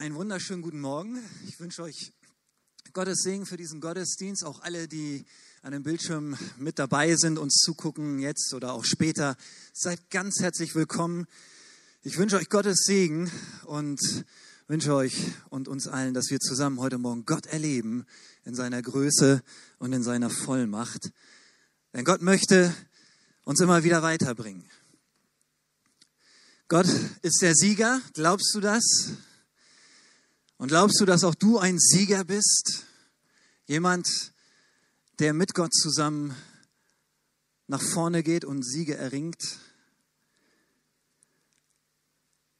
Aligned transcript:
Einen 0.00 0.14
wunderschönen 0.14 0.62
guten 0.62 0.80
Morgen. 0.80 1.18
Ich 1.46 1.60
wünsche 1.60 1.82
euch 1.82 2.14
Gottes 2.94 3.20
Segen 3.20 3.44
für 3.44 3.58
diesen 3.58 3.82
Gottesdienst. 3.82 4.46
Auch 4.46 4.62
alle, 4.62 4.88
die 4.88 5.26
an 5.60 5.72
dem 5.72 5.82
Bildschirm 5.82 6.38
mit 6.56 6.78
dabei 6.78 7.16
sind, 7.16 7.38
uns 7.38 7.58
zugucken, 7.58 8.18
jetzt 8.18 8.54
oder 8.54 8.72
auch 8.72 8.86
später. 8.86 9.36
Seid 9.74 10.08
ganz 10.08 10.40
herzlich 10.40 10.74
willkommen. 10.74 11.26
Ich 12.02 12.16
wünsche 12.16 12.38
euch 12.38 12.48
Gottes 12.48 12.84
Segen 12.86 13.30
und 13.66 14.00
wünsche 14.68 14.94
euch 14.94 15.34
und 15.50 15.68
uns 15.68 15.86
allen, 15.86 16.14
dass 16.14 16.30
wir 16.30 16.38
zusammen 16.40 16.80
heute 16.80 16.96
Morgen 16.96 17.26
Gott 17.26 17.44
erleben 17.44 18.06
in 18.46 18.54
seiner 18.54 18.80
Größe 18.80 19.42
und 19.80 19.92
in 19.92 20.02
seiner 20.02 20.30
Vollmacht. 20.30 21.12
Denn 21.92 22.06
Gott 22.06 22.22
möchte 22.22 22.74
uns 23.44 23.60
immer 23.60 23.84
wieder 23.84 24.00
weiterbringen. 24.00 24.64
Gott 26.68 26.86
ist 27.20 27.42
der 27.42 27.54
Sieger. 27.54 28.00
Glaubst 28.14 28.54
du 28.54 28.60
das? 28.60 28.82
Und 30.60 30.68
glaubst 30.68 31.00
du, 31.00 31.06
dass 31.06 31.24
auch 31.24 31.34
du 31.34 31.58
ein 31.58 31.78
Sieger 31.78 32.22
bist? 32.22 32.84
Jemand, 33.66 34.06
der 35.18 35.32
mit 35.32 35.54
Gott 35.54 35.72
zusammen 35.72 36.36
nach 37.66 37.80
vorne 37.80 38.22
geht 38.22 38.44
und 38.44 38.62
Siege 38.62 38.94
erringt? 38.94 39.58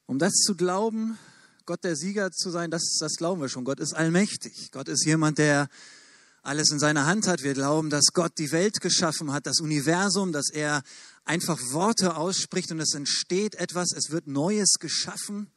Um 0.06 0.18
das 0.18 0.32
zu 0.32 0.56
glauben, 0.56 1.18
Gott 1.66 1.84
der 1.84 1.94
Sieger 1.94 2.30
zu 2.30 2.48
sein, 2.48 2.70
das, 2.70 2.96
das 2.98 3.16
glauben 3.16 3.42
wir 3.42 3.50
schon. 3.50 3.64
Gott 3.64 3.80
ist 3.80 3.92
allmächtig. 3.92 4.70
Gott 4.72 4.88
ist 4.88 5.04
jemand, 5.04 5.36
der 5.36 5.68
alles 6.40 6.70
in 6.70 6.78
seiner 6.78 7.04
Hand 7.04 7.26
hat. 7.26 7.42
Wir 7.42 7.52
glauben, 7.52 7.90
dass 7.90 8.14
Gott 8.14 8.32
die 8.38 8.50
Welt 8.50 8.80
geschaffen 8.80 9.30
hat, 9.30 9.44
das 9.44 9.60
Universum, 9.60 10.32
dass 10.32 10.48
er 10.48 10.82
einfach 11.26 11.58
Worte 11.72 12.16
ausspricht 12.16 12.72
und 12.72 12.80
es 12.80 12.94
entsteht 12.94 13.56
etwas, 13.56 13.92
es 13.94 14.08
wird 14.08 14.26
Neues 14.26 14.78
geschaffen. 14.80 15.50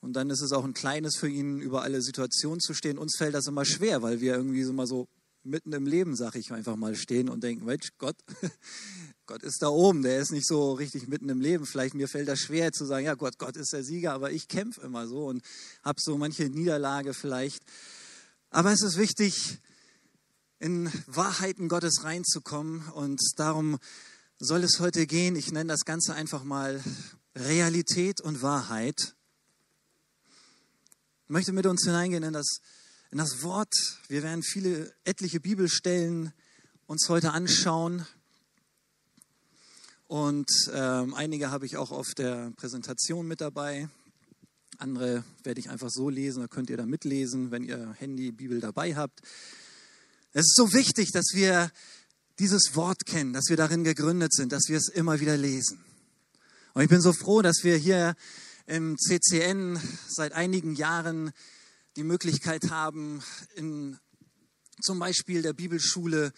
Und 0.00 0.14
dann 0.14 0.30
ist 0.30 0.40
es 0.40 0.52
auch 0.52 0.64
ein 0.64 0.74
kleines 0.74 1.16
für 1.16 1.28
ihn, 1.28 1.60
über 1.60 1.82
alle 1.82 2.00
Situationen 2.00 2.60
zu 2.60 2.74
stehen. 2.74 2.98
Uns 2.98 3.16
fällt 3.16 3.34
das 3.34 3.46
immer 3.46 3.64
schwer, 3.64 4.02
weil 4.02 4.20
wir 4.20 4.34
irgendwie 4.34 4.62
so 4.62 4.72
mal 4.72 4.86
so 4.86 5.08
mitten 5.42 5.72
im 5.72 5.86
Leben, 5.86 6.16
sag 6.16 6.34
ich 6.36 6.52
einfach 6.52 6.76
mal, 6.76 6.94
stehen 6.94 7.28
und 7.28 7.42
denken, 7.42 7.64
Mensch, 7.64 7.90
Gott, 7.98 8.16
Gott 9.26 9.42
ist 9.42 9.62
da 9.62 9.68
oben, 9.68 10.02
der 10.02 10.20
ist 10.20 10.32
nicht 10.32 10.46
so 10.46 10.72
richtig 10.72 11.08
mitten 11.08 11.28
im 11.28 11.40
Leben. 11.40 11.66
Vielleicht 11.66 11.94
mir 11.94 12.08
fällt 12.08 12.28
das 12.28 12.40
schwer 12.40 12.72
zu 12.72 12.84
sagen, 12.84 13.06
ja 13.06 13.14
Gott, 13.14 13.38
Gott 13.38 13.56
ist 13.56 13.72
der 13.72 13.84
Sieger, 13.84 14.12
aber 14.12 14.32
ich 14.32 14.48
kämpfe 14.48 14.80
immer 14.82 15.06
so 15.06 15.26
und 15.26 15.42
habe 15.82 16.00
so 16.00 16.16
manche 16.18 16.44
Niederlage 16.44 17.14
vielleicht. 17.14 17.62
Aber 18.50 18.72
es 18.72 18.82
ist 18.82 18.96
wichtig, 18.96 19.58
in 20.58 20.90
Wahrheiten 21.06 21.68
Gottes 21.68 22.04
reinzukommen 22.04 22.82
und 22.88 23.20
darum 23.36 23.78
soll 24.38 24.62
es 24.62 24.80
heute 24.80 25.06
gehen. 25.06 25.36
Ich 25.36 25.52
nenne 25.52 25.68
das 25.68 25.84
Ganze 25.84 26.14
einfach 26.14 26.44
mal 26.44 26.82
Realität 27.34 28.20
und 28.20 28.42
Wahrheit. 28.42 29.14
Ich 31.30 31.32
möchte 31.32 31.52
mit 31.52 31.66
uns 31.66 31.84
hineingehen 31.84 32.24
in 32.24 32.32
das, 32.32 32.58
in 33.12 33.18
das 33.18 33.44
Wort. 33.44 33.72
Wir 34.08 34.24
werden 34.24 34.42
viele, 34.42 34.92
etliche 35.04 35.38
Bibelstellen 35.38 36.32
uns 36.88 37.08
heute 37.08 37.30
anschauen. 37.30 38.04
Und 40.08 40.50
ähm, 40.72 41.14
einige 41.14 41.52
habe 41.52 41.66
ich 41.66 41.76
auch 41.76 41.92
auf 41.92 42.14
der 42.16 42.50
Präsentation 42.56 43.28
mit 43.28 43.40
dabei. 43.40 43.88
Andere 44.78 45.22
werde 45.44 45.60
ich 45.60 45.70
einfach 45.70 45.90
so 45.90 46.08
lesen, 46.08 46.40
da 46.40 46.48
könnt 46.48 46.68
ihr 46.68 46.76
da 46.76 46.84
mitlesen, 46.84 47.52
wenn 47.52 47.62
ihr 47.62 47.94
Handy, 48.00 48.32
Bibel 48.32 48.58
dabei 48.58 48.96
habt. 48.96 49.20
Es 50.32 50.46
ist 50.46 50.56
so 50.56 50.72
wichtig, 50.72 51.12
dass 51.12 51.26
wir 51.32 51.70
dieses 52.40 52.74
Wort 52.74 53.06
kennen, 53.06 53.34
dass 53.34 53.44
wir 53.50 53.56
darin 53.56 53.84
gegründet 53.84 54.34
sind, 54.34 54.50
dass 54.50 54.64
wir 54.66 54.78
es 54.78 54.88
immer 54.88 55.20
wieder 55.20 55.36
lesen. 55.36 55.78
Und 56.74 56.82
ich 56.82 56.88
bin 56.88 57.00
so 57.00 57.12
froh, 57.12 57.40
dass 57.40 57.62
wir 57.62 57.76
hier 57.76 58.16
im 58.66 58.96
CCN 58.98 59.80
seit 60.08 60.32
einigen 60.32 60.74
Jahren 60.74 61.32
die 61.96 62.04
Möglichkeit 62.04 62.70
haben, 62.70 63.22
in 63.54 63.98
zum 64.82 64.98
Beispiel 64.98 65.42
der 65.42 65.52
Bibelschule 65.52 66.32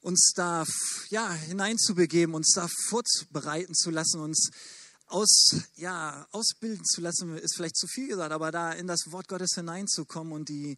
uns 0.00 0.32
da 0.34 0.64
ja, 1.10 1.32
hineinzubegeben, 1.32 2.34
uns 2.34 2.52
da 2.54 2.68
vorbereiten 2.88 3.74
zu 3.74 3.90
lassen, 3.90 4.20
uns 4.20 4.50
aus, 5.06 5.56
ja, 5.76 6.26
ausbilden 6.30 6.84
zu 6.84 7.00
lassen, 7.00 7.36
ist 7.36 7.56
vielleicht 7.56 7.76
zu 7.76 7.86
viel 7.86 8.08
gesagt, 8.08 8.32
aber 8.32 8.50
da 8.50 8.72
in 8.72 8.86
das 8.86 9.10
Wort 9.10 9.28
Gottes 9.28 9.54
hineinzukommen 9.54 10.32
und 10.32 10.48
die 10.48 10.76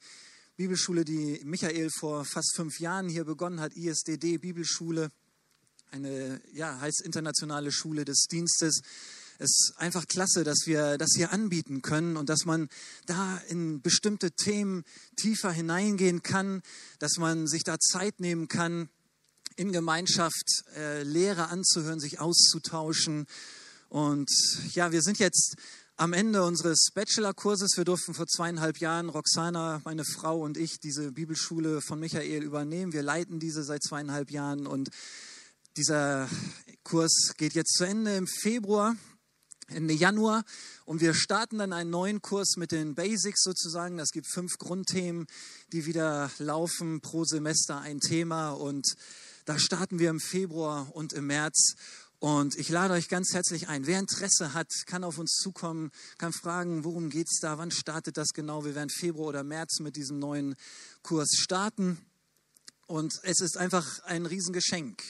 Bibelschule, 0.56 1.04
die 1.04 1.40
Michael 1.44 1.90
vor 1.90 2.24
fast 2.24 2.54
fünf 2.56 2.80
Jahren 2.80 3.08
hier 3.08 3.24
begonnen 3.24 3.60
hat, 3.60 3.76
ISDD 3.76 4.38
Bibelschule, 4.38 5.10
eine 5.90 6.40
ja, 6.52 6.78
heißt 6.80 7.02
internationale 7.02 7.72
Schule 7.72 8.04
des 8.04 8.26
Dienstes, 8.30 8.82
es 9.38 9.50
ist 9.50 9.74
einfach 9.78 10.06
klasse, 10.08 10.42
dass 10.42 10.66
wir 10.66 10.98
das 10.98 11.12
hier 11.14 11.32
anbieten 11.32 11.80
können 11.80 12.16
und 12.16 12.28
dass 12.28 12.44
man 12.44 12.68
da 13.06 13.38
in 13.48 13.80
bestimmte 13.80 14.32
Themen 14.32 14.84
tiefer 15.16 15.52
hineingehen 15.52 16.22
kann, 16.22 16.62
dass 16.98 17.18
man 17.18 17.46
sich 17.46 17.62
da 17.62 17.78
Zeit 17.78 18.18
nehmen 18.18 18.48
kann, 18.48 18.88
in 19.54 19.72
Gemeinschaft 19.72 20.64
äh, 20.76 21.02
Lehre 21.04 21.48
anzuhören, 21.48 22.00
sich 22.00 22.20
auszutauschen. 22.20 23.26
Und 23.88 24.30
ja, 24.74 24.92
wir 24.92 25.02
sind 25.02 25.18
jetzt 25.18 25.56
am 25.96 26.12
Ende 26.12 26.44
unseres 26.44 26.90
Bachelorkurses. 26.94 27.76
Wir 27.76 27.84
durften 27.84 28.14
vor 28.14 28.26
zweieinhalb 28.26 28.78
Jahren, 28.78 29.08
Roxana, 29.08 29.80
meine 29.84 30.04
Frau 30.04 30.40
und 30.40 30.56
ich, 30.56 30.78
diese 30.78 31.12
Bibelschule 31.12 31.80
von 31.80 31.98
Michael 31.98 32.42
übernehmen. 32.42 32.92
Wir 32.92 33.02
leiten 33.02 33.40
diese 33.40 33.64
seit 33.64 33.82
zweieinhalb 33.82 34.30
Jahren 34.30 34.66
und 34.66 34.90
dieser 35.76 36.28
Kurs 36.82 37.34
geht 37.36 37.54
jetzt 37.54 37.74
zu 37.74 37.84
Ende 37.84 38.16
im 38.16 38.26
Februar. 38.26 38.96
Ende 39.70 39.92
Januar 39.92 40.44
und 40.86 41.02
wir 41.02 41.12
starten 41.12 41.58
dann 41.58 41.74
einen 41.74 41.90
neuen 41.90 42.22
Kurs 42.22 42.56
mit 42.56 42.72
den 42.72 42.94
Basics 42.94 43.42
sozusagen. 43.42 43.98
Das 43.98 44.12
gibt 44.12 44.26
fünf 44.26 44.56
Grundthemen, 44.56 45.26
die 45.72 45.84
wieder 45.84 46.30
laufen 46.38 47.02
pro 47.02 47.24
Semester 47.24 47.78
ein 47.78 48.00
Thema 48.00 48.50
und 48.50 48.96
da 49.44 49.58
starten 49.58 49.98
wir 49.98 50.08
im 50.08 50.20
Februar 50.20 50.94
und 50.94 51.12
im 51.12 51.26
März. 51.26 51.74
Und 52.18 52.56
ich 52.56 52.70
lade 52.70 52.94
euch 52.94 53.08
ganz 53.08 53.34
herzlich 53.34 53.68
ein. 53.68 53.86
Wer 53.86 53.98
Interesse 53.98 54.54
hat, 54.54 54.72
kann 54.86 55.04
auf 55.04 55.18
uns 55.18 55.34
zukommen, 55.34 55.90
kann 56.16 56.32
fragen, 56.32 56.84
worum 56.84 57.10
geht 57.10 57.28
es 57.30 57.38
da, 57.38 57.58
wann 57.58 57.70
startet 57.70 58.16
das 58.16 58.32
genau. 58.32 58.64
Wir 58.64 58.74
werden 58.74 58.90
Februar 58.90 59.28
oder 59.28 59.44
März 59.44 59.80
mit 59.80 59.96
diesem 59.96 60.18
neuen 60.18 60.56
Kurs 61.02 61.28
starten. 61.36 61.98
Und 62.86 63.20
es 63.22 63.40
ist 63.40 63.58
einfach 63.58 64.02
ein 64.04 64.24
Riesengeschenk 64.24 65.02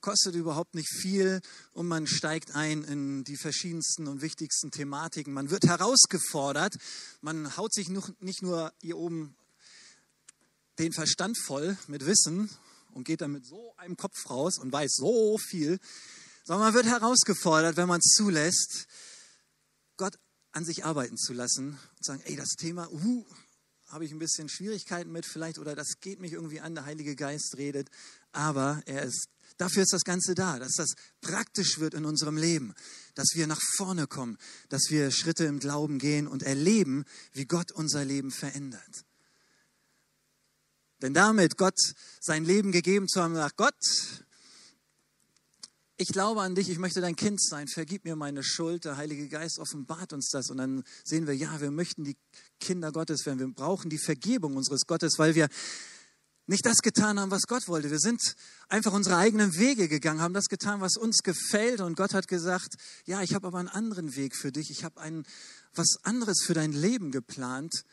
kostet 0.00 0.34
überhaupt 0.34 0.74
nicht 0.74 0.88
viel 0.88 1.40
und 1.72 1.88
man 1.88 2.06
steigt 2.06 2.54
ein 2.54 2.84
in 2.84 3.24
die 3.24 3.36
verschiedensten 3.36 4.06
und 4.06 4.22
wichtigsten 4.22 4.70
Thematiken. 4.70 5.32
Man 5.32 5.50
wird 5.50 5.64
herausgefordert, 5.64 6.76
man 7.20 7.56
haut 7.56 7.72
sich 7.74 7.88
nicht 7.88 8.42
nur 8.42 8.72
hier 8.80 8.96
oben 8.96 9.36
den 10.78 10.92
Verstand 10.92 11.36
voll 11.38 11.76
mit 11.88 12.06
Wissen 12.06 12.48
und 12.92 13.04
geht 13.04 13.20
dann 13.20 13.32
mit 13.32 13.46
so 13.46 13.74
einem 13.76 13.96
Kopf 13.96 14.30
raus 14.30 14.58
und 14.58 14.72
weiß 14.72 14.92
so 14.96 15.38
viel, 15.38 15.78
sondern 16.44 16.66
man 16.66 16.74
wird 16.74 16.86
herausgefordert, 16.86 17.76
wenn 17.76 17.88
man 17.88 18.00
es 18.00 18.14
zulässt, 18.14 18.86
Gott 19.96 20.18
an 20.52 20.64
sich 20.64 20.84
arbeiten 20.84 21.16
zu 21.16 21.32
lassen 21.32 21.78
und 21.96 22.04
sagen, 22.04 22.22
ey, 22.24 22.36
das 22.36 22.50
Thema, 22.50 22.90
uh, 22.90 23.26
habe 23.88 24.04
ich 24.04 24.12
ein 24.12 24.18
bisschen 24.18 24.48
Schwierigkeiten 24.48 25.10
mit 25.10 25.26
vielleicht 25.26 25.58
oder 25.58 25.74
das 25.74 26.00
geht 26.00 26.20
mich 26.20 26.32
irgendwie 26.32 26.60
an, 26.60 26.74
der 26.74 26.84
Heilige 26.84 27.16
Geist 27.16 27.56
redet, 27.56 27.88
aber 28.32 28.82
er 28.86 29.02
ist 29.02 29.28
Dafür 29.58 29.82
ist 29.82 29.92
das 29.92 30.04
Ganze 30.04 30.34
da, 30.34 30.58
dass 30.58 30.74
das 30.74 30.94
praktisch 31.20 31.78
wird 31.78 31.94
in 31.94 32.04
unserem 32.04 32.36
Leben, 32.36 32.74
dass 33.14 33.34
wir 33.34 33.48
nach 33.48 33.60
vorne 33.76 34.06
kommen, 34.06 34.38
dass 34.68 34.84
wir 34.88 35.10
Schritte 35.10 35.44
im 35.44 35.58
Glauben 35.58 35.98
gehen 35.98 36.28
und 36.28 36.44
erleben, 36.44 37.04
wie 37.32 37.44
Gott 37.44 37.72
unser 37.72 38.04
Leben 38.04 38.30
verändert. 38.30 39.04
Denn 41.02 41.12
damit 41.12 41.56
Gott 41.56 41.78
sein 42.20 42.44
Leben 42.44 42.72
gegeben 42.72 43.08
zu 43.08 43.20
haben, 43.20 43.34
sagt 43.34 43.56
Gott, 43.56 43.74
ich 46.00 46.08
glaube 46.08 46.42
an 46.42 46.54
dich, 46.54 46.70
ich 46.70 46.78
möchte 46.78 47.00
dein 47.00 47.16
Kind 47.16 47.42
sein, 47.42 47.66
vergib 47.66 48.04
mir 48.04 48.14
meine 48.14 48.44
Schuld. 48.44 48.84
Der 48.84 48.96
Heilige 48.96 49.28
Geist 49.28 49.58
offenbart 49.58 50.12
uns 50.12 50.30
das 50.30 50.48
und 50.50 50.58
dann 50.58 50.84
sehen 51.02 51.26
wir, 51.26 51.34
ja, 51.34 51.60
wir 51.60 51.72
möchten 51.72 52.04
die 52.04 52.16
Kinder 52.60 52.92
Gottes 52.92 53.26
werden. 53.26 53.40
Wir 53.40 53.48
brauchen 53.48 53.90
die 53.90 53.98
Vergebung 53.98 54.56
unseres 54.56 54.86
Gottes, 54.86 55.18
weil 55.18 55.34
wir 55.34 55.48
nicht 56.48 56.64
das 56.64 56.78
getan 56.78 57.20
haben, 57.20 57.30
was 57.30 57.42
Gott 57.46 57.68
wollte. 57.68 57.90
Wir 57.90 57.98
sind 57.98 58.20
einfach 58.68 58.92
unsere 58.92 59.18
eigenen 59.18 59.56
Wege 59.56 59.86
gegangen, 59.86 60.20
haben 60.20 60.32
das 60.32 60.46
getan, 60.46 60.80
was 60.80 60.96
uns 60.96 61.18
gefällt. 61.22 61.80
Und 61.80 61.96
Gott 61.96 62.14
hat 62.14 62.26
gesagt, 62.26 62.76
ja, 63.04 63.22
ich 63.22 63.34
habe 63.34 63.46
aber 63.46 63.58
einen 63.58 63.68
anderen 63.68 64.16
Weg 64.16 64.34
für 64.34 64.50
dich. 64.50 64.70
Ich 64.70 64.82
habe 64.82 64.98
ein 65.00 65.24
was 65.74 65.98
anderes 66.02 66.42
für 66.42 66.54
dein 66.54 66.72
Leben 66.72 67.12
geplant. 67.12 67.84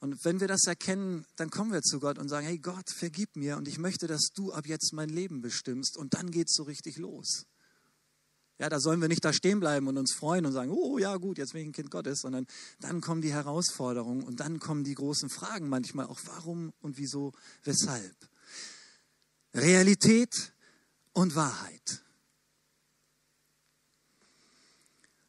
Und 0.00 0.24
wenn 0.24 0.40
wir 0.40 0.48
das 0.48 0.66
erkennen, 0.66 1.24
dann 1.36 1.50
kommen 1.50 1.72
wir 1.72 1.82
zu 1.82 2.00
Gott 2.00 2.18
und 2.18 2.28
sagen, 2.28 2.46
hey 2.46 2.58
Gott, 2.58 2.90
vergib 2.90 3.36
mir 3.36 3.56
und 3.56 3.68
ich 3.68 3.78
möchte, 3.78 4.08
dass 4.08 4.28
du 4.34 4.52
ab 4.52 4.66
jetzt 4.66 4.92
mein 4.92 5.08
Leben 5.08 5.40
bestimmst. 5.40 5.96
Und 5.96 6.14
dann 6.14 6.32
geht 6.32 6.48
es 6.48 6.54
so 6.54 6.64
richtig 6.64 6.98
los. 6.98 7.46
Ja, 8.58 8.70
da 8.70 8.80
sollen 8.80 9.00
wir 9.02 9.08
nicht 9.08 9.24
da 9.24 9.34
stehen 9.34 9.60
bleiben 9.60 9.86
und 9.86 9.98
uns 9.98 10.14
freuen 10.14 10.46
und 10.46 10.52
sagen, 10.52 10.70
oh 10.70 10.96
ja 10.96 11.16
gut, 11.16 11.36
jetzt 11.36 11.52
bin 11.52 11.62
ich 11.62 11.68
ein 11.68 11.72
Kind 11.72 11.90
Gottes, 11.90 12.20
sondern 12.20 12.46
dann 12.80 13.02
kommen 13.02 13.20
die 13.20 13.32
Herausforderungen 13.32 14.22
und 14.22 14.40
dann 14.40 14.60
kommen 14.60 14.82
die 14.82 14.94
großen 14.94 15.28
Fragen 15.28 15.68
manchmal 15.68 16.06
auch, 16.06 16.20
warum 16.24 16.72
und 16.80 16.96
wieso, 16.96 17.32
weshalb. 17.64 18.16
Realität 19.52 20.54
und 21.12 21.34
Wahrheit. 21.34 22.02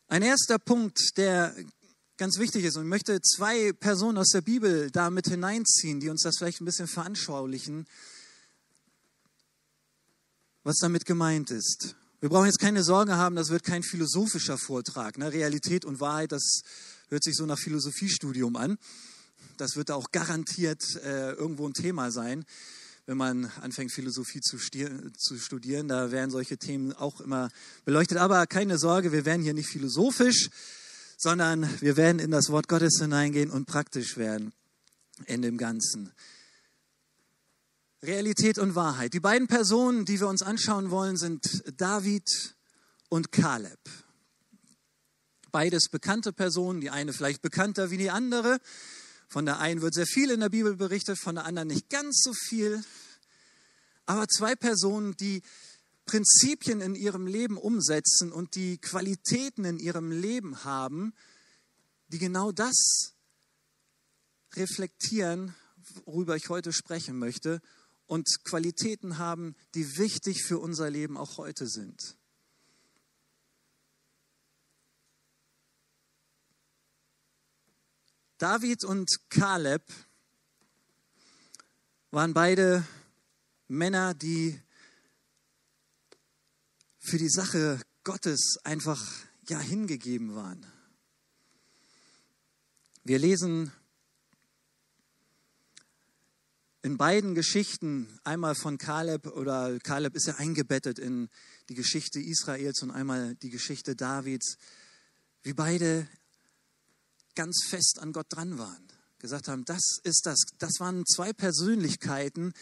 Ein 0.07 0.21
erster 0.21 0.57
Punkt, 0.57 1.17
der 1.17 1.53
ganz 2.15 2.39
wichtig 2.39 2.63
ist 2.63 2.77
und 2.77 2.83
ich 2.83 2.89
möchte 2.89 3.21
zwei 3.21 3.73
Personen 3.73 4.17
aus 4.17 4.29
der 4.29 4.41
Bibel 4.41 4.89
da 4.89 5.09
mit 5.09 5.27
hineinziehen, 5.27 5.99
die 5.99 6.09
uns 6.09 6.23
das 6.23 6.37
vielleicht 6.37 6.61
ein 6.61 6.65
bisschen 6.65 6.87
veranschaulichen, 6.87 7.87
was 10.63 10.77
damit 10.77 11.05
gemeint 11.05 11.51
ist. 11.51 11.95
Wir 12.19 12.29
brauchen 12.29 12.47
jetzt 12.47 12.59
keine 12.59 12.83
Sorge 12.83 13.15
haben, 13.15 13.35
das 13.35 13.49
wird 13.49 13.63
kein 13.63 13.83
philosophischer 13.83 14.57
Vortrag. 14.57 15.19
Ne? 15.19 15.31
Realität 15.31 15.85
und 15.85 15.99
Wahrheit, 15.99 16.31
das 16.31 16.61
hört 17.09 17.23
sich 17.23 17.35
so 17.35 17.45
nach 17.45 17.59
Philosophiestudium 17.59 18.55
an. 18.55 18.79
Das 19.57 19.75
wird 19.75 19.91
auch 19.91 20.09
garantiert 20.11 20.81
äh, 21.03 21.33
irgendwo 21.33 21.67
ein 21.67 21.73
Thema 21.73 22.09
sein, 22.09 22.43
wenn 23.05 23.17
man 23.17 23.51
anfängt, 23.61 23.91
Philosophie 23.91 24.41
zu, 24.41 24.57
zu 24.57 25.37
studieren. 25.37 25.89
Da 25.89 26.09
werden 26.09 26.31
solche 26.31 26.57
Themen 26.57 26.91
auch 26.91 27.21
immer 27.21 27.49
beleuchtet. 27.85 28.17
Aber 28.17 28.47
keine 28.47 28.79
Sorge, 28.79 29.11
wir 29.11 29.25
werden 29.25 29.43
hier 29.43 29.53
nicht 29.53 29.69
philosophisch, 29.69 30.49
sondern 31.17 31.69
wir 31.81 31.97
werden 31.97 32.17
in 32.17 32.31
das 32.31 32.49
Wort 32.49 32.67
Gottes 32.67 32.97
hineingehen 32.99 33.51
und 33.51 33.67
praktisch 33.67 34.17
werden 34.17 34.53
in 35.27 35.43
dem 35.43 35.59
Ganzen. 35.59 36.11
Realität 38.07 38.57
und 38.57 38.73
Wahrheit. 38.73 39.13
Die 39.13 39.19
beiden 39.19 39.49
Personen, 39.49 40.05
die 40.05 40.21
wir 40.21 40.29
uns 40.29 40.41
anschauen 40.41 40.91
wollen, 40.91 41.17
sind 41.17 41.61
David 41.75 42.55
und 43.09 43.33
Kaleb. 43.33 43.79
Beides 45.51 45.89
bekannte 45.89 46.31
Personen, 46.31 46.79
die 46.79 46.89
eine 46.89 47.11
vielleicht 47.11 47.41
bekannter 47.41 47.91
wie 47.91 47.97
die 47.97 48.09
andere. 48.09 48.59
Von 49.27 49.45
der 49.45 49.59
einen 49.59 49.81
wird 49.81 49.93
sehr 49.93 50.07
viel 50.07 50.31
in 50.31 50.39
der 50.39 50.47
Bibel 50.47 50.77
berichtet, 50.77 51.19
von 51.19 51.35
der 51.35 51.43
anderen 51.43 51.67
nicht 51.67 51.89
ganz 51.89 52.21
so 52.23 52.31
viel. 52.33 52.81
Aber 54.05 54.29
zwei 54.29 54.55
Personen, 54.55 55.17
die 55.17 55.41
Prinzipien 56.05 56.79
in 56.79 56.95
ihrem 56.95 57.27
Leben 57.27 57.57
umsetzen 57.57 58.31
und 58.31 58.55
die 58.55 58.77
Qualitäten 58.77 59.65
in 59.65 59.79
ihrem 59.79 60.11
Leben 60.11 60.63
haben, 60.63 61.13
die 62.07 62.19
genau 62.19 62.53
das 62.53 63.15
reflektieren, 64.55 65.55
worüber 66.05 66.37
ich 66.37 66.47
heute 66.47 66.71
sprechen 66.71 67.19
möchte 67.19 67.61
und 68.07 68.43
Qualitäten 68.43 69.17
haben, 69.17 69.55
die 69.75 69.97
wichtig 69.97 70.43
für 70.43 70.57
unser 70.59 70.89
Leben 70.89 71.17
auch 71.17 71.37
heute 71.37 71.67
sind. 71.67 72.17
David 78.37 78.83
und 78.83 79.09
Kaleb 79.29 79.83
waren 82.11 82.33
beide 82.33 82.85
Männer, 83.67 84.13
die 84.13 84.61
für 86.99 87.17
die 87.17 87.29
Sache 87.29 87.81
Gottes 88.03 88.57
einfach 88.63 89.03
ja 89.49 89.59
hingegeben 89.59 90.35
waren. 90.35 90.65
Wir 93.03 93.17
lesen 93.17 93.71
in 96.87 96.95
beiden 96.95 97.35
Geschichten, 97.35 98.07
einmal 98.23 98.55
von 98.55 98.77
Kaleb 98.77 99.27
oder 99.27 99.77
Kaleb 99.79 100.15
ist 100.15 100.27
ja 100.27 100.35
eingebettet 100.35 100.99
in 100.99 101.27
die 101.67 101.75
Geschichte 101.75 102.21
Israels 102.21 102.81
und 102.81 102.91
einmal 102.91 103.35
die 103.35 103.49
Geschichte 103.49 103.93
Davids, 103.93 104.55
wie 105.43 105.51
beide 105.51 106.07
ganz 107.35 107.65
fest 107.67 107.99
an 107.99 108.13
Gott 108.13 108.27
dran 108.29 108.57
waren. 108.57 108.87
Gesagt 109.19 109.49
haben, 109.49 109.65
das 109.65 109.99
ist 110.03 110.25
das. 110.25 110.39
Das 110.59 110.79
waren 110.79 111.05
zwei 111.05 111.33
Persönlichkeiten, 111.33 112.53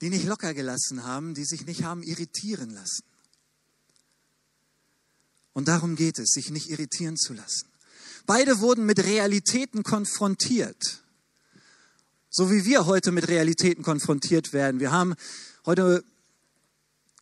die 0.00 0.10
nicht 0.10 0.26
locker 0.26 0.54
gelassen 0.54 1.02
haben, 1.02 1.34
die 1.34 1.44
sich 1.44 1.66
nicht 1.66 1.82
haben 1.82 2.04
irritieren 2.04 2.70
lassen. 2.70 3.02
Und 5.54 5.66
darum 5.66 5.96
geht 5.96 6.20
es, 6.20 6.30
sich 6.30 6.50
nicht 6.50 6.70
irritieren 6.70 7.16
zu 7.16 7.34
lassen. 7.34 7.68
Beide 8.26 8.60
wurden 8.60 8.86
mit 8.86 9.02
Realitäten 9.02 9.82
konfrontiert. 9.82 11.02
So 12.32 12.48
wie 12.48 12.64
wir 12.64 12.86
heute 12.86 13.10
mit 13.10 13.26
Realitäten 13.26 13.82
konfrontiert 13.82 14.52
werden. 14.52 14.78
Wir 14.78 14.92
haben 14.92 15.16
heute 15.66 16.04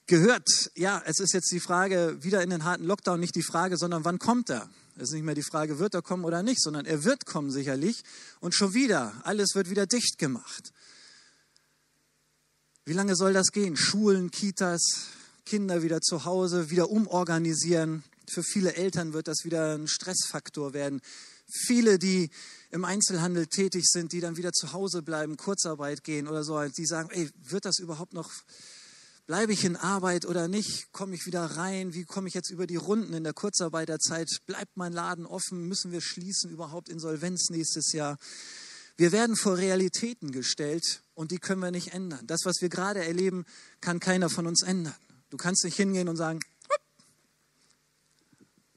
gehört, 0.07 0.71
ja, 0.75 1.03
es 1.07 1.19
ist 1.19 1.33
jetzt 1.33 1.51
die 1.51 1.61
Frage, 1.61 2.19
wieder 2.21 2.43
in 2.43 2.51
den 2.51 2.65
harten 2.65 2.85
Lockdown, 2.85 3.19
nicht 3.19 3.35
die 3.35 3.43
Frage, 3.43 3.79
sondern 3.79 4.05
wann 4.05 4.19
kommt 4.19 4.51
er? 4.51 4.69
Es 4.97 5.05
ist 5.05 5.13
nicht 5.13 5.25
mehr 5.25 5.35
die 5.35 5.43
Frage, 5.43 5.79
wird 5.79 5.95
er 5.95 6.03
kommen 6.03 6.27
oder 6.27 6.43
nicht, 6.43 6.61
sondern 6.61 6.85
er 6.85 7.05
wird 7.05 7.25
kommen 7.25 7.51
sicherlich. 7.51 8.03
Und 8.41 8.55
schon 8.55 8.75
wieder, 8.75 9.15
alles 9.25 9.55
wird 9.55 9.71
wieder 9.71 9.87
dicht 9.87 10.19
gemacht. 10.19 10.75
Wie 12.85 12.93
lange 12.93 13.17
soll 13.17 13.33
das 13.33 13.47
gehen? 13.51 13.79
Schulen, 13.79 14.31
Kitas, 14.31 15.07
Kinder 15.47 15.83
wieder 15.83 16.03
zu 16.03 16.27
Hause, 16.27 16.69
wieder 16.69 16.91
umorganisieren. 16.91 18.05
Für 18.29 18.43
viele 18.43 18.75
Eltern 18.75 19.15
wird 19.15 19.27
das 19.27 19.45
wieder 19.45 19.75
ein 19.75 19.89
Stressfaktor 19.89 20.75
werden. 20.75 21.01
Viele, 21.51 21.99
die 21.99 22.29
im 22.71 22.85
Einzelhandel 22.85 23.47
tätig 23.47 23.87
sind, 23.87 24.13
die 24.13 24.21
dann 24.21 24.37
wieder 24.37 24.53
zu 24.53 24.73
Hause 24.73 25.03
bleiben, 25.03 25.37
Kurzarbeit 25.37 26.05
gehen 26.05 26.29
oder 26.29 26.45
so, 26.45 26.63
die 26.65 26.87
sagen, 26.87 27.11
ey, 27.11 27.31
wird 27.43 27.65
das 27.65 27.79
überhaupt 27.79 28.13
noch, 28.13 28.31
bleibe 29.27 29.53
ich 29.53 29.65
in 29.65 29.77
Arbeit 29.77 30.27
oder 30.27 30.49
nicht? 30.49 30.93
Komme 30.93 31.15
ich 31.15 31.27
wieder 31.27 31.45
rein? 31.45 31.95
Wie 31.95 32.05
komme 32.05 32.29
ich 32.29 32.35
jetzt 32.35 32.51
über 32.51 32.67
die 32.67 32.77
Runden 32.77 33.15
in 33.15 33.25
der 33.25 33.33
Kurzarbeiterzeit? 33.33 34.29
Bleibt 34.47 34.77
mein 34.77 34.93
Laden 34.93 35.27
offen? 35.27 35.67
Müssen 35.67 35.93
wir 35.93 36.01
schließen? 36.01 36.51
Überhaupt 36.51 36.89
Insolvenz 36.89 37.49
nächstes 37.51 37.93
Jahr? 37.93 38.19
Wir 38.97 39.13
werden 39.13 39.37
vor 39.37 39.57
Realitäten 39.57 40.33
gestellt 40.33 41.03
und 41.15 41.31
die 41.31 41.39
können 41.39 41.63
wir 41.63 41.71
nicht 41.71 41.95
ändern. 41.95 42.27
Das, 42.27 42.41
was 42.45 42.61
wir 42.61 42.69
gerade 42.69 43.05
erleben, 43.05 43.45
kann 43.81 44.01
keiner 44.01 44.29
von 44.29 44.47
uns 44.47 44.63
ändern. 44.63 44.95
Du 45.31 45.37
kannst 45.37 45.65
nicht 45.65 45.77
hingehen 45.77 46.09
und 46.09 46.17
sagen, 46.17 46.41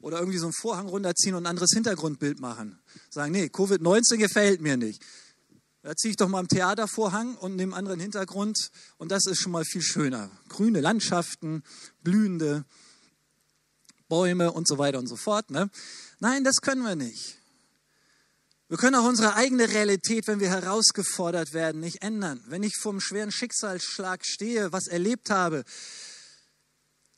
oder 0.02 0.20
irgendwie 0.20 0.38
so 0.38 0.46
einen 0.46 0.54
Vorhang 0.54 0.88
runterziehen 0.88 1.36
und 1.36 1.44
ein 1.44 1.48
anderes 1.48 1.72
Hintergrundbild 1.74 2.40
machen. 2.40 2.80
Sagen, 3.10 3.32
nee, 3.32 3.46
Covid-19 3.46 4.18
gefällt 4.18 4.62
mir 4.62 4.78
nicht. 4.78 5.04
Da 5.84 5.96
ziehe 5.96 6.12
ich 6.12 6.18
doch 6.18 6.28
mal 6.28 6.40
einen 6.40 6.48
Theatervorhang 6.48 7.36
und 7.36 7.56
nehme 7.56 7.74
einen 7.74 7.80
anderen 7.80 8.00
Hintergrund 8.00 8.70
und 8.98 9.12
das 9.12 9.26
ist 9.26 9.40
schon 9.40 9.52
mal 9.52 9.66
viel 9.66 9.82
schöner. 9.82 10.30
Grüne 10.48 10.80
Landschaften, 10.80 11.64
blühende 12.04 12.66
Bäume 14.08 14.52
und 14.52 14.68
so 14.68 14.78
weiter 14.78 15.00
und 15.00 15.08
so 15.08 15.16
fort. 15.16 15.50
Ne? 15.50 15.70
Nein, 16.20 16.44
das 16.44 16.58
können 16.58 16.84
wir 16.84 16.96
nicht. 16.96 17.38
Wir 18.72 18.78
können 18.78 18.96
auch 18.96 19.06
unsere 19.06 19.36
eigene 19.36 19.68
Realität, 19.68 20.28
wenn 20.28 20.40
wir 20.40 20.50
herausgefordert 20.50 21.54
werden, 21.54 21.82
nicht 21.82 22.04
ändern. 22.04 22.42
Wenn 22.48 22.64
ich 22.64 22.78
vor 22.78 22.92
einem 22.92 23.02
schweren 23.02 23.32
Schicksalsschlag 23.32 24.26
stehe, 24.26 24.72
was 24.72 24.88
erlebt 24.88 25.30
habe, 25.30 25.66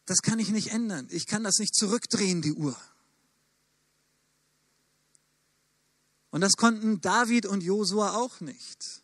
das 0.06 0.22
kann 0.22 0.40
ich 0.40 0.50
nicht 0.50 0.72
ändern. 0.72 1.08
Ich 1.12 1.28
kann 1.28 1.44
das 1.44 1.58
nicht 1.60 1.76
zurückdrehen, 1.76 2.42
die 2.42 2.54
Uhr. 2.54 2.78
Und 6.30 6.42
das 6.42 6.54
konnten 6.54 7.00
David 7.00 7.46
und 7.46 7.62
Josua 7.62 8.16
auch 8.16 8.40
nicht. 8.40 9.04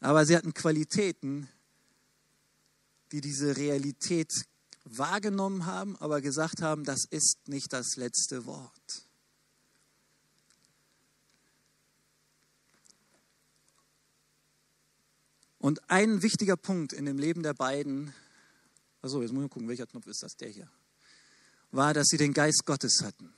Aber 0.00 0.24
sie 0.26 0.36
hatten 0.36 0.54
Qualitäten, 0.54 1.48
die 3.10 3.20
diese 3.20 3.56
Realität 3.56 4.30
wahrgenommen 4.84 5.66
haben, 5.66 5.96
aber 5.96 6.20
gesagt 6.20 6.62
haben, 6.62 6.84
das 6.84 7.04
ist 7.10 7.48
nicht 7.48 7.72
das 7.72 7.96
letzte 7.96 8.46
Wort. 8.46 9.02
Und 15.58 15.90
ein 15.90 16.22
wichtiger 16.22 16.58
Punkt 16.58 16.92
in 16.92 17.06
dem 17.06 17.18
Leben 17.18 17.42
der 17.42 17.54
beiden 17.54 18.12
Achso, 19.04 19.20
jetzt 19.20 19.34
muss 19.34 19.44
ich 19.44 19.50
gucken, 19.50 19.68
welcher 19.68 19.86
Knopf 19.86 20.06
ist 20.06 20.22
das? 20.22 20.34
Der 20.36 20.48
hier. 20.48 20.66
War, 21.72 21.92
dass 21.92 22.06
sie 22.06 22.16
den 22.16 22.32
Geist 22.32 22.64
Gottes 22.64 23.02
hatten. 23.04 23.34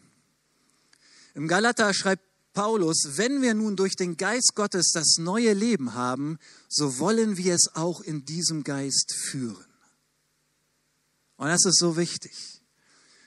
Im 1.35 1.49
Galater 1.49 1.93
schreibt 1.93 2.23
Paulus, 2.53 3.17
wenn 3.17 3.43
wir 3.43 3.53
nun 3.53 3.75
durch 3.75 3.97
den 3.97 4.17
Geist 4.17 4.53
Gottes 4.55 4.93
das 4.95 5.17
neue 5.19 5.55
Leben 5.55 5.95
haben, 5.95 6.39
so 6.69 7.01
wollen 7.01 7.37
wir 7.37 7.53
es 7.53 7.75
auch 7.75 8.01
in 8.01 8.25
diesem 8.25 8.63
Geist 8.63 9.13
führen. 9.13 9.67
Und 11.37 11.49
das 11.49 11.65
ist 11.65 11.81
so 11.81 11.97
wichtig, 11.97 12.63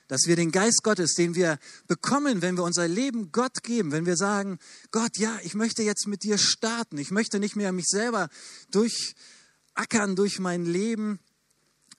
dass 0.08 0.22
wir 0.26 0.38
den 0.38 0.52
Geist 0.52 0.82
Gottes, 0.82 1.16
den 1.16 1.36
wir 1.36 1.60
bekommen, 1.88 2.42
wenn 2.42 2.56
wir 2.56 2.64
unser 2.64 2.88
Leben 2.88 3.34
Gott 3.34 3.64
geben, 3.64 3.92
wenn 3.92 4.06
wir 4.06 4.16
sagen, 4.16 4.60
Gott, 4.92 5.18
ja, 5.18 5.38
ich 5.44 5.56
möchte 5.56 5.84
jetzt 5.84 6.08
mit 6.08 6.24
dir 6.24 6.38
starten, 6.38 6.98
ich 7.00 7.12
möchte 7.12 7.42
nicht 7.42 7.58
mehr 7.58 7.74
mich 7.74 7.88
selber 7.88 8.30
durchackern 8.72 10.16
durch 10.16 10.40
mein 10.40 10.66
Leben, 10.66 11.20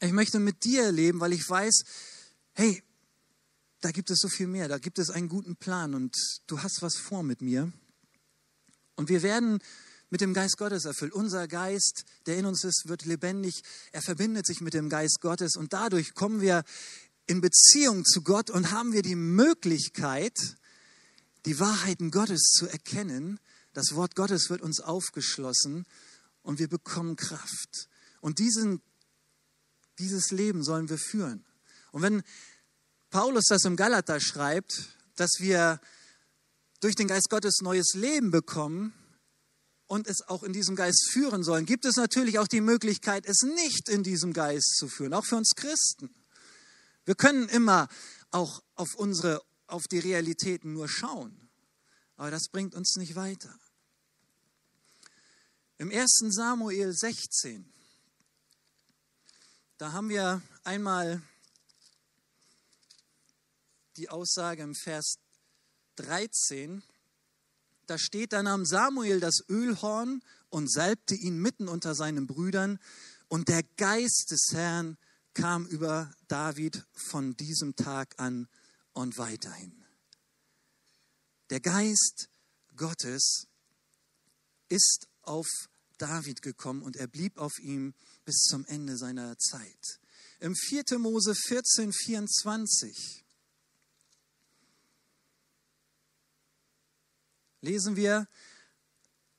ich 0.00 0.12
möchte 0.12 0.40
mit 0.40 0.64
dir 0.64 0.90
leben, 0.92 1.20
weil 1.20 1.32
ich 1.32 1.48
weiß, 1.48 1.84
hey, 2.54 2.82
da 3.80 3.90
gibt 3.90 4.10
es 4.10 4.18
so 4.18 4.28
viel 4.28 4.46
mehr, 4.46 4.68
da 4.68 4.78
gibt 4.78 4.98
es 4.98 5.10
einen 5.10 5.28
guten 5.28 5.56
Plan 5.56 5.94
und 5.94 6.14
du 6.46 6.62
hast 6.62 6.82
was 6.82 6.96
vor 6.96 7.22
mit 7.22 7.42
mir. 7.42 7.72
Und 8.96 9.08
wir 9.08 9.22
werden 9.22 9.60
mit 10.10 10.20
dem 10.20 10.34
Geist 10.34 10.58
Gottes 10.58 10.84
erfüllt. 10.84 11.12
Unser 11.12 11.48
Geist, 11.48 12.04
der 12.26 12.36
in 12.36 12.46
uns 12.46 12.64
ist, 12.64 12.88
wird 12.88 13.04
lebendig. 13.04 13.62
Er 13.92 14.02
verbindet 14.02 14.46
sich 14.46 14.60
mit 14.60 14.74
dem 14.74 14.88
Geist 14.88 15.20
Gottes 15.20 15.56
und 15.56 15.72
dadurch 15.72 16.14
kommen 16.14 16.40
wir 16.40 16.64
in 17.26 17.40
Beziehung 17.40 18.04
zu 18.04 18.22
Gott 18.22 18.50
und 18.50 18.72
haben 18.72 18.92
wir 18.92 19.02
die 19.02 19.14
Möglichkeit, 19.14 20.36
die 21.46 21.58
Wahrheiten 21.60 22.10
Gottes 22.10 22.50
zu 22.58 22.66
erkennen. 22.66 23.38
Das 23.72 23.94
Wort 23.94 24.16
Gottes 24.16 24.50
wird 24.50 24.62
uns 24.62 24.80
aufgeschlossen 24.80 25.86
und 26.42 26.58
wir 26.58 26.68
bekommen 26.68 27.16
Kraft. 27.16 27.88
Und 28.20 28.38
diesen 28.38 28.82
dieses 30.00 30.30
Leben 30.30 30.62
sollen 30.64 30.88
wir 30.88 30.98
führen. 30.98 31.44
Und 31.92 32.02
wenn 32.02 32.22
Paulus 33.10 33.44
das 33.48 33.64
im 33.64 33.76
Galater 33.76 34.20
schreibt, 34.20 34.88
dass 35.16 35.38
wir 35.38 35.80
durch 36.80 36.94
den 36.94 37.08
Geist 37.08 37.28
Gottes 37.28 37.60
neues 37.60 37.94
Leben 37.94 38.30
bekommen 38.30 38.94
und 39.86 40.06
es 40.06 40.22
auch 40.28 40.42
in 40.42 40.52
diesem 40.52 40.76
Geist 40.76 41.10
führen 41.12 41.42
sollen, 41.42 41.66
gibt 41.66 41.84
es 41.84 41.96
natürlich 41.96 42.38
auch 42.38 42.48
die 42.48 42.60
Möglichkeit, 42.60 43.26
es 43.26 43.42
nicht 43.42 43.88
in 43.88 44.02
diesem 44.02 44.32
Geist 44.32 44.76
zu 44.76 44.88
führen, 44.88 45.12
auch 45.12 45.24
für 45.24 45.36
uns 45.36 45.54
Christen. 45.54 46.10
Wir 47.04 47.14
können 47.14 47.48
immer 47.48 47.88
auch 48.30 48.62
auf 48.76 48.94
unsere, 48.94 49.42
auf 49.66 49.88
die 49.88 49.98
Realitäten 49.98 50.72
nur 50.72 50.88
schauen, 50.88 51.48
aber 52.16 52.30
das 52.30 52.48
bringt 52.48 52.74
uns 52.74 52.96
nicht 52.96 53.14
weiter. 53.16 53.54
Im 55.78 55.90
1. 55.90 56.24
Samuel 56.28 56.92
16, 56.92 57.70
da 59.80 59.92
haben 59.92 60.10
wir 60.10 60.42
einmal 60.62 61.22
die 63.96 64.10
Aussage 64.10 64.62
im 64.62 64.74
Vers 64.74 65.14
13, 65.96 66.82
da 67.86 67.96
steht, 67.96 68.34
da 68.34 68.42
nahm 68.42 68.66
Samuel 68.66 69.20
das 69.20 69.42
Ölhorn 69.48 70.22
und 70.50 70.70
salbte 70.70 71.14
ihn 71.14 71.38
mitten 71.38 71.66
unter 71.66 71.94
seinen 71.94 72.26
Brüdern 72.26 72.78
und 73.28 73.48
der 73.48 73.62
Geist 73.78 74.26
des 74.30 74.48
Herrn 74.52 74.98
kam 75.32 75.64
über 75.64 76.12
David 76.28 76.84
von 76.92 77.34
diesem 77.38 77.74
Tag 77.74 78.20
an 78.20 78.48
und 78.92 79.16
weiterhin. 79.16 79.82
Der 81.48 81.60
Geist 81.60 82.28
Gottes 82.76 83.46
ist 84.68 85.08
auf 85.22 85.48
David 85.96 86.42
gekommen 86.42 86.82
und 86.82 86.96
er 86.96 87.06
blieb 87.06 87.38
auf 87.38 87.58
ihm 87.60 87.94
bis 88.30 88.44
zum 88.44 88.64
Ende 88.66 88.96
seiner 88.96 89.36
Zeit. 89.38 89.98
Im 90.38 90.54
4. 90.54 91.00
Mose 91.00 91.34
14, 91.34 91.92
24 91.92 93.24
lesen 97.60 97.96
wir, 97.96 98.28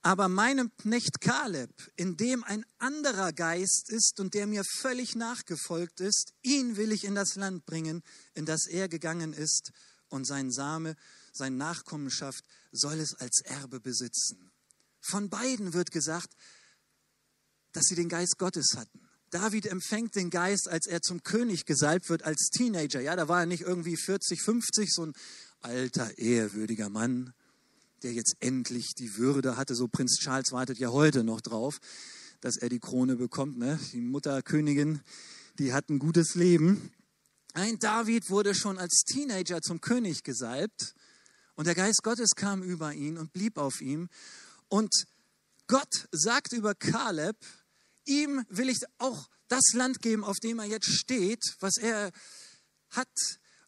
aber 0.01 0.27
meinem 0.27 0.75
Knecht 0.75 1.21
Kaleb, 1.21 1.71
in 1.95 2.17
dem 2.17 2.43
ein 2.43 2.65
anderer 2.79 3.31
Geist 3.31 3.89
ist 3.89 4.19
und 4.19 4.33
der 4.33 4.45
mir 4.45 4.65
völlig 4.81 5.15
nachgefolgt 5.15 6.01
ist, 6.01 6.33
ihn 6.41 6.75
will 6.75 6.91
ich 6.91 7.05
in 7.05 7.15
das 7.15 7.36
Land 7.36 7.65
bringen, 7.65 8.03
in 8.33 8.45
das 8.45 8.67
er 8.67 8.89
gegangen 8.89 9.31
ist, 9.31 9.71
und 10.10 10.25
sein 10.25 10.51
Same, 10.51 10.98
sein 11.31 11.55
Nachkommenschaft 11.55 12.43
soll 12.74 13.00
es 13.00 13.15
als 13.15 13.39
Erbe 13.45 13.79
besitzen. 13.79 14.51
Von 15.00 15.29
beiden 15.29 15.74
wird 15.74 15.91
gesagt, 15.91 16.36
dass 17.74 17.86
sie 17.86 17.96
den 17.96 18.10
Geist 18.10 18.38
Gottes 18.38 18.75
hatten. 18.75 19.00
David 19.32 19.66
empfängt 19.66 20.16
den 20.16 20.30
Geist, 20.30 20.68
als 20.70 20.88
er 20.88 21.01
zum 21.01 21.24
König 21.24 21.66
gesalbt 21.66 22.10
wird, 22.10 22.24
als 22.24 22.50
Teenager. 22.50 23.00
Ja, 23.00 23.16
da 23.16 23.30
war 23.30 23.42
er 23.42 23.46
nicht 23.46 23.62
irgendwie 23.62 23.96
40, 23.96 24.42
50, 24.42 24.92
so 24.92 25.06
ein 25.06 25.13
alter, 25.62 26.18
ehrwürdiger 26.18 26.90
Mann, 26.90 27.34
der 28.04 28.12
jetzt 28.12 28.36
endlich 28.42 28.94
die 28.94 29.16
Würde 29.16 29.56
hatte. 29.56 29.74
So 29.75 29.88
Prinz 29.88 30.18
Charles 30.20 30.51
wartet 30.51 30.80
ja 30.80 30.90
heute 30.90 31.24
noch 31.24 31.40
drauf, 31.40 31.80
dass 32.42 32.58
er 32.58 32.68
die 32.68 32.80
Krone 32.80 33.16
bekommt. 33.16 33.58
Ne? 33.58 33.80
Die 33.94 34.01
Mutterkönigin, 34.01 35.00
die 35.60 35.72
hat 35.72 35.90
ein 35.90 36.00
gutes 36.00 36.36
Leben. 36.36 36.92
Ein 37.54 37.80
David 37.80 38.30
wurde 38.30 38.54
schon 38.54 38.78
als 38.78 39.04
Teenager 39.06 39.62
zum 39.62 39.80
König 39.80 40.24
gesalbt 40.24 40.94
und 41.56 41.68
der 41.68 41.75
Geist 41.75 42.01
Gottes 42.04 42.32
kam 42.36 42.63
über 42.63 42.94
ihn 42.94 43.18
und 43.18 43.34
blieb 43.34 43.58
auf 43.58 43.82
ihm. 43.82 44.10
Und 44.68 45.06
Gott 45.68 46.08
sagt 46.12 46.54
über 46.54 46.75
Kaleb, 46.75 47.38
ihm 48.05 48.46
will 48.50 48.70
ich 48.70 48.79
auch 48.98 49.29
das 49.48 49.74
Land 49.74 50.01
geben, 50.01 50.24
auf 50.24 50.39
dem 50.39 50.60
er 50.60 50.65
jetzt 50.65 50.89
steht, 50.89 51.55
was 51.60 51.77
er 51.77 52.12
hat 52.89 53.10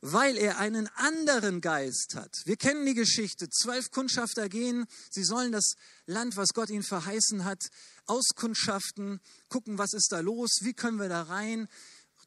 weil 0.05 0.37
er 0.37 0.57
einen 0.57 0.89
anderen 0.95 1.61
Geist 1.61 2.15
hat. 2.15 2.41
Wir 2.43 2.57
kennen 2.57 2.85
die 2.85 2.93
Geschichte. 2.93 3.49
Zwölf 3.49 3.89
Kundschafter 3.89 4.49
gehen, 4.49 4.85
sie 5.09 5.23
sollen 5.23 5.53
das 5.53 5.75
Land, 6.05 6.35
was 6.35 6.49
Gott 6.49 6.69
ihnen 6.69 6.83
verheißen 6.83 7.45
hat, 7.45 7.69
auskundschaften, 8.05 9.21
gucken, 9.47 9.77
was 9.77 9.93
ist 9.93 10.11
da 10.11 10.19
los, 10.19 10.59
wie 10.63 10.73
können 10.73 10.99
wir 10.99 11.07
da 11.07 11.21
rein, 11.21 11.69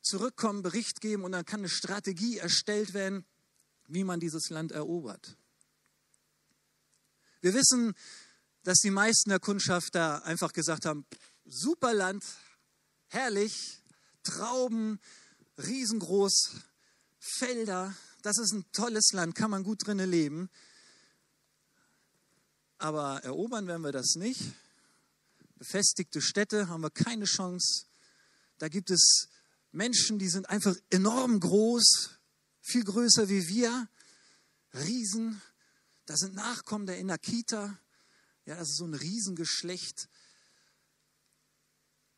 zurückkommen, 0.00 0.62
Bericht 0.62 1.02
geben 1.02 1.22
und 1.22 1.32
dann 1.32 1.44
kann 1.44 1.60
eine 1.60 1.68
Strategie 1.68 2.38
erstellt 2.38 2.94
werden, 2.94 3.26
wie 3.88 4.04
man 4.04 4.20
dieses 4.20 4.48
Land 4.48 4.72
erobert. 4.72 5.36
Wir 7.42 7.52
wissen, 7.52 7.92
dass 8.62 8.78
die 8.78 8.90
meisten 8.90 9.28
der 9.28 9.38
Kundschafter 9.38 10.24
einfach 10.24 10.54
gesagt 10.54 10.86
haben, 10.86 11.04
super 11.46 11.94
Land, 11.94 12.24
herrlich, 13.08 13.82
Trauben, 14.22 15.00
riesengroß, 15.58 16.56
Felder, 17.18 17.94
das 18.22 18.38
ist 18.38 18.52
ein 18.52 18.64
tolles 18.72 19.12
Land, 19.12 19.34
kann 19.36 19.50
man 19.50 19.62
gut 19.62 19.86
drinnen 19.86 20.10
leben. 20.10 20.50
Aber 22.78 23.22
erobern 23.22 23.66
werden 23.66 23.82
wir 23.82 23.92
das 23.92 24.16
nicht. 24.16 24.40
Befestigte 25.56 26.20
Städte 26.20 26.68
haben 26.68 26.82
wir 26.82 26.90
keine 26.90 27.24
Chance. 27.24 27.86
Da 28.58 28.68
gibt 28.68 28.90
es 28.90 29.28
Menschen, 29.70 30.18
die 30.18 30.28
sind 30.28 30.48
einfach 30.50 30.74
enorm 30.90 31.40
groß, 31.40 32.10
viel 32.60 32.84
größer 32.84 33.28
wie 33.28 33.46
wir, 33.48 33.88
Riesen. 34.74 35.40
Da 36.04 36.16
sind 36.16 36.34
Nachkommen 36.34 36.86
der 36.86 36.98
Inakita. 36.98 37.78
Ja, 38.44 38.56
das 38.56 38.70
ist 38.70 38.76
so 38.76 38.86
ein 38.86 38.94
Riesengeschlecht. 38.94 40.08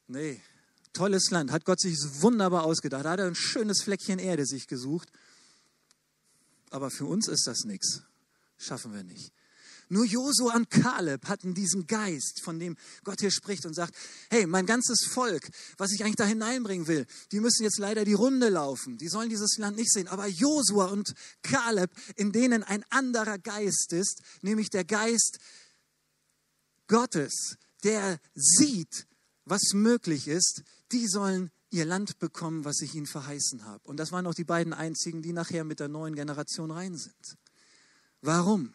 Nee, 0.09 0.41
tolles 0.95 1.31
Land, 1.31 1.53
hat 1.53 1.67
Gott 1.67 1.81
sich 1.81 1.97
wunderbar 2.21 2.65
ausgedacht. 2.65 3.05
Da 3.05 3.11
hat 3.11 3.21
er 3.21 3.27
ein 3.27 3.35
schönes 3.35 3.83
Fleckchen 3.83 4.19
Erde 4.19 4.47
sich 4.47 4.67
gesucht. 4.67 5.11
Aber 6.71 6.91
für 6.91 7.05
uns 7.05 7.29
ist 7.29 7.47
das 7.47 7.65
nichts. 7.65 8.03
Schaffen 8.57 8.93
wir 8.95 9.05
nicht. 9.05 9.33
Nur 9.91 10.05
Josua 10.05 10.55
und 10.55 10.71
Kaleb 10.71 11.27
hatten 11.29 11.55
diesen 11.55 11.87
Geist, 11.87 12.43
von 12.43 12.59
dem 12.59 12.77
Gott 13.05 13.21
hier 13.21 13.31
spricht 13.31 13.65
und 13.65 13.75
sagt, 13.75 13.95
hey, 14.29 14.47
mein 14.47 14.67
ganzes 14.67 15.07
Volk, 15.07 15.49
was 15.79 15.93
ich 15.93 16.03
eigentlich 16.03 16.17
da 16.17 16.27
hineinbringen 16.27 16.87
will, 16.87 17.07
die 17.33 17.41
müssen 17.41 17.63
jetzt 17.63 17.79
leider 17.79 18.05
die 18.05 18.15
Runde 18.15 18.51
laufen. 18.51 18.99
Die 18.99 19.09
sollen 19.09 19.31
dieses 19.31 19.57
Land 19.57 19.77
nicht 19.77 19.93
sehen. 19.93 20.09
Aber 20.09 20.27
Josua 20.27 20.87
und 20.87 21.15
Kaleb, 21.43 21.91
in 22.17 22.33
denen 22.33 22.63
ein 22.63 22.85
anderer 22.91 23.39
Geist 23.39 23.93
ist, 23.93 24.21
nämlich 24.43 24.69
der 24.69 24.85
Geist 24.85 25.39
Gottes, 26.87 27.57
der 27.83 28.21
sieht, 28.35 29.07
was 29.49 29.73
möglich 29.75 30.29
ist, 30.29 30.63
die 30.93 31.07
sollen 31.07 31.51
ihr 31.71 31.85
Land 31.85 32.19
bekommen, 32.19 32.65
was 32.65 32.81
ich 32.81 32.95
ihnen 32.95 33.07
verheißen 33.07 33.65
habe. 33.65 33.87
Und 33.89 33.99
das 33.99 34.13
waren 34.13 34.27
auch 34.27 34.35
die 34.35 34.45
beiden 34.45 34.73
einzigen, 34.73 35.23
die 35.23 35.33
nachher 35.33 35.65
mit 35.65 35.81
der 35.81 35.89
neuen 35.89 36.15
Generation 36.15 36.71
rein 36.71 36.97
sind. 36.97 37.39
Warum? 38.23 38.75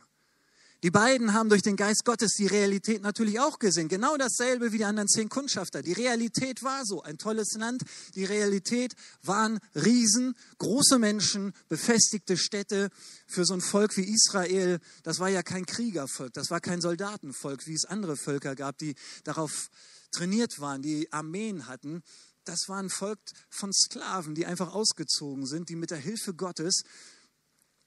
Die 0.83 0.91
beiden 0.91 1.33
haben 1.33 1.47
durch 1.47 1.61
den 1.61 1.77
Geist 1.77 2.03
Gottes 2.03 2.33
die 2.37 2.45
Realität 2.45 3.01
natürlich 3.01 3.39
auch 3.39 3.57
gesehen. 3.57 3.87
Genau 3.87 4.17
dasselbe 4.17 4.73
wie 4.73 4.79
die 4.79 4.85
anderen 4.85 5.07
zehn 5.07 5.29
Kundschafter. 5.29 5.81
Die 5.81 5.93
Realität 5.93 6.61
war 6.61 6.85
so, 6.85 7.01
ein 7.01 7.17
tolles 7.17 7.53
Land. 7.53 7.83
Die 8.15 8.25
Realität 8.25 8.93
waren 9.21 9.59
Riesen, 9.73 10.35
große 10.57 10.99
Menschen, 10.99 11.53
befestigte 11.69 12.35
Städte. 12.35 12.89
Für 13.27 13.45
so 13.45 13.53
ein 13.53 13.61
Volk 13.61 13.95
wie 13.95 14.13
Israel, 14.13 14.79
das 15.03 15.19
war 15.19 15.29
ja 15.29 15.41
kein 15.41 15.65
Kriegervolk, 15.65 16.33
das 16.33 16.51
war 16.51 16.59
kein 16.59 16.81
Soldatenvolk, 16.81 17.65
wie 17.65 17.73
es 17.73 17.85
andere 17.85 18.17
Völker 18.17 18.55
gab, 18.55 18.77
die 18.77 18.95
darauf 19.23 19.69
trainiert 20.11 20.59
waren, 20.59 20.81
die 20.81 21.11
Armeen 21.11 21.67
hatten, 21.67 22.03
das 22.45 22.67
war 22.67 22.77
ein 22.77 22.89
Volk 22.89 23.19
von 23.49 23.71
Sklaven, 23.73 24.35
die 24.35 24.45
einfach 24.45 24.73
ausgezogen 24.73 25.45
sind, 25.45 25.69
die 25.69 25.77
mit 25.77 25.91
der 25.91 25.97
Hilfe 25.97 26.33
Gottes 26.33 26.83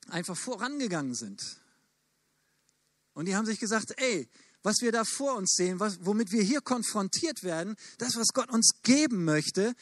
einfach 0.09 0.37
vorangegangen 0.37 1.15
sind. 1.15 1.61
Und 3.17 3.25
die 3.25 3.35
haben 3.35 3.47
sich 3.47 3.59
gesagt, 3.59 3.95
ey, 3.97 4.29
was 4.63 4.83
wir 4.83 4.93
da 4.93 5.03
vor 5.03 5.37
uns 5.37 5.55
sehen, 5.55 5.81
was, 5.81 6.05
womit 6.05 6.33
wir 6.33 6.43
hier 6.43 6.61
konfrontiert 6.61 7.43
werden, 7.43 7.75
das, 7.97 8.15
was 8.15 8.29
Gott 8.35 8.51
uns 8.51 8.73
geben 8.83 9.25
möchte, 9.25 9.75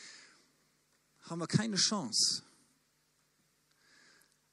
haben 1.22 1.40
wir 1.40 1.48
keine 1.48 1.74
Chance. 1.74 2.44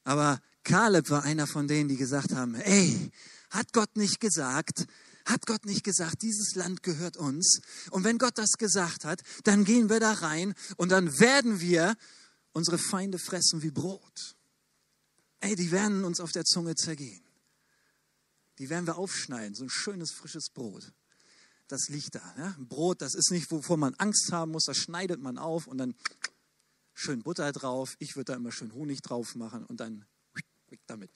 Aber 0.03 0.41
Kaleb 0.63 1.11
war 1.11 1.21
einer 1.21 1.45
von 1.45 1.67
denen, 1.67 1.89
die 1.89 1.95
gesagt 1.95 2.33
haben, 2.33 2.55
ey, 2.55 3.11
hat 3.51 3.71
Gott 3.71 3.95
nicht 3.97 4.19
gesagt, 4.19 4.88
hat 5.25 5.45
Gott 5.45 5.63
nicht 5.65 5.83
gesagt, 5.83 6.23
dieses 6.23 6.55
Land 6.55 6.81
gehört 6.81 7.17
uns? 7.17 7.61
Und 7.91 8.03
wenn 8.03 8.17
Gott 8.17 8.39
das 8.39 8.53
gesagt 8.57 9.05
hat, 9.05 9.21
dann 9.43 9.63
gehen 9.63 9.91
wir 9.91 10.00
da 10.00 10.13
rein 10.13 10.55
und 10.77 10.89
dann 10.89 11.19
werden 11.19 11.59
wir 11.59 11.95
unsere 12.51 12.79
Feinde 12.79 13.19
fressen 13.19 13.61
wie 13.61 13.69
Brot. 13.69 14.35
Ey, 15.39 15.55
die 15.55 15.69
werden 15.69 16.03
uns 16.03 16.19
auf 16.19 16.31
der 16.31 16.45
Zunge 16.45 16.73
zergehen. 16.73 17.21
Die 18.62 18.70
werden 18.70 18.86
wir 18.86 18.96
aufschneiden, 19.00 19.56
so 19.56 19.63
ein 19.63 19.72
schönes 19.72 20.12
frisches 20.12 20.51
Brot. 20.51 20.94
Das 21.68 21.89
liegt 21.89 22.13
da. 22.13 22.36
Ja? 22.38 22.56
Brot, 22.60 23.01
das 23.01 23.15
ist 23.15 23.32
nicht, 23.32 23.50
wovor 23.50 23.75
man 23.75 23.96
Angst 23.96 24.32
haben 24.32 24.51
muss, 24.51 24.65
das 24.65 24.77
schneidet 24.77 25.20
man 25.20 25.39
auf 25.39 25.65
und 25.65 25.80
dann 25.80 25.96
schön 26.94 27.24
Butter 27.24 27.51
drauf. 27.53 27.96
Ich 27.98 28.15
würde 28.15 28.34
da 28.34 28.36
immer 28.36 28.51
schön 28.51 28.72
Honig 28.75 29.01
drauf 29.01 29.34
machen 29.34 29.65
und 29.65 29.80
dann 29.80 30.06
damit. 30.86 31.10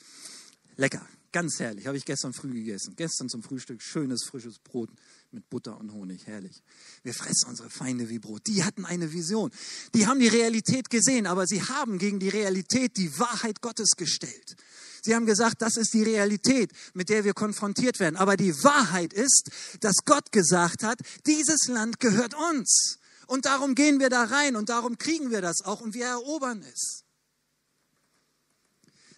Lecker 0.76 1.08
Ganz 1.36 1.60
herrlich, 1.60 1.86
habe 1.86 1.98
ich 1.98 2.06
gestern 2.06 2.32
früh 2.32 2.54
gegessen. 2.54 2.94
Gestern 2.96 3.28
zum 3.28 3.44
Frühstück 3.44 3.82
schönes, 3.82 4.24
frisches 4.24 4.58
Brot 4.58 4.90
mit 5.32 5.50
Butter 5.50 5.78
und 5.78 5.92
Honig, 5.92 6.26
herrlich. 6.28 6.64
Wir 7.04 7.14
fressen 7.14 7.50
unsere 7.50 7.70
Feinde 7.70 8.08
wie 8.08 8.20
Brot. 8.20 8.48
Die 8.48 8.64
hatten 8.64 8.86
eine 8.86 9.12
Vision. 9.12 9.52
Die 9.94 10.08
haben 10.08 10.22
die 10.22 10.30
Realität 10.30 10.90
gesehen, 10.90 11.28
aber 11.28 11.46
sie 11.46 11.62
haben 11.62 11.98
gegen 11.98 12.22
die 12.22 12.30
Realität 12.30 12.96
die 12.96 13.20
Wahrheit 13.20 13.60
Gottes 13.60 13.98
gestellt. 13.98 14.56
Sie 15.02 15.14
haben 15.14 15.26
gesagt, 15.26 15.62
das 15.62 15.76
ist 15.76 15.94
die 15.94 16.04
Realität, 16.04 16.72
mit 16.94 17.10
der 17.10 17.26
wir 17.26 17.34
konfrontiert 17.34 18.00
werden. 18.00 18.16
Aber 18.16 18.38
die 18.38 18.54
Wahrheit 18.64 19.12
ist, 19.12 19.50
dass 19.82 20.06
Gott 20.06 20.32
gesagt 20.32 20.84
hat, 20.84 21.00
dieses 21.26 21.68
Land 21.68 22.00
gehört 22.00 22.34
uns. 22.34 23.00
Und 23.28 23.46
darum 23.46 23.76
gehen 23.76 24.00
wir 24.00 24.10
da 24.10 24.24
rein 24.24 24.56
und 24.56 24.70
darum 24.70 24.98
kriegen 24.98 25.32
wir 25.32 25.42
das 25.42 25.66
auch 25.66 25.82
und 25.82 25.96
wir 25.96 26.06
erobern 26.06 26.64
es. 26.64 27.04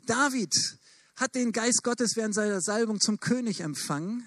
David 0.08 0.56
hat 1.18 1.36
den 1.36 1.52
Geist 1.52 1.84
Gottes 1.84 2.16
während 2.16 2.34
seiner 2.34 2.62
Salbung 2.62 3.02
zum 3.02 3.20
König 3.20 3.60
empfangen. 3.62 4.24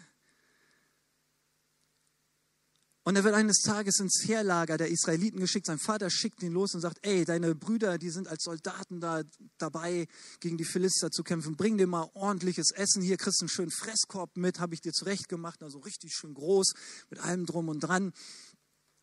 Und 3.03 3.17
er 3.17 3.25
wird 3.25 3.35
eines 3.35 3.63
Tages 3.63 3.99
ins 3.99 4.23
Heerlager 4.27 4.77
der 4.77 4.91
Israeliten 4.91 5.41
geschickt. 5.41 5.67
Sein 5.67 5.79
Vater 5.79 6.11
schickt 6.11 6.43
ihn 6.43 6.53
los 6.53 6.75
und 6.75 6.83
sagt, 6.83 6.99
ey, 7.03 7.25
deine 7.25 7.55
Brüder, 7.55 7.97
die 7.97 8.11
sind 8.11 8.29
als 8.29 8.45
Soldaten 8.45 9.01
da 9.01 9.23
dabei, 9.57 10.07
gegen 10.41 10.59
die 10.59 10.65
Philister 10.65 11.11
zu 11.11 11.23
kämpfen. 11.23 11.57
Bring 11.57 11.79
dir 11.79 11.87
mal 11.87 12.11
ordentliches 12.13 12.73
Essen. 12.73 13.03
Hier 13.03 13.17
kriegst 13.17 13.41
du 13.41 13.45
einen 13.45 13.49
schönen 13.49 13.71
Fresskorb 13.71 14.37
mit, 14.37 14.61
habe 14.61 14.75
ich 14.75 14.83
dir 14.83 14.93
zurechtgemacht. 14.93 15.63
Also 15.63 15.79
richtig 15.79 16.13
schön 16.13 16.35
groß, 16.35 16.75
mit 17.09 17.21
allem 17.21 17.47
drum 17.47 17.69
und 17.69 17.81
dran. 17.81 18.13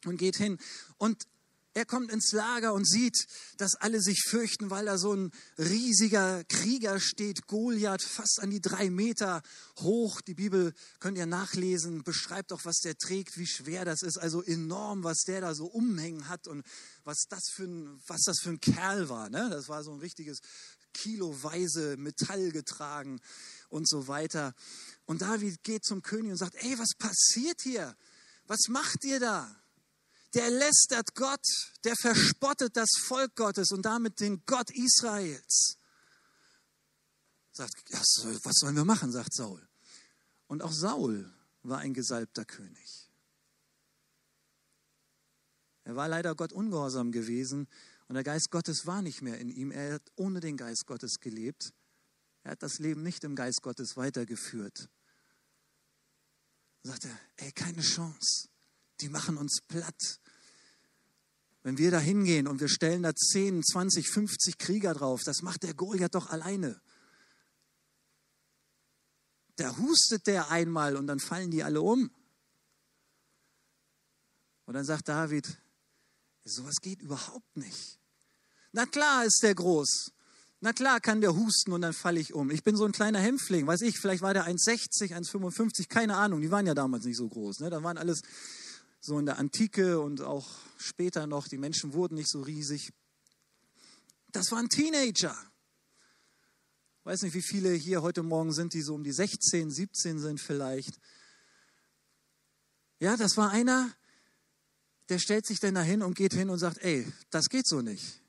Und 0.06 0.18
geht 0.18 0.36
hin. 0.36 0.60
Und 0.98 1.28
er 1.78 1.86
kommt 1.86 2.12
ins 2.12 2.32
Lager 2.32 2.74
und 2.74 2.88
sieht, 2.88 3.28
dass 3.58 3.76
alle 3.76 4.02
sich 4.02 4.24
fürchten, 4.28 4.72
weil 4.72 4.86
da 4.86 4.98
so 4.98 5.14
ein 5.14 5.32
riesiger 5.60 6.44
Krieger 6.46 7.00
steht, 7.00 7.46
Goliath, 7.46 8.02
fast 8.02 8.40
an 8.42 8.50
die 8.50 8.62
drei 8.62 8.90
Meter 8.90 9.44
hoch. 9.78 10.20
Die 10.22 10.34
Bibel 10.34 10.74
könnt 11.00 11.20
ihr 11.20 11.28
nachlesen, 11.28 12.04
beschreibt 12.04 12.52
auch, 12.52 12.66
was 12.66 12.80
der 12.80 12.98
trägt, 12.98 13.38
wie 13.38 13.46
schwer 13.46 13.86
das 13.86 14.02
ist. 14.02 14.18
Also 14.18 14.42
enorm, 14.42 15.04
was 15.04 15.20
der 15.20 15.40
da 15.40 15.54
so 15.54 15.68
umhängen 15.68 16.28
hat 16.28 16.48
und 16.48 16.66
was 17.04 17.26
das 17.30 17.44
für 17.54 17.66
ein, 17.66 18.02
was 18.08 18.24
das 18.24 18.40
für 18.42 18.50
ein 18.50 18.60
Kerl 18.60 19.10
war. 19.10 19.30
Ne? 19.30 19.48
Das 19.52 19.70
war 19.70 19.84
so 19.84 19.92
ein 19.92 20.00
richtiges 20.00 20.40
kiloweise 20.94 21.96
Metall 21.98 22.52
getragen 22.52 23.22
und 23.70 23.88
so 23.88 24.08
weiter. 24.08 24.56
Und 25.06 25.22
David 25.22 25.64
geht 25.64 25.86
zum 25.86 26.02
König 26.02 26.32
und 26.32 26.38
sagt, 26.38 26.56
ey, 26.56 26.80
was 26.80 26.96
passiert 26.98 27.62
hier? 27.62 27.96
Was 28.48 28.62
macht 28.68 29.04
ihr 29.04 29.20
da? 29.20 29.56
Der 30.34 30.50
lästert 30.50 31.16
Gott, 31.16 31.46
der 31.84 31.96
verspottet 31.96 32.76
das 32.76 32.90
Volk 33.08 33.36
Gottes 33.36 33.72
und 33.72 33.84
damit 33.84 34.20
den 34.20 34.44
Gott 34.46 34.70
Israels. 34.72 35.78
Sagt, 37.52 37.74
was 37.92 38.56
sollen 38.60 38.76
wir 38.76 38.86
machen, 38.86 39.12
sagt 39.12 39.34
Saul. 39.34 39.68
Und 40.48 40.62
auch 40.62 40.72
Saul 40.72 41.34
war 41.64 41.80
ein 41.80 41.94
gesalbter 41.94 42.46
König. 42.46 43.10
Er 45.84 45.96
war 45.96 46.08
leider 46.08 46.36
Gott 46.36 46.52
ungehorsam 46.52 47.12
gewesen 47.12 47.68
und 48.08 48.16
der 48.16 48.24
Geist 48.24 48.52
Gottes 48.52 48.86
war 48.86 49.02
nicht 49.02 49.22
mehr 49.22 49.40
in 49.40 49.50
ihm. 49.50 49.72
Er 49.72 49.96
hat 49.96 50.12
ohne 50.16 50.40
den 50.40 50.58
Geist 50.58 50.86
Gottes 50.86 51.20
gelebt. 51.20 51.74
Er 52.44 52.52
hat 52.52 52.64
das 52.64 52.80
Leben 52.80 53.04
nicht 53.04 53.24
im 53.24 53.36
Geist 53.36 53.62
Gottes 53.62 53.98
weitergeführt. 53.98 54.90
Er 56.84 56.92
sagte, 56.92 57.10
ey, 57.38 57.52
keine 57.52 57.82
Chance. 57.82 58.50
Die 59.02 59.10
machen 59.10 59.38
uns 59.38 59.62
platt. 59.68 60.20
Wenn 61.64 61.78
wir 61.78 61.92
da 61.92 62.00
hingehen 62.00 62.48
und 62.48 62.62
wir 62.62 62.70
stellen 62.70 63.04
da 63.04 63.14
10, 63.14 63.64
20, 63.64 64.10
50 64.10 64.58
Krieger 64.58 64.94
drauf, 64.94 65.24
das 65.24 65.42
macht 65.42 65.64
der 65.64 65.74
Goliath 65.74 66.16
doch 66.16 66.30
alleine. 66.30 66.80
Da 69.58 69.76
hustet 69.78 70.28
der 70.28 70.50
einmal 70.50 70.96
und 70.96 71.08
dann 71.08 71.20
fallen 71.20 71.52
die 71.52 71.64
alle 71.64 71.82
um. 71.82 72.12
Und 74.66 74.74
dann 74.74 74.86
sagt 74.86 75.08
David, 75.08 75.58
sowas 76.46 76.76
geht 76.82 77.02
überhaupt 77.02 77.58
nicht. 77.58 78.00
Na 78.72 78.86
klar 78.86 79.26
ist 79.26 79.42
der 79.42 79.56
groß. 79.56 80.12
Na 80.60 80.74
klar 80.74 81.00
kann 81.00 81.22
der 81.22 81.36
husten 81.36 81.72
und 81.72 81.82
dann 81.82 81.94
falle 81.94 82.20
ich 82.20 82.34
um. 82.34 82.50
Ich 82.50 82.64
bin 82.64 82.76
so 82.76 82.86
ein 82.86 82.92
kleiner 82.92 83.20
Hämpfling, 83.20 83.68
weiß 83.68 83.82
ich, 83.82 84.00
vielleicht 84.00 84.22
war 84.22 84.34
der 84.34 84.48
1,60, 84.48 85.14
1,55, 85.14 85.88
keine 85.88 86.16
Ahnung. 86.16 86.42
Die 86.42 86.52
waren 86.52 86.66
ja 86.66 86.74
damals 86.74 87.06
nicht 87.06 87.18
so 87.18 87.28
groß. 87.28 87.60
Ne? 87.60 87.70
Da 87.70 87.84
waren 87.84 87.98
alles 87.98 88.22
so 89.00 89.20
in 89.20 89.26
der 89.26 89.38
Antike 89.38 90.00
und 90.00 90.22
auch 90.22 90.48
später 90.78 91.28
noch, 91.28 91.48
die 91.48 91.58
Menschen 91.58 91.94
wurden 91.94 92.16
nicht 92.16 92.30
so 92.30 92.42
riesig. 92.42 92.94
Das 94.32 94.52
waren 94.52 94.70
Teenager. 94.70 95.36
Ich 97.00 97.06
weiß 97.06 97.22
nicht, 97.22 97.34
wie 97.34 97.42
viele 97.42 97.72
hier 97.72 98.02
heute 98.02 98.24
Morgen 98.24 98.52
sind, 98.52 98.74
die 98.74 98.82
so 98.82 98.96
um 98.96 99.04
die 99.04 99.14
16, 99.14 99.72
17 99.72 100.20
sind 100.20 100.42
vielleicht. 100.42 101.00
Ja, 103.00 103.16
das 103.16 103.38
war 103.38 103.52
einer, 103.52 103.92
der 105.10 105.20
stellt 105.20 105.46
sich 105.46 105.60
dann 105.60 105.76
dahin 105.76 106.02
und 106.02 106.16
geht 106.16 106.34
hin 106.34 106.50
und 106.50 106.60
sagt, 106.60 106.80
ey, 106.80 107.06
das 107.30 107.46
geht 107.50 107.68
so 107.68 107.82
nicht. 107.82 108.22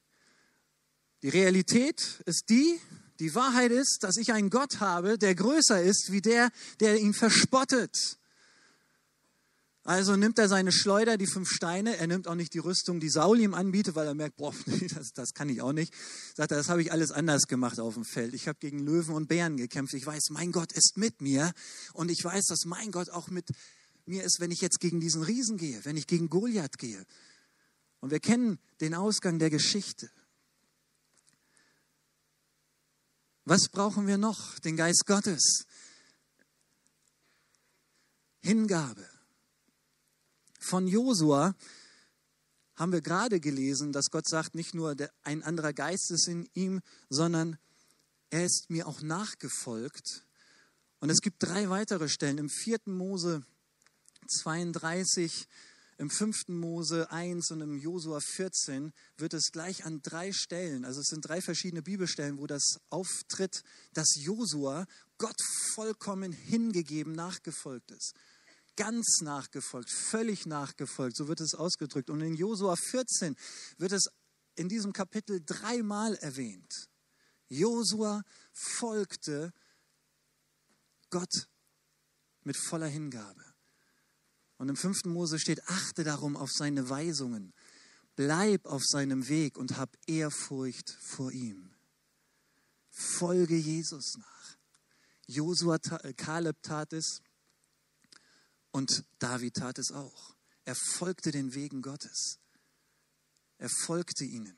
Die 1.23 1.29
Realität 1.29 2.23
ist 2.27 2.45
die, 2.49 2.81
die 3.19 3.35
Wahrheit 3.35 3.73
ist, 3.73 3.99
dass 4.03 4.17
ich 4.17 4.33
einen 4.33 4.51
Gott 4.51 4.79
habe, 4.79 5.19
der 5.19 5.35
größer 5.35 5.83
ist 5.83 6.13
wie 6.13 6.23
der, 6.23 6.51
der 6.79 7.01
ihn 7.01 7.15
verspottet. 7.15 8.19
Also 9.89 10.17
nimmt 10.17 10.39
er 10.39 10.51
seine 10.51 10.71
Schleuder, 10.71 11.17
die 11.17 11.27
fünf 11.27 11.49
Steine. 11.49 11.97
Er 11.97 12.07
nimmt 12.07 12.29
auch 12.29 12.35
nicht 12.35 12.53
die 12.53 12.59
Rüstung, 12.59 13.01
die 13.01 13.09
Saul 13.09 13.41
ihm 13.41 13.55
anbietet, 13.55 13.95
weil 13.95 14.07
er 14.07 14.13
merkt, 14.13 14.37
boah, 14.37 14.55
das, 14.95 15.13
das 15.15 15.33
kann 15.33 15.49
ich 15.49 15.63
auch 15.63 15.73
nicht. 15.73 15.95
Sagt 16.37 16.51
er, 16.51 16.59
das 16.59 16.69
habe 16.69 16.83
ich 16.83 16.93
alles 16.93 17.11
anders 17.11 17.47
gemacht 17.47 17.81
auf 17.81 17.95
dem 17.95 18.05
Feld. 18.05 18.35
Ich 18.35 18.49
habe 18.49 18.59
gegen 18.59 18.81
Löwen 18.81 19.15
und 19.15 19.29
Bären 19.29 19.57
gekämpft. 19.57 19.95
Ich 19.95 20.05
weiß, 20.05 20.29
mein 20.29 20.53
Gott 20.53 20.73
ist 20.73 20.99
mit 20.99 21.23
mir. 21.23 21.55
Und 21.95 22.11
ich 22.11 22.23
weiß, 22.23 22.45
dass 22.49 22.67
mein 22.67 22.93
Gott 22.93 23.09
auch 23.09 23.29
mit 23.29 23.49
mir 24.05 24.25
ist, 24.25 24.41
wenn 24.41 24.51
ich 24.51 24.61
jetzt 24.61 24.79
gegen 24.79 25.01
diesen 25.01 25.23
Riesen 25.23 25.57
gehe, 25.57 25.83
wenn 25.87 25.97
ich 25.97 26.07
gegen 26.07 26.29
Goliath 26.29 26.77
gehe. 26.77 27.03
Und 28.01 28.11
wir 28.11 28.21
kennen 28.21 28.59
den 28.83 28.93
Ausgang 28.93 29.39
der 29.39 29.49
Geschichte. 29.49 30.11
Was 33.47 33.71
brauchen 33.71 34.07
wir 34.07 34.19
noch? 34.19 34.59
Den 34.59 34.77
Geist 34.77 35.07
Gottes. 35.07 35.65
Hingabe 38.43 39.09
von 40.69 40.87
Josua 40.87 41.55
haben 42.77 42.93
wir 42.93 43.01
gerade 43.01 43.41
gelesen, 43.41 43.93
dass 43.93 44.11
Gott 44.11 44.29
sagt, 44.29 44.55
nicht 44.55 44.75
nur 44.75 44.95
ein 45.25 45.43
anderer 45.43 45.73
Geist 45.73 46.11
ist 46.11 46.29
in 46.29 46.49
ihm, 46.55 46.81
sondern 47.09 47.59
er 48.31 48.45
ist 48.45 48.71
mir 48.71 48.87
auch 48.87 49.01
nachgefolgt. 49.01 50.25
Und 51.01 51.11
es 51.11 51.21
gibt 51.21 51.43
drei 51.43 51.71
weitere 51.71 52.09
Stellen. 52.09 52.39
Im 52.39 52.51
4. 52.51 52.81
Mose 52.87 53.43
32, 54.29 55.49
im 55.97 56.11
5. 56.11 56.49
Mose 56.49 57.11
1 57.11 57.51
und 57.51 57.63
im 57.63 57.79
Josua 57.79 58.21
14 58.21 58.93
wird 59.17 59.35
es 59.35 59.51
gleich 59.51 59.85
an 59.85 60.01
drei 60.03 60.33
Stellen, 60.33 60.85
also 60.85 61.01
es 61.01 61.07
sind 61.07 61.27
drei 61.27 61.41
verschiedene 61.41 61.83
Bibelstellen, 61.83 62.39
wo 62.39 62.47
das 62.47 62.79
auftritt, 62.91 63.65
dass 63.95 64.15
Josua 64.15 64.87
Gott 65.17 65.41
vollkommen 65.75 66.31
hingegeben 66.31 67.15
nachgefolgt 67.15 67.91
ist 67.91 68.15
ganz 68.79 69.23
nachgefolgt, 69.23 69.91
völlig 69.91 70.47
nachgefolgt, 70.47 71.17
so 71.17 71.27
wird 71.27 71.41
es 71.41 71.55
ausgedrückt. 71.55 72.11
Und 72.11 72.21
in 72.21 72.35
Josua 72.35 72.77
14 72.77 73.35
wird 73.77 73.91
es 73.91 74.09
in 74.55 74.69
diesem 74.69 74.93
Kapitel 74.93 75.43
dreimal 75.45 76.15
erwähnt. 76.15 76.89
Josua 77.49 78.23
folgte 78.53 79.53
Gott 81.11 81.49
mit 82.45 82.57
voller 82.57 82.87
Hingabe. 82.87 83.45
Und 84.59 84.69
im 84.69 84.77
fünften 84.77 85.11
Mose 85.11 85.41
steht, 85.41 85.67
achte 85.69 86.05
darum 86.05 86.37
auf 86.37 86.51
seine 86.53 86.89
Weisungen, 86.89 87.53
bleib 88.15 88.65
auf 88.65 88.85
seinem 88.85 89.29
Weg 89.29 89.59
und 89.59 89.77
hab 89.77 89.97
Ehrfurcht 90.07 90.91
vor 91.01 91.33
ihm. 91.33 91.75
Folge 92.91 93.57
Jesus 93.57 94.15
nach. 94.19 94.57
Josua, 95.27 95.79
Kaleb 96.17 96.63
tat 96.63 96.93
es, 96.93 97.21
und 98.79 99.05
David 99.19 99.57
tat 99.57 99.77
es 99.81 99.91
auch. 99.91 100.37
Er 100.65 100.77
folgte 100.77 101.33
den 101.33 101.53
Wegen 101.53 101.83
Gottes. 101.83 102.39
Er 103.59 103.69
folgte 103.69 104.25
ihnen. 104.25 104.57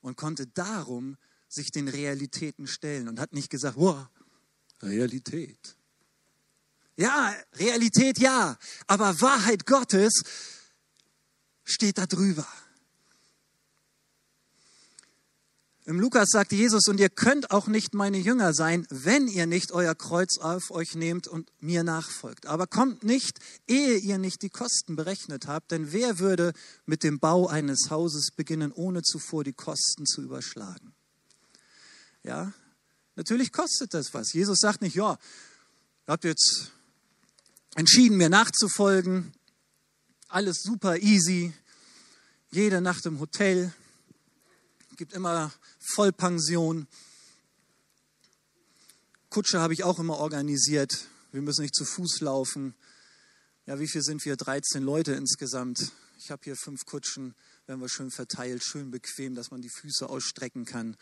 Und 0.00 0.16
konnte 0.16 0.48
darum 0.48 1.16
sich 1.48 1.70
den 1.70 1.86
Realitäten 1.86 2.66
stellen 2.66 3.08
und 3.08 3.20
hat 3.20 3.32
nicht 3.32 3.50
gesagt, 3.50 3.76
wow, 3.76 4.08
Realität. 4.82 5.76
Ja, 6.96 7.32
Realität 7.52 8.18
ja, 8.18 8.58
aber 8.88 9.20
Wahrheit 9.20 9.64
Gottes 9.64 10.22
steht 11.62 11.98
da 11.98 12.06
drüber. 12.06 12.48
Im 15.86 16.00
Lukas 16.00 16.28
sagt 16.30 16.52
Jesus, 16.52 16.86
und 16.88 16.98
ihr 16.98 17.10
könnt 17.10 17.50
auch 17.50 17.66
nicht 17.66 17.92
meine 17.92 18.16
Jünger 18.16 18.54
sein, 18.54 18.86
wenn 18.88 19.28
ihr 19.28 19.46
nicht 19.46 19.72
euer 19.72 19.94
Kreuz 19.94 20.38
auf 20.38 20.70
euch 20.70 20.94
nehmt 20.94 21.28
und 21.28 21.50
mir 21.60 21.84
nachfolgt. 21.84 22.46
Aber 22.46 22.66
kommt 22.66 23.04
nicht, 23.04 23.38
ehe 23.66 23.98
ihr 23.98 24.16
nicht 24.16 24.40
die 24.42 24.48
Kosten 24.48 24.96
berechnet 24.96 25.46
habt, 25.46 25.70
denn 25.70 25.92
wer 25.92 26.18
würde 26.18 26.54
mit 26.86 27.02
dem 27.02 27.18
Bau 27.20 27.48
eines 27.48 27.90
Hauses 27.90 28.30
beginnen, 28.34 28.72
ohne 28.72 29.02
zuvor 29.02 29.44
die 29.44 29.52
Kosten 29.52 30.06
zu 30.06 30.22
überschlagen? 30.22 30.94
Ja, 32.22 32.54
Natürlich 33.16 33.52
kostet 33.52 33.94
das 33.94 34.12
was. 34.12 34.32
Jesus 34.32 34.58
sagt 34.58 34.82
nicht, 34.82 34.96
ja, 34.96 35.12
ihr 35.12 36.12
habt 36.12 36.24
jetzt 36.24 36.72
entschieden, 37.76 38.16
mir 38.16 38.28
nachzufolgen. 38.28 39.32
Alles 40.28 40.62
super 40.62 40.98
easy. 40.98 41.52
Jede 42.50 42.80
Nacht 42.80 43.06
im 43.06 43.20
Hotel. 43.20 43.72
Gibt 44.96 45.12
immer 45.12 45.52
Vollpension. 45.92 46.86
Kutsche 49.30 49.60
habe 49.60 49.74
ich 49.74 49.84
auch 49.84 49.98
immer 49.98 50.18
organisiert. 50.18 51.06
Wir 51.32 51.42
müssen 51.42 51.62
nicht 51.62 51.74
zu 51.74 51.84
Fuß 51.84 52.20
laufen. 52.20 52.74
Ja, 53.66 53.78
wie 53.80 53.88
viel 53.88 54.02
sind 54.02 54.24
wir? 54.24 54.36
13 54.36 54.82
Leute 54.82 55.12
insgesamt. 55.12 55.92
Ich 56.18 56.30
habe 56.30 56.42
hier 56.44 56.56
fünf 56.56 56.84
Kutschen, 56.84 57.34
werden 57.66 57.80
wir 57.80 57.88
schön 57.88 58.10
verteilt, 58.10 58.62
schön 58.64 58.90
bequem, 58.90 59.34
dass 59.34 59.50
man 59.50 59.60
die 59.60 59.68
Füße 59.68 60.08
ausstrecken 60.08 60.64
kann. 60.64 60.96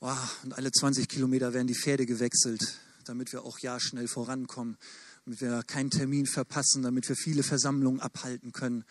Oh, 0.00 0.12
und 0.42 0.54
alle 0.54 0.70
20 0.70 1.08
Kilometer 1.08 1.54
werden 1.54 1.66
die 1.66 1.74
Pferde 1.74 2.04
gewechselt, 2.04 2.78
damit 3.04 3.32
wir 3.32 3.44
auch 3.44 3.58
ja 3.60 3.80
schnell 3.80 4.08
vorankommen, 4.08 4.76
damit 5.24 5.40
wir 5.40 5.62
keinen 5.62 5.90
Termin 5.90 6.26
verpassen, 6.26 6.82
damit 6.82 7.08
wir 7.08 7.16
viele 7.16 7.42
Versammlungen 7.42 8.00
abhalten 8.00 8.52
können. 8.52 8.84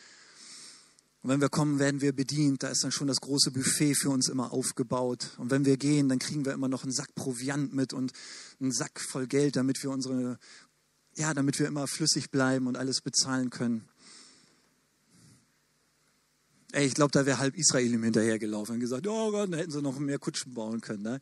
Und 1.26 1.32
wenn 1.32 1.42
wir 1.42 1.50
kommen, 1.50 1.80
werden 1.80 2.02
wir 2.02 2.14
bedient. 2.14 2.62
Da 2.62 2.68
ist 2.68 2.84
dann 2.84 2.92
schon 2.92 3.08
das 3.08 3.20
große 3.20 3.50
Buffet 3.50 3.96
für 3.96 4.12
uns 4.12 4.30
immer 4.30 4.54
aufgebaut. 4.54 5.32
Und 5.40 5.50
wenn 5.50 5.66
wir 5.66 5.76
gehen, 5.76 6.08
dann 6.08 6.20
kriegen 6.20 6.46
wir 6.46 6.54
immer 6.54 6.68
noch 6.68 6.84
einen 6.84 6.92
Sack 6.92 7.16
Proviant 7.16 7.74
mit 7.74 7.94
und 7.94 8.12
einen 8.62 8.72
Sack 8.72 9.02
voll 9.02 9.26
Geld, 9.26 9.56
damit 9.56 9.82
wir 9.82 9.90
unsere, 9.90 10.38
ja, 11.16 11.34
damit 11.34 11.58
wir 11.58 11.66
immer 11.66 11.88
flüssig 11.88 12.30
bleiben 12.30 12.68
und 12.68 12.78
alles 12.78 13.02
bezahlen 13.02 13.50
können. 13.50 13.90
Ey, 16.74 16.86
ich 16.86 16.94
glaube, 16.94 17.12
da 17.12 17.26
wäre 17.26 17.40
halb 17.40 17.58
Israel 17.58 17.92
ihm 17.92 18.04
hinterhergelaufen 18.04 18.76
und 18.76 18.82
gesagt, 18.82 19.08
oh 19.08 19.32
Gott, 19.32 19.52
da 19.52 19.58
hätten 19.58 19.72
sie 19.72 19.82
noch 19.82 19.98
mehr 19.98 20.20
Kutschen 20.20 20.54
bauen 20.54 20.80
können. 20.80 21.02
Ne? 21.02 21.22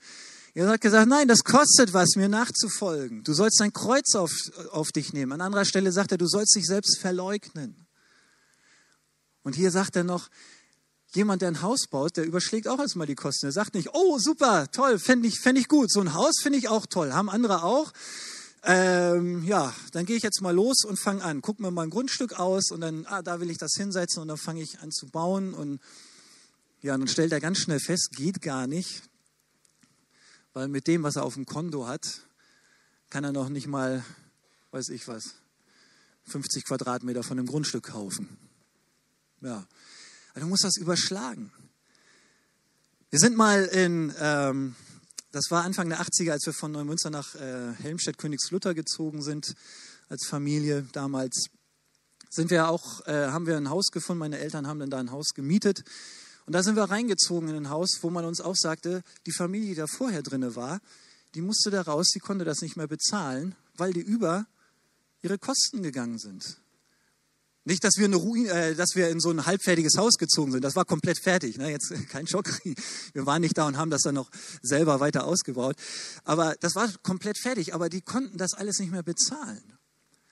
Er 0.53 0.67
hat 0.67 0.81
gesagt, 0.81 1.07
nein, 1.07 1.29
das 1.29 1.45
kostet 1.45 1.93
was, 1.93 2.17
mir 2.17 2.27
nachzufolgen. 2.27 3.23
Du 3.23 3.31
sollst 3.31 3.61
dein 3.61 3.71
Kreuz 3.71 4.15
auf, 4.15 4.33
auf 4.71 4.91
dich 4.91 5.13
nehmen. 5.13 5.31
An 5.31 5.39
anderer 5.39 5.63
Stelle 5.63 5.93
sagt 5.93 6.11
er, 6.11 6.17
du 6.17 6.27
sollst 6.27 6.57
dich 6.57 6.65
selbst 6.65 6.99
verleugnen. 6.99 7.82
Und 9.43 9.55
hier 9.55 9.71
sagt 9.71 9.95
er 9.95 10.03
noch, 10.03 10.29
jemand, 11.15 11.41
der 11.41 11.49
ein 11.49 11.61
Haus 11.61 11.87
baut, 11.89 12.17
der 12.17 12.25
überschlägt 12.25 12.67
auch 12.67 12.79
erstmal 12.79 13.07
die 13.07 13.15
Kosten. 13.15 13.45
Er 13.45 13.51
sagt 13.51 13.75
nicht, 13.75 13.89
oh, 13.93 14.17
super, 14.19 14.69
toll, 14.71 14.99
fände 14.99 15.27
ich, 15.27 15.39
fänd 15.39 15.59
ich 15.59 15.67
gut. 15.67 15.91
So 15.91 16.01
ein 16.01 16.13
Haus 16.13 16.39
finde 16.41 16.59
ich 16.59 16.69
auch 16.69 16.85
toll. 16.85 17.13
Haben 17.13 17.29
andere 17.29 17.63
auch. 17.63 17.93
Ähm, 18.63 19.43
ja, 19.43 19.73
dann 19.91 20.05
gehe 20.05 20.15
ich 20.15 20.23
jetzt 20.23 20.41
mal 20.41 20.55
los 20.55 20.85
und 20.85 20.97
fange 20.97 21.23
an. 21.23 21.41
Guck 21.41 21.59
mir 21.59 21.69
mal 21.69 21.83
ein 21.83 21.89
Grundstück 21.89 22.39
aus 22.39 22.71
und 22.71 22.81
dann, 22.81 23.05
ah, 23.07 23.21
da 23.21 23.39
will 23.39 23.49
ich 23.49 23.57
das 23.57 23.73
hinsetzen 23.75 24.21
und 24.21 24.29
dann 24.29 24.37
fange 24.37 24.61
ich 24.61 24.79
an 24.79 24.91
zu 24.91 25.07
bauen. 25.07 25.53
Und 25.53 25.81
ja, 26.81 26.97
dann 26.97 27.07
stellt 27.07 27.31
er 27.31 27.41
ganz 27.41 27.59
schnell 27.59 27.79
fest, 27.79 28.11
geht 28.15 28.41
gar 28.41 28.67
nicht. 28.67 29.03
Weil 30.53 30.67
mit 30.67 30.87
dem, 30.87 31.03
was 31.03 31.17
er 31.17 31.23
auf 31.23 31.33
dem 31.33 31.45
Konto 31.45 31.87
hat, 31.87 32.21
kann 33.09 33.23
er 33.23 33.31
noch 33.31 33.49
nicht 33.49 33.67
mal, 33.67 34.03
weiß 34.71 34.89
ich 34.89 35.07
was, 35.07 35.35
50 36.25 36.65
Quadratmeter 36.65 37.23
von 37.23 37.37
einem 37.37 37.47
Grundstück 37.47 37.85
kaufen. 37.85 38.37
Ja, 39.43 39.67
also 40.33 40.45
du 40.45 40.47
musst 40.47 40.63
das 40.63 40.77
überschlagen. 40.77 41.51
Wir 43.09 43.19
sind 43.19 43.35
mal 43.35 43.65
in, 43.65 44.13
ähm, 44.17 44.73
das 45.33 45.51
war 45.51 45.65
Anfang 45.65 45.89
der 45.89 45.99
80er, 45.99 46.31
als 46.31 46.45
wir 46.45 46.53
von 46.53 46.71
Neumünster 46.71 47.09
nach 47.09 47.35
äh, 47.35 47.73
Helmstedt 47.73 48.17
Königslutter 48.17 48.73
gezogen 48.73 49.21
sind, 49.21 49.53
als 50.07 50.25
Familie 50.25 50.87
damals. 50.93 51.47
Sind 52.29 52.51
wir 52.51 52.69
auch, 52.69 53.05
äh, 53.05 53.27
haben 53.27 53.45
wir 53.45 53.57
ein 53.57 53.69
Haus 53.69 53.87
gefunden, 53.91 54.19
meine 54.19 54.39
Eltern 54.39 54.65
haben 54.65 54.79
dann 54.79 54.89
da 54.89 54.99
ein 54.99 55.11
Haus 55.11 55.33
gemietet. 55.35 55.83
Und 56.45 56.53
da 56.53 56.63
sind 56.63 56.77
wir 56.77 56.83
reingezogen 56.85 57.49
in 57.49 57.55
ein 57.55 57.69
Haus, 57.69 57.99
wo 58.01 58.09
man 58.09 58.23
uns 58.23 58.39
auch 58.39 58.55
sagte, 58.55 59.03
die 59.25 59.33
Familie, 59.33 59.69
die 59.69 59.75
da 59.75 59.87
vorher 59.87 60.23
drinne 60.23 60.55
war, 60.55 60.79
die 61.35 61.41
musste 61.41 61.69
da 61.69 61.81
raus, 61.81 62.11
die 62.15 62.19
konnte 62.19 62.45
das 62.45 62.61
nicht 62.61 62.77
mehr 62.77 62.87
bezahlen, 62.87 63.55
weil 63.75 63.91
die 63.91 64.01
über 64.01 64.45
ihre 65.21 65.37
Kosten 65.37 65.83
gegangen 65.83 66.17
sind. 66.17 66.62
Nicht, 67.65 67.83
dass 67.85 67.93
wir, 67.97 68.05
eine 68.05 68.17
Ruin, 68.17 68.45
äh, 68.47 68.75
dass 68.75 68.89
wir 68.95 69.09
in 69.09 69.21
so 69.21 69.29
ein 69.29 69.45
halbfertiges 69.45 69.97
Haus 69.97 70.15
gezogen 70.17 70.51
sind. 70.51 70.63
Das 70.63 70.75
war 70.75 70.83
komplett 70.83 71.17
fertig. 71.23 71.57
Ne? 71.57 71.71
Jetzt 71.71 71.93
kein 72.09 72.27
Schock. 72.27 72.49
Wir 73.13 73.25
waren 73.25 73.41
nicht 73.41 73.57
da 73.57 73.67
und 73.67 73.77
haben 73.77 73.89
das 73.89 74.01
dann 74.01 74.15
noch 74.15 74.29
selber 74.61 74.99
weiter 74.99 75.25
ausgebaut. 75.25 75.77
Aber 76.25 76.55
das 76.59 76.75
war 76.75 76.89
komplett 77.03 77.37
fertig. 77.39 77.73
Aber 77.73 77.87
die 77.87 78.01
konnten 78.01 78.37
das 78.37 78.53
alles 78.53 78.79
nicht 78.79 78.91
mehr 78.91 79.03
bezahlen. 79.03 79.63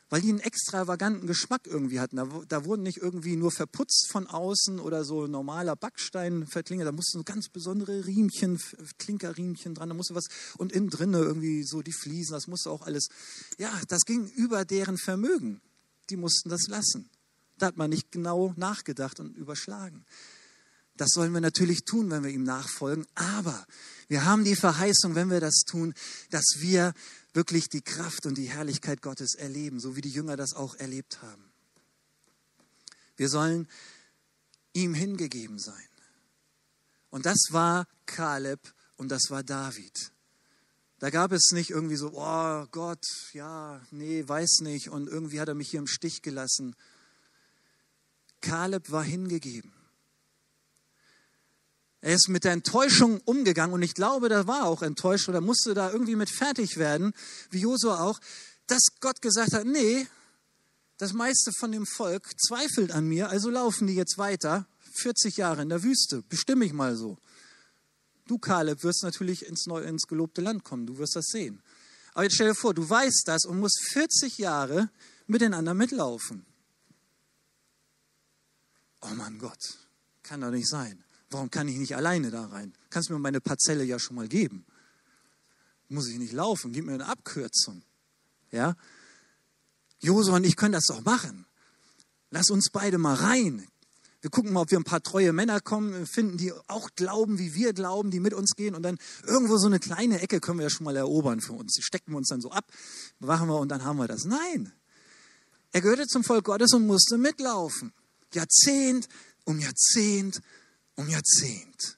Weil 0.09 0.19
die 0.19 0.27
einen 0.27 0.41
extravaganten 0.41 1.25
Geschmack 1.25 1.67
irgendwie 1.67 2.01
hatten. 2.01 2.17
Da, 2.17 2.27
da 2.49 2.65
wurden 2.65 2.83
nicht 2.83 2.97
irgendwie 2.97 3.37
nur 3.37 3.51
verputzt 3.51 4.09
von 4.11 4.27
außen 4.27 4.81
oder 4.81 5.05
so 5.05 5.25
normaler 5.25 5.77
Backstein 5.77 6.47
verklingelt. 6.47 6.85
Da 6.85 6.91
mussten 6.91 7.19
so 7.19 7.23
ganz 7.23 7.47
besondere 7.47 8.05
Riemchen, 8.05 8.59
Klinkerriemchen 8.97 9.73
dran. 9.73 9.87
Da 9.87 9.95
musste 9.95 10.15
was, 10.15 10.25
und 10.57 10.73
innen 10.73 10.89
drinne 10.89 11.19
irgendwie 11.19 11.63
so 11.63 11.81
die 11.81 11.93
Fliesen. 11.93 12.33
Das 12.33 12.47
musste 12.47 12.69
auch 12.71 12.81
alles. 12.81 13.07
Ja, 13.57 13.71
das 13.87 14.01
ging 14.01 14.27
über 14.27 14.65
deren 14.65 14.97
Vermögen. 14.97 15.61
Die 16.09 16.17
mussten 16.17 16.49
das 16.49 16.67
lassen. 16.67 17.09
Da 17.61 17.67
hat 17.67 17.77
man 17.77 17.91
nicht 17.91 18.11
genau 18.11 18.53
nachgedacht 18.57 19.19
und 19.19 19.37
überschlagen. 19.37 20.03
Das 20.97 21.09
sollen 21.11 21.31
wir 21.33 21.41
natürlich 21.41 21.85
tun, 21.85 22.09
wenn 22.09 22.23
wir 22.23 22.31
ihm 22.31 22.43
nachfolgen. 22.43 23.05
Aber 23.15 23.65
wir 24.07 24.25
haben 24.25 24.43
die 24.43 24.55
Verheißung, 24.55 25.15
wenn 25.15 25.29
wir 25.29 25.39
das 25.39 25.61
tun, 25.65 25.93
dass 26.31 26.55
wir 26.57 26.93
wirklich 27.33 27.69
die 27.69 27.81
Kraft 27.81 28.25
und 28.25 28.37
die 28.37 28.49
Herrlichkeit 28.49 29.01
Gottes 29.01 29.35
erleben, 29.35 29.79
so 29.79 29.95
wie 29.95 30.01
die 30.01 30.09
Jünger 30.09 30.37
das 30.37 30.53
auch 30.53 30.75
erlebt 30.75 31.21
haben. 31.21 31.51
Wir 33.15 33.29
sollen 33.29 33.67
ihm 34.73 34.93
hingegeben 34.95 35.59
sein. 35.59 35.87
Und 37.11 37.25
das 37.27 37.47
war 37.51 37.87
Kaleb 38.07 38.59
und 38.97 39.09
das 39.09 39.29
war 39.29 39.43
David. 39.43 40.11
Da 40.97 41.09
gab 41.09 41.31
es 41.31 41.51
nicht 41.51 41.69
irgendwie 41.69 41.95
so, 41.95 42.11
oh 42.13 42.65
Gott, 42.71 43.05
ja, 43.33 43.81
nee, 43.91 44.23
weiß 44.27 44.59
nicht 44.61 44.89
und 44.89 45.07
irgendwie 45.07 45.39
hat 45.39 45.47
er 45.47 45.55
mich 45.55 45.69
hier 45.69 45.79
im 45.79 45.87
Stich 45.87 46.21
gelassen. 46.21 46.75
Kaleb 48.41 48.91
war 48.91 49.03
hingegeben. 49.03 49.71
Er 52.01 52.15
ist 52.15 52.29
mit 52.29 52.43
der 52.43 52.53
Enttäuschung 52.53 53.21
umgegangen 53.25 53.75
und 53.75 53.83
ich 53.83 53.93
glaube, 53.93 54.27
da 54.27 54.47
war 54.47 54.65
auch 54.65 54.81
enttäuscht 54.81 55.29
oder 55.29 55.39
musste 55.39 55.75
da 55.75 55.91
irgendwie 55.91 56.15
mit 56.15 56.31
fertig 56.31 56.77
werden, 56.77 57.13
wie 57.51 57.59
Josua 57.59 58.03
auch, 58.03 58.19
dass 58.65 58.87
Gott 58.99 59.21
gesagt 59.21 59.53
hat, 59.53 59.65
nee, 59.65 60.07
das 60.97 61.13
meiste 61.13 61.51
von 61.59 61.71
dem 61.71 61.85
Volk 61.85 62.31
zweifelt 62.39 62.91
an 62.91 63.07
mir, 63.07 63.29
also 63.29 63.51
laufen 63.51 63.85
die 63.85 63.93
jetzt 63.93 64.17
weiter, 64.17 64.67
40 64.95 65.37
Jahre 65.37 65.61
in 65.61 65.69
der 65.69 65.83
Wüste, 65.83 66.23
bestimme 66.23 66.65
ich 66.65 66.73
mal 66.73 66.95
so. 66.95 67.17
Du, 68.27 68.39
Kaleb, 68.39 68.83
wirst 68.83 69.03
natürlich 69.03 69.45
ins, 69.45 69.67
neu, 69.67 69.81
ins 69.83 70.07
gelobte 70.07 70.41
Land 70.41 70.63
kommen, 70.63 70.87
du 70.87 70.97
wirst 70.97 71.15
das 71.15 71.27
sehen. 71.27 71.61
Aber 72.13 72.23
jetzt 72.23 72.35
stell 72.35 72.49
dir 72.49 72.55
vor, 72.55 72.73
du 72.73 72.89
weißt 72.89 73.23
das 73.27 73.45
und 73.45 73.59
musst 73.59 73.79
40 73.93 74.39
Jahre 74.39 74.89
mit 75.27 75.41
den 75.41 75.53
anderen 75.53 75.77
mitlaufen 75.77 76.45
oh 79.01 79.13
mein 79.15 79.37
Gott, 79.39 79.77
kann 80.23 80.41
doch 80.41 80.51
nicht 80.51 80.67
sein. 80.67 81.03
Warum 81.29 81.49
kann 81.49 81.67
ich 81.67 81.77
nicht 81.77 81.95
alleine 81.95 82.29
da 82.29 82.45
rein? 82.45 82.73
Kannst 82.89 83.09
mir 83.09 83.19
meine 83.19 83.41
Parzelle 83.41 83.83
ja 83.83 83.99
schon 83.99 84.15
mal 84.15 84.27
geben. 84.27 84.65
Muss 85.87 86.07
ich 86.07 86.17
nicht 86.17 86.33
laufen, 86.33 86.73
gib 86.73 86.85
mir 86.85 86.93
eine 86.93 87.07
Abkürzung. 87.07 87.83
Ja? 88.51 88.75
Josua 89.99 90.37
und 90.37 90.43
ich 90.43 90.55
können 90.55 90.73
das 90.73 90.85
doch 90.87 91.03
machen. 91.03 91.45
Lass 92.31 92.49
uns 92.49 92.69
beide 92.71 92.97
mal 92.97 93.15
rein. 93.15 93.67
Wir 94.21 94.29
gucken 94.29 94.53
mal, 94.53 94.61
ob 94.61 94.71
wir 94.71 94.79
ein 94.79 94.83
paar 94.83 95.01
treue 95.01 95.33
Männer 95.33 95.61
kommen, 95.61 96.05
finden, 96.05 96.37
die 96.37 96.53
auch 96.67 96.91
glauben, 96.95 97.39
wie 97.39 97.55
wir 97.55 97.73
glauben, 97.73 98.11
die 98.11 98.19
mit 98.19 98.33
uns 98.33 98.51
gehen. 98.55 98.75
Und 98.75 98.83
dann 98.83 98.99
irgendwo 99.25 99.57
so 99.57 99.67
eine 99.67 99.79
kleine 99.79 100.21
Ecke 100.21 100.39
können 100.39 100.59
wir 100.59 100.63
ja 100.63 100.69
schon 100.69 100.85
mal 100.85 100.95
erobern 100.95 101.41
für 101.41 101.53
uns. 101.53 101.73
Die 101.73 101.81
stecken 101.81 102.11
wir 102.11 102.17
uns 102.17 102.27
dann 102.27 102.39
so 102.39 102.51
ab, 102.51 102.71
machen 103.19 103.47
wir 103.47 103.57
und 103.57 103.69
dann 103.69 103.83
haben 103.83 103.97
wir 103.97 104.07
das. 104.07 104.25
Nein. 104.25 104.71
Er 105.71 105.81
gehörte 105.81 106.05
zum 106.05 106.23
Volk 106.23 106.45
Gottes 106.45 106.73
und 106.73 106.85
musste 106.85 107.17
mitlaufen. 107.17 107.93
Jahrzehnt 108.35 109.07
um 109.45 109.59
Jahrzehnt 109.59 110.41
um 110.95 111.09
Jahrzehnt. 111.09 111.97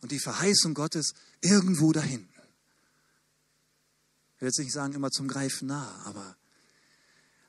Und 0.00 0.12
die 0.12 0.18
Verheißung 0.18 0.74
Gottes 0.74 1.12
irgendwo 1.40 1.92
dahin. 1.92 2.28
Ich 4.36 4.40
will 4.40 4.48
jetzt 4.48 4.58
nicht 4.58 4.72
sagen, 4.72 4.94
immer 4.94 5.10
zum 5.10 5.28
Greifen 5.28 5.68
nah, 5.68 6.02
aber, 6.06 6.36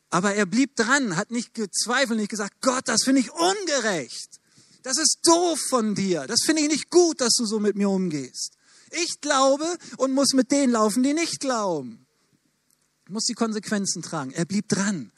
aber 0.10 0.36
er 0.36 0.46
blieb 0.46 0.76
dran, 0.76 1.16
hat 1.16 1.32
nicht 1.32 1.54
gezweifelt, 1.54 2.20
nicht 2.20 2.30
gesagt, 2.30 2.60
Gott, 2.60 2.88
das 2.88 3.04
finde 3.04 3.22
ich 3.22 3.32
ungerecht. 3.32 4.42
Das 4.84 4.98
ist 4.98 5.20
doof 5.24 5.60
von 5.70 5.96
dir. 5.96 6.28
Das 6.28 6.42
finde 6.46 6.64
ich 6.64 6.68
nicht 6.68 6.90
gut, 6.90 7.22
dass 7.22 7.34
du 7.36 7.46
so 7.46 7.60
mit 7.60 7.78
mir 7.78 7.90
umgehst. 7.90 8.58
Ich 8.92 9.22
glaube 9.22 9.78
und 9.98 10.12
muss 10.12 10.34
mit 10.34 10.52
denen 10.52 10.74
laufen, 10.74 11.04
die 11.04 11.14
nicht 11.14 11.40
glauben. 11.40 12.06
Ich 13.06 13.12
muss 13.12 13.24
die 13.24 13.36
Konsequenzen 13.36 14.02
tragen. 14.02 14.32
Er 14.32 14.46
blieb 14.46 14.68
dran 14.68 15.14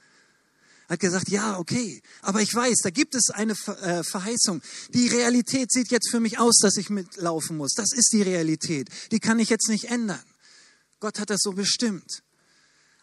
hat 0.94 1.00
gesagt, 1.00 1.30
ja, 1.30 1.60
okay, 1.60 2.02
aber 2.22 2.42
ich 2.42 2.54
weiß, 2.54 2.80
da 2.84 2.90
gibt 2.90 3.16
es 3.16 3.30
eine 3.30 3.54
äh, 3.54 4.04
Verheißung. 4.04 4.62
Die 4.94 5.08
Realität 5.08 5.72
sieht 5.72 5.92
jetzt 5.92 6.10
für 6.10 6.20
mich 6.20 6.40
aus, 6.40 6.58
dass 6.60 6.78
ich 6.78 6.90
mitlaufen 6.90 7.58
muss. 7.58 7.74
Das 7.74 7.92
ist 7.94 8.12
die 8.14 8.22
Realität. 8.22 8.90
Die 9.12 9.20
kann 9.20 9.40
ich 9.40 9.50
jetzt 9.50 9.70
nicht 9.70 9.90
ändern. 9.90 10.22
Gott 11.00 11.20
hat 11.20 11.30
das 11.30 11.42
so 11.42 11.52
bestimmt. 11.52 12.23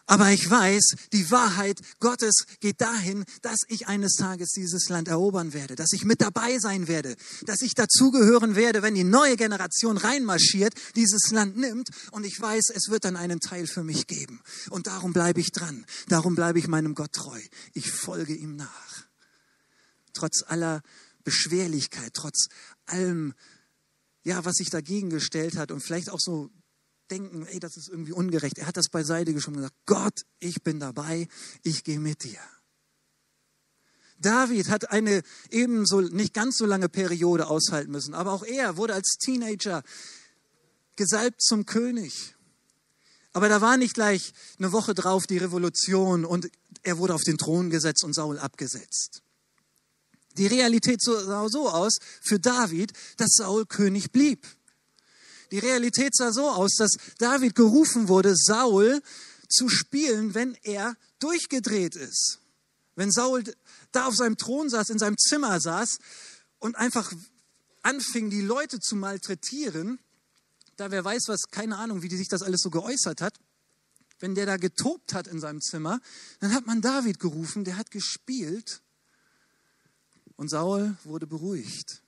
Aber 0.07 0.31
ich 0.31 0.49
weiß, 0.49 0.95
die 1.13 1.29
Wahrheit 1.31 1.79
Gottes 1.99 2.45
geht 2.59 2.81
dahin, 2.81 3.23
dass 3.41 3.59
ich 3.67 3.87
eines 3.87 4.13
Tages 4.13 4.51
dieses 4.51 4.89
Land 4.89 5.07
erobern 5.07 5.53
werde, 5.53 5.75
dass 5.75 5.93
ich 5.93 6.03
mit 6.03 6.21
dabei 6.21 6.57
sein 6.59 6.87
werde, 6.87 7.15
dass 7.45 7.61
ich 7.61 7.75
dazugehören 7.75 8.55
werde, 8.55 8.81
wenn 8.81 8.95
die 8.95 9.03
neue 9.03 9.37
Generation 9.37 9.97
reinmarschiert, 9.97 10.73
dieses 10.95 11.31
Land 11.31 11.57
nimmt 11.57 11.89
und 12.11 12.25
ich 12.25 12.39
weiß, 12.39 12.71
es 12.73 12.89
wird 12.89 13.05
dann 13.05 13.15
einen 13.15 13.39
Teil 13.39 13.67
für 13.67 13.83
mich 13.83 14.07
geben. 14.07 14.41
Und 14.69 14.87
darum 14.87 15.13
bleibe 15.13 15.39
ich 15.39 15.51
dran, 15.51 15.85
darum 16.07 16.35
bleibe 16.35 16.59
ich 16.59 16.67
meinem 16.67 16.95
Gott 16.95 17.13
treu. 17.13 17.39
Ich 17.73 17.91
folge 17.91 18.33
ihm 18.33 18.55
nach. 18.55 19.05
Trotz 20.13 20.43
aller 20.45 20.81
Beschwerlichkeit, 21.23 22.13
trotz 22.13 22.47
allem, 22.85 23.33
ja, 24.23 24.43
was 24.45 24.55
sich 24.55 24.69
dagegen 24.69 25.09
gestellt 25.09 25.57
hat 25.57 25.71
und 25.71 25.81
vielleicht 25.81 26.09
auch 26.09 26.19
so 26.19 26.49
denken, 27.11 27.45
ey, 27.47 27.59
das 27.59 27.77
ist 27.77 27.89
irgendwie 27.89 28.13
ungerecht. 28.13 28.57
Er 28.57 28.67
hat 28.67 28.77
das 28.77 28.89
beiseite 28.89 29.33
geschoben 29.33 29.57
und 29.57 29.63
gesagt, 29.63 29.85
Gott, 29.85 30.25
ich 30.39 30.63
bin 30.63 30.79
dabei, 30.79 31.27
ich 31.63 31.83
gehe 31.83 31.99
mit 31.99 32.23
dir. 32.23 32.39
David 34.17 34.69
hat 34.69 34.91
eine 34.91 35.23
ebenso 35.49 36.01
nicht 36.01 36.33
ganz 36.33 36.57
so 36.57 36.65
lange 36.65 36.89
Periode 36.89 37.47
aushalten 37.47 37.91
müssen, 37.91 38.13
aber 38.13 38.31
auch 38.31 38.43
er 38.43 38.77
wurde 38.77 38.93
als 38.93 39.17
Teenager 39.19 39.83
gesalbt 40.95 41.41
zum 41.41 41.65
König. 41.65 42.35
Aber 43.33 43.49
da 43.49 43.61
war 43.61 43.77
nicht 43.77 43.95
gleich 43.95 44.33
eine 44.59 44.71
Woche 44.71 44.93
drauf 44.93 45.25
die 45.25 45.37
Revolution 45.37 46.25
und 46.25 46.49
er 46.83 46.97
wurde 46.97 47.15
auf 47.15 47.23
den 47.23 47.37
Thron 47.37 47.69
gesetzt 47.69 48.03
und 48.03 48.13
Saul 48.13 48.37
abgesetzt. 48.37 49.21
Die 50.37 50.47
Realität 50.47 51.01
sah 51.01 51.47
so 51.49 51.69
aus 51.69 51.97
für 52.21 52.39
David, 52.39 52.93
dass 53.17 53.31
Saul 53.33 53.65
König 53.65 54.11
blieb. 54.11 54.45
Die 55.51 55.59
Realität 55.59 56.15
sah 56.15 56.31
so 56.31 56.49
aus, 56.49 56.75
dass 56.77 56.91
David 57.17 57.55
gerufen 57.55 58.07
wurde, 58.07 58.35
Saul 58.35 59.01
zu 59.49 59.67
spielen, 59.67 60.33
wenn 60.33 60.55
er 60.63 60.95
durchgedreht 61.19 61.95
ist. 61.95 62.39
Wenn 62.95 63.11
Saul 63.11 63.43
da 63.91 64.05
auf 64.05 64.15
seinem 64.15 64.37
Thron 64.37 64.69
saß, 64.69 64.89
in 64.89 64.99
seinem 64.99 65.17
Zimmer 65.17 65.59
saß 65.59 65.97
und 66.59 66.75
einfach 66.75 67.11
anfing, 67.81 68.29
die 68.29 68.41
Leute 68.41 68.79
zu 68.79 68.95
malträtieren, 68.95 69.99
da 70.77 70.91
wer 70.91 71.03
weiß 71.03 71.23
was, 71.27 71.41
keine 71.51 71.77
Ahnung, 71.77 72.01
wie 72.01 72.09
die 72.09 72.17
sich 72.17 72.29
das 72.29 72.41
alles 72.41 72.61
so 72.61 72.69
geäußert 72.69 73.21
hat, 73.21 73.39
wenn 74.19 74.35
der 74.35 74.45
da 74.45 74.57
getobt 74.57 75.13
hat 75.13 75.27
in 75.27 75.39
seinem 75.39 75.61
Zimmer, 75.61 75.99
dann 76.39 76.53
hat 76.53 76.65
man 76.65 76.81
David 76.81 77.19
gerufen, 77.19 77.63
der 77.63 77.77
hat 77.77 77.91
gespielt 77.91 78.81
und 80.35 80.49
Saul 80.49 80.95
wurde 81.03 81.27
beruhigt. 81.27 82.01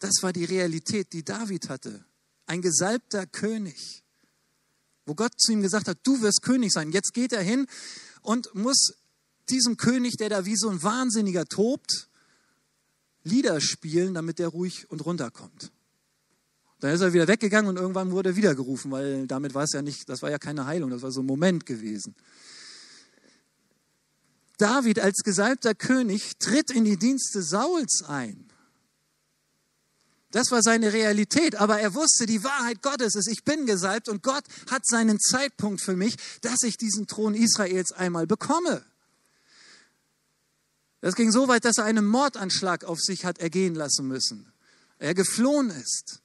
Das 0.00 0.22
war 0.22 0.32
die 0.32 0.44
Realität, 0.44 1.12
die 1.12 1.24
David 1.24 1.68
hatte. 1.68 2.04
Ein 2.46 2.62
gesalbter 2.62 3.26
König, 3.26 4.02
wo 5.06 5.14
Gott 5.14 5.40
zu 5.40 5.52
ihm 5.52 5.62
gesagt 5.62 5.86
hat, 5.88 5.98
du 6.02 6.20
wirst 6.20 6.42
König 6.42 6.72
sein. 6.72 6.90
Jetzt 6.90 7.14
geht 7.14 7.32
er 7.32 7.42
hin 7.42 7.66
und 8.22 8.54
muss 8.54 8.94
diesem 9.48 9.76
König, 9.76 10.16
der 10.16 10.30
da 10.30 10.44
wie 10.44 10.56
so 10.56 10.68
ein 10.68 10.82
Wahnsinniger 10.82 11.46
tobt, 11.46 12.08
Lieder 13.22 13.60
spielen, 13.60 14.14
damit 14.14 14.38
der 14.38 14.48
ruhig 14.48 14.90
und 14.90 15.04
runterkommt. 15.04 15.70
Dann 16.80 16.94
ist 16.94 17.02
er 17.02 17.12
wieder 17.12 17.28
weggegangen 17.28 17.68
und 17.68 17.76
irgendwann 17.76 18.10
wurde 18.10 18.30
er 18.30 18.36
wieder 18.36 18.54
gerufen, 18.54 18.90
weil 18.90 19.26
damit 19.26 19.52
war 19.52 19.64
es 19.64 19.72
ja 19.72 19.82
nicht, 19.82 20.08
das 20.08 20.22
war 20.22 20.30
ja 20.30 20.38
keine 20.38 20.64
Heilung, 20.64 20.88
das 20.88 21.02
war 21.02 21.12
so 21.12 21.20
ein 21.20 21.26
Moment 21.26 21.66
gewesen. 21.66 22.14
David 24.56 25.00
als 25.00 25.18
gesalbter 25.22 25.74
König 25.74 26.38
tritt 26.38 26.70
in 26.70 26.84
die 26.84 26.96
Dienste 26.96 27.42
Sauls 27.42 28.02
ein. 28.06 28.49
Das 30.32 30.50
war 30.50 30.62
seine 30.62 30.92
Realität. 30.92 31.56
Aber 31.56 31.80
er 31.80 31.94
wusste, 31.94 32.26
die 32.26 32.44
Wahrheit 32.44 32.82
Gottes 32.82 33.14
ist, 33.14 33.28
ich 33.28 33.44
bin 33.44 33.66
gesalbt 33.66 34.08
und 34.08 34.22
Gott 34.22 34.44
hat 34.70 34.86
seinen 34.86 35.18
Zeitpunkt 35.18 35.80
für 35.80 35.96
mich, 35.96 36.16
dass 36.40 36.62
ich 36.62 36.76
diesen 36.76 37.06
Thron 37.06 37.34
Israels 37.34 37.92
einmal 37.92 38.26
bekomme. 38.26 38.84
Das 41.00 41.14
ging 41.14 41.32
so 41.32 41.48
weit, 41.48 41.64
dass 41.64 41.78
er 41.78 41.84
einen 41.84 42.04
Mordanschlag 42.04 42.84
auf 42.84 43.00
sich 43.00 43.24
hat 43.24 43.38
ergehen 43.38 43.74
lassen 43.74 44.06
müssen. 44.06 44.52
Er 44.98 45.14
geflohen 45.14 45.70
ist 45.70 46.20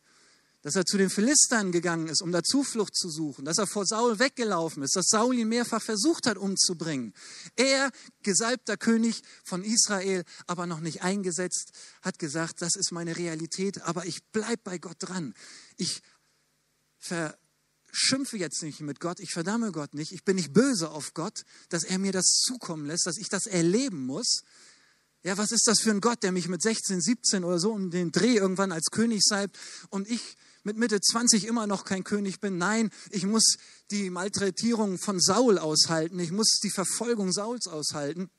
dass 0.65 0.75
er 0.75 0.83
zu 0.83 0.97
den 0.97 1.11
Philistern 1.11 1.71
gegangen 1.71 2.07
ist, 2.07 2.23
um 2.23 2.31
da 2.31 2.41
Zuflucht 2.41 2.95
zu 2.95 3.11
suchen, 3.11 3.45
dass 3.45 3.59
er 3.59 3.67
vor 3.67 3.85
Saul 3.85 4.17
weggelaufen 4.17 4.81
ist, 4.81 4.95
dass 4.95 5.09
Saul 5.09 5.37
ihn 5.37 5.47
mehrfach 5.47 5.79
versucht 5.79 6.25
hat 6.25 6.39
umzubringen. 6.39 7.13
Er, 7.55 7.91
gesalbter 8.23 8.75
König 8.75 9.21
von 9.43 9.63
Israel, 9.63 10.23
aber 10.47 10.65
noch 10.65 10.79
nicht 10.79 11.03
eingesetzt, 11.03 11.71
hat 12.01 12.17
gesagt, 12.17 12.63
das 12.63 12.75
ist 12.75 12.91
meine 12.91 13.15
Realität, 13.15 13.83
aber 13.83 14.07
ich 14.07 14.23
bleibe 14.31 14.61
bei 14.63 14.79
Gott 14.79 14.95
dran. 14.97 15.35
Ich 15.77 16.01
verschimpfe 16.97 18.37
jetzt 18.37 18.63
nicht 18.63 18.79
mit 18.79 18.99
Gott, 18.99 19.19
ich 19.19 19.33
verdamme 19.33 19.71
Gott 19.71 19.93
nicht, 19.93 20.13
ich 20.13 20.23
bin 20.23 20.35
nicht 20.35 20.51
böse 20.51 20.89
auf 20.89 21.13
Gott, 21.13 21.43
dass 21.69 21.83
er 21.83 21.99
mir 21.99 22.11
das 22.11 22.41
zukommen 22.43 22.87
lässt, 22.87 23.05
dass 23.05 23.19
ich 23.19 23.29
das 23.29 23.45
erleben 23.45 24.03
muss. 24.03 24.41
Ja, 25.21 25.37
was 25.37 25.51
ist 25.51 25.67
das 25.67 25.79
für 25.79 25.91
ein 25.91 26.01
Gott, 26.01 26.23
der 26.23 26.31
mich 26.31 26.47
mit 26.47 26.63
16, 26.63 27.01
17 27.01 27.43
oder 27.43 27.59
so 27.59 27.71
um 27.71 27.91
den 27.91 28.11
Dreh 28.11 28.37
irgendwann 28.37 28.71
als 28.71 28.85
König 28.89 29.21
salbt 29.23 29.59
und 29.91 30.09
ich 30.09 30.35
mit 30.65 30.77
Mitte 30.77 30.99
20 30.99 31.45
immer 31.45 31.67
noch 31.67 31.85
kein 31.85 32.03
König 32.03 32.39
bin. 32.39 32.57
Nein, 32.57 32.89
ich 33.11 33.25
muss 33.25 33.55
die 33.91 34.09
Malträtierung 34.09 34.97
von 34.97 35.19
Saul 35.19 35.59
aushalten. 35.59 36.19
Ich 36.19 36.31
muss 36.31 36.59
die 36.61 36.71
Verfolgung 36.71 37.31
Sauls 37.31 37.67
aushalten. 37.67 38.29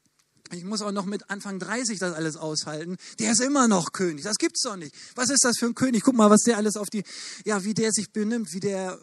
Ich 0.52 0.64
muss 0.64 0.82
auch 0.82 0.92
noch 0.92 1.06
mit 1.06 1.30
Anfang 1.30 1.58
30 1.58 1.98
das 1.98 2.14
alles 2.14 2.36
aushalten. 2.36 2.96
Der 3.18 3.32
ist 3.32 3.40
immer 3.40 3.68
noch 3.68 3.92
König. 3.92 4.24
Das 4.24 4.36
gibt's 4.36 4.62
doch 4.62 4.76
nicht. 4.76 4.94
Was 5.14 5.30
ist 5.30 5.44
das 5.44 5.56
für 5.58 5.66
ein 5.66 5.74
König? 5.74 6.02
Guck 6.02 6.14
mal, 6.14 6.30
was 6.30 6.42
der 6.42 6.56
alles 6.56 6.76
auf 6.76 6.90
die, 6.90 7.04
ja, 7.44 7.64
wie 7.64 7.74
der 7.74 7.92
sich 7.92 8.12
benimmt, 8.12 8.52
wie 8.52 8.60
der 8.60 9.00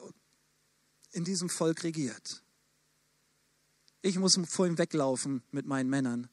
in 1.11 1.23
diesem 1.23 1.49
Volk 1.49 1.83
regiert. 1.83 2.43
Ich 4.01 4.19
muss 4.19 4.37
vor 4.49 4.67
ihm 4.67 4.77
weglaufen 4.77 5.43
mit 5.51 5.65
meinen 5.65 5.89
Männern. 5.89 6.27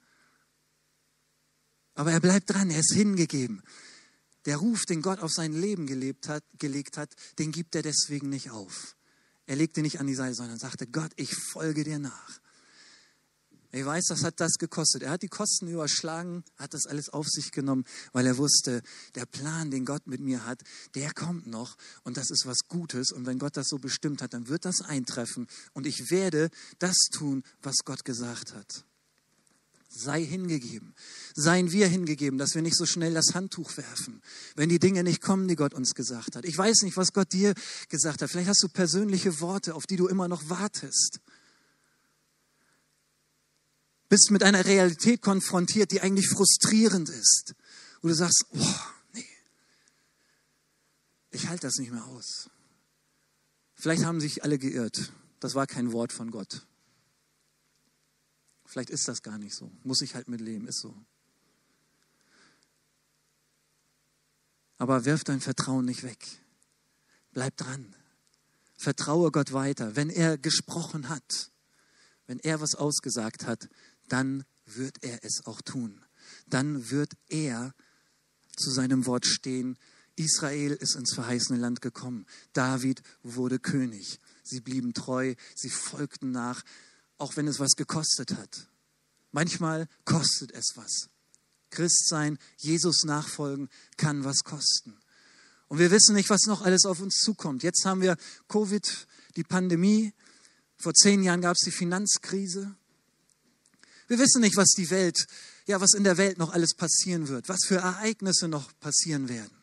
Aber 1.95 2.11
er 2.11 2.21
bleibt 2.21 2.51
dran, 2.51 2.71
er 2.71 2.81
ist 2.81 2.95
hingegeben. 2.95 3.63
Der 4.47 4.57
Ruf, 4.57 4.87
den 4.87 5.03
Gott 5.03 5.21
auf 5.21 5.33
sein 5.33 5.53
Leben 5.53 5.87
gelebt 5.87 6.29
hat, 6.29 6.45
gelegt 6.59 6.97
hat, 6.97 7.15
den 7.39 7.53
gibt 7.53 7.75
er 7.75 7.83
deswegen 7.83 8.29
nicht 8.29 8.51
auf. 8.51 8.97
Er 9.47 9.57
legte 9.57 9.83
nicht 9.83 10.01
an 10.01 10.07
die 10.07 10.15
Seite, 10.15 10.35
sondern 10.35 10.59
sagte, 10.59 10.87
Gott, 10.87 11.13
ich 11.17 11.35
folge 11.35 11.85
dir 11.85 11.99
nach. 11.99 12.41
Ich 13.73 13.85
weiß, 13.85 14.07
was 14.09 14.25
hat 14.25 14.41
das 14.41 14.55
gekostet. 14.59 15.03
Er 15.03 15.11
hat 15.11 15.23
die 15.23 15.29
Kosten 15.29 15.69
überschlagen, 15.69 16.43
hat 16.57 16.75
das 16.75 16.87
alles 16.87 17.09
auf 17.09 17.29
sich 17.29 17.53
genommen, 17.53 17.85
weil 18.13 18.27
er 18.27 18.37
wusste, 18.37 18.83
der 19.15 19.27
Plan, 19.27 19.71
den 19.71 19.85
Gott 19.85 20.09
mit 20.09 20.21
mir 20.21 20.45
hat, 20.45 20.63
der 20.97 21.13
kommt 21.13 21.47
noch 21.47 21.77
und 22.03 22.17
das 22.17 22.31
ist 22.31 22.47
was 22.47 22.67
Gutes. 22.69 23.13
Und 23.13 23.27
wenn 23.27 23.39
Gott 23.39 23.57
das 23.57 23.69
so 23.69 23.79
bestimmt 23.79 24.23
hat, 24.23 24.35
dann 24.35 24.49
wird 24.49 24.65
das 24.65 24.81
eintreffen 24.81 25.47
und 25.73 25.87
ich 25.87 26.11
werde 26.11 26.51
das 26.81 26.97
tun, 27.13 27.45
was 27.63 27.77
Gott 27.85 28.05
gesagt 28.05 28.55
hat 28.55 28.85
sei 29.91 30.25
hingegeben. 30.25 30.95
Seien 31.35 31.73
wir 31.73 31.89
hingegeben, 31.89 32.39
dass 32.39 32.55
wir 32.55 32.63
nicht 32.63 32.77
so 32.77 32.87
schnell 32.87 33.13
das 33.13 33.35
Handtuch 33.35 33.77
werfen, 33.77 34.23
wenn 34.57 34.69
die 34.69 34.79
Dinge 34.79 35.03
nicht 35.03 35.21
kommen, 35.21 35.49
die 35.49 35.57
Gott 35.57 35.75
uns 35.75 35.95
gesagt 35.95 36.37
hat. 36.37 36.45
Ich 36.45 36.57
weiß 36.57 36.83
nicht, 36.83 36.97
was 36.97 37.13
Gott 37.13 37.33
dir 37.33 37.55
gesagt 37.89 38.23
hat. 38.23 38.31
Vielleicht 38.31 38.49
hast 38.49 38.63
du 38.63 38.69
persönliche 38.69 39.41
Worte, 39.41 39.75
auf 39.75 39.87
die 39.87 39.97
du 39.97 40.07
immer 40.07 40.29
noch 40.29 40.49
wartest. 40.49 41.21
Bist 44.09 44.31
mit 44.31 44.43
einer 44.43 44.65
Realität 44.65 45.23
konfrontiert, 45.23 45.93
die 45.93 46.01
eigentlich 46.01 46.29
frustrierend 46.29 47.09
ist. 47.09 47.55
Wo 48.03 48.09
du 48.09 48.15
sagst, 48.15 48.45
oh, 48.51 48.75
nee, 49.13 49.27
ich 51.31 51.49
halte 51.49 51.67
das 51.67 51.77
nicht 51.77 51.93
mehr 51.93 52.05
aus. 52.07 52.49
Vielleicht 53.75 54.05
haben 54.05 54.21
sich 54.21 54.45
alle 54.45 54.59
geirrt. 54.59 55.13
Das 55.41 55.55
war 55.55 55.67
kein 55.67 55.93
Wort 55.93 56.13
von 56.13 56.31
Gott. 56.31 56.67
Vielleicht 58.71 58.91
ist 58.91 59.09
das 59.09 59.23
gar 59.23 59.37
nicht 59.37 59.53
so. 59.53 59.73
Muss 59.83 60.01
ich 60.01 60.15
halt 60.15 60.29
mit 60.29 60.41
leben, 60.41 60.69
ist 60.69 60.79
so. 60.79 60.95
Aber 64.79 65.05
wirf 65.05 65.25
dein 65.25 65.41
Vertrauen 65.41 65.85
nicht 65.85 66.05
weg. 66.05 66.25
Bleib 67.33 67.57
dran. 67.57 67.97
Vertraue 68.79 69.33
Gott 69.33 69.53
weiter. 69.53 69.97
Wenn 69.97 70.09
er 70.09 70.39
gesprochen 70.39 71.09
hat, 71.09 71.51
wenn 72.29 72.39
er 72.39 72.61
was 72.61 72.77
ausgesagt 72.77 73.45
hat, 73.45 73.69
dann 74.09 74.45
wird 74.67 75.03
er 75.03 75.25
es 75.25 75.47
auch 75.47 75.61
tun. 75.63 76.05
Dann 76.47 76.93
wird 76.93 77.15
er 77.27 77.75
zu 78.57 78.71
seinem 78.71 79.05
Wort 79.05 79.27
stehen. 79.27 79.79
Israel 80.15 80.75
ist 80.75 80.95
ins 80.95 81.13
verheißene 81.13 81.59
Land 81.59 81.81
gekommen. 81.81 82.25
David 82.53 83.03
wurde 83.25 83.59
König. 83.59 84.21
Sie 84.45 84.61
blieben 84.61 84.95
treu, 84.95 85.35
sie 85.57 85.71
folgten 85.71 86.31
nach, 86.31 86.63
auch 87.21 87.37
wenn 87.37 87.47
es 87.47 87.61
was 87.61 87.73
gekostet 87.77 88.33
hat. 88.33 88.69
Manchmal 89.33 89.89
kostet 90.05 90.53
es 90.53 90.73
was. 90.75 91.09
Christ 91.71 92.09
sein, 92.09 92.39
Jesus 92.57 93.05
nachfolgen, 93.05 93.69
kann 93.97 94.25
was 94.25 94.43
kosten. 94.43 94.99
Und 95.69 95.79
wir 95.79 95.91
wissen 95.93 96.17
nicht, 96.17 96.31
was 96.31 96.47
noch 96.47 96.63
alles 96.63 96.85
auf 96.85 97.01
uns 97.01 97.21
zukommt. 97.21 97.63
Jetzt 97.63 97.85
haben 97.85 98.01
wir 98.01 98.17
Covid, 98.49 99.07
die 99.37 99.45
Pandemie. 99.45 100.13
Vor 100.77 100.95
zehn 100.95 101.23
Jahren 101.23 101.43
gab 101.43 101.55
es 101.55 101.63
die 101.65 101.71
Finanzkrise. 101.71 102.75
Wir 104.09 104.19
wissen 104.19 104.41
nicht, 104.41 104.57
was 104.57 104.71
die 104.71 104.91
Welt, 104.91 105.27
ja, 105.67 105.81
was 105.81 105.95
in 105.95 106.03
der 106.03 106.17
Welt 106.17 106.39
noch 106.39 106.53
alles 106.53 106.75
passieren 106.75 107.29
wird, 107.29 107.49
was 107.49 107.61
für 107.65 107.77
Ereignisse 107.77 108.49
noch 108.49 108.77
passieren 108.81 109.29
werden. 109.29 109.60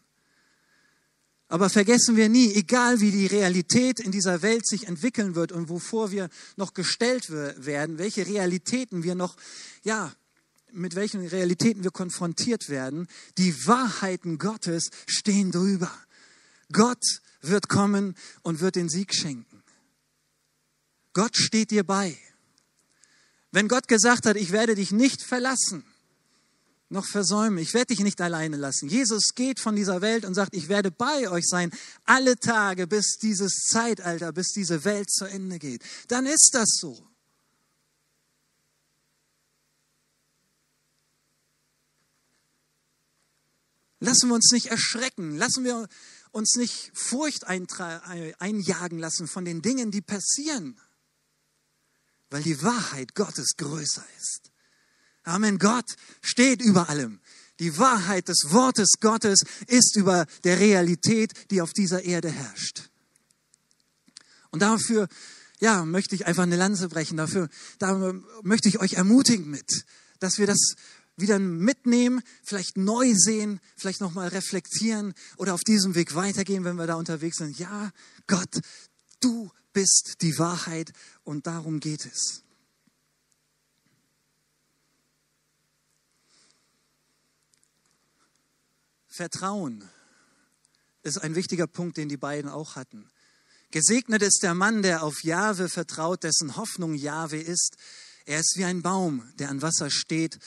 Aber 1.50 1.70
vergessen 1.70 2.18
wir 2.18 2.28
nie, 2.28 2.54
egal 2.54 3.00
wie 3.00 3.12
die 3.12 3.28
Realität 3.28 4.00
in 4.00 4.12
dieser 4.12 4.42
Welt 4.42 4.68
sich 4.68 4.88
entwickeln 4.88 5.36
wird 5.36 5.54
und 5.54 5.70
wovor 5.70 6.12
wir 6.12 6.30
noch 6.58 6.74
gestellt 6.74 7.30
werden, 7.30 7.98
welche 7.98 8.28
Realitäten 8.28 9.04
wir 9.04 9.16
noch, 9.16 9.38
ja, 9.84 10.14
mit 10.74 10.96
welchen 10.96 11.26
Realitäten 11.26 11.84
wir 11.84 11.92
konfrontiert 11.92 12.68
werden, 12.68 13.08
die 13.38 13.66
Wahrheiten 13.66 14.38
Gottes 14.38 14.90
stehen 15.08 15.52
drüber. 15.52 15.92
Gott 16.74 17.22
wird 17.42 17.70
kommen 17.70 18.16
und 18.42 18.60
wird 18.60 18.76
den 18.76 18.90
Sieg 18.90 19.14
schenken. 19.14 19.64
Gott 21.14 21.38
steht 21.38 21.72
dir 21.72 21.86
bei. 21.86 22.18
Wenn 23.52 23.70
Gott 23.70 23.88
gesagt 23.88 24.26
hat, 24.26 24.36
ich 24.36 24.52
werde 24.52 24.76
dich 24.76 24.92
nicht 24.92 25.22
verlassen, 25.22 25.86
noch 26.90 27.06
versäumen. 27.06 27.58
Ich 27.58 27.74
werde 27.74 27.88
dich 27.88 28.00
nicht 28.00 28.22
alleine 28.22 28.58
lassen. 28.58 28.88
Jesus 28.88 29.34
geht 29.36 29.60
von 29.60 29.76
dieser 29.76 30.02
Welt 30.02 30.26
und 30.26 30.34
sagt, 30.34 30.56
ich 30.56 30.70
werde 30.70 30.92
bei 30.92 31.30
euch 31.30 31.46
sein, 31.46 31.72
alle 32.06 32.38
Tage, 32.38 32.88
bis 32.88 33.18
dieses 33.22 33.66
Zeitalter, 33.70 34.32
bis 34.32 34.54
diese 34.54 34.86
Welt 34.86 35.12
zu 35.12 35.26
Ende 35.26 35.60
geht. 35.60 35.84
Dann 36.08 36.26
ist 36.26 36.52
das 36.54 36.70
so. 36.80 37.08
Lassen 44.00 44.30
wir 44.30 44.36
uns 44.36 44.52
nicht 44.52 44.68
erschrecken, 44.68 45.36
lassen 45.36 45.64
wir 45.64 45.88
uns 46.32 46.56
nicht 46.56 46.92
Furcht 46.94 47.46
einjagen 47.48 49.00
lassen 49.00 49.28
von 49.28 49.44
den 49.44 49.64
Dingen, 49.64 49.90
die 49.90 50.02
passieren, 50.02 50.80
weil 52.30 52.44
die 52.44 52.62
Wahrheit 52.62 53.16
Gottes 53.16 53.56
größer 53.58 54.06
ist. 54.20 54.52
Amen. 55.28 55.60
Gott 55.60 55.96
steht 56.22 56.62
über 56.62 56.90
allem. 56.90 57.20
Die 57.60 57.78
Wahrheit 57.78 58.30
des 58.30 58.46
Wortes 58.50 58.94
Gottes 59.02 59.44
ist 59.68 59.98
über 59.98 60.26
der 60.44 60.60
Realität, 60.60 61.34
die 61.52 61.62
auf 61.62 61.74
dieser 61.74 62.04
Erde 62.04 62.30
herrscht. 62.30 62.90
Und 64.52 64.62
dafür, 64.62 65.08
ja, 65.60 65.84
möchte 65.84 66.16
ich 66.16 66.28
einfach 66.28 66.44
eine 66.44 66.56
Lanze 66.56 66.88
brechen. 66.88 67.18
Dafür, 67.18 67.50
da 67.80 68.14
möchte 68.42 68.70
ich 68.70 68.80
euch 68.80 68.94
ermutigen 68.94 69.50
mit, 69.50 69.86
dass 70.20 70.38
wir 70.38 70.48
das 70.48 70.76
wieder 71.18 71.40
mitnehmen, 71.40 72.22
vielleicht 72.44 72.78
neu 72.78 73.14
sehen, 73.16 73.60
vielleicht 73.76 74.02
nochmal 74.02 74.30
reflektieren 74.30 75.14
oder 75.36 75.56
auf 75.56 75.64
diesem 75.64 75.96
Weg 75.96 76.16
weitergehen, 76.16 76.64
wenn 76.64 76.78
wir 76.78 76.88
da 76.88 76.96
unterwegs 76.96 77.38
sind. 77.38 77.58
Ja, 77.60 77.92
Gott, 78.28 78.62
du 79.20 79.52
bist 79.74 80.18
die 80.22 80.38
Wahrheit 80.38 80.94
und 81.24 81.48
darum 81.48 81.80
geht 81.80 82.06
es. 82.06 82.44
Vertrauen 89.18 89.84
ist 91.02 91.18
ein 91.18 91.34
wichtiger 91.34 91.66
Punkt, 91.66 91.98
den 91.98 92.08
die 92.08 92.18
beiden 92.18 92.52
auch 92.52 92.76
hatten. 92.76 93.10
Gesegnet 93.72 94.22
ist 94.22 94.44
der 94.44 94.54
Mann, 94.54 94.84
der 94.84 95.02
auf 95.02 95.24
Jahwe 95.24 95.70
vertraut, 95.70 96.24
dessen 96.24 96.56
Hoffnung 96.56 96.94
Jahwe 96.94 97.38
ist. 97.38 97.78
Er 98.26 98.40
ist 98.40 98.54
wie 98.58 98.64
ein 98.64 98.84
Baum, 98.84 99.28
der 99.40 99.50
an 99.50 99.64
Wasser 99.64 99.90
steht 99.90 100.38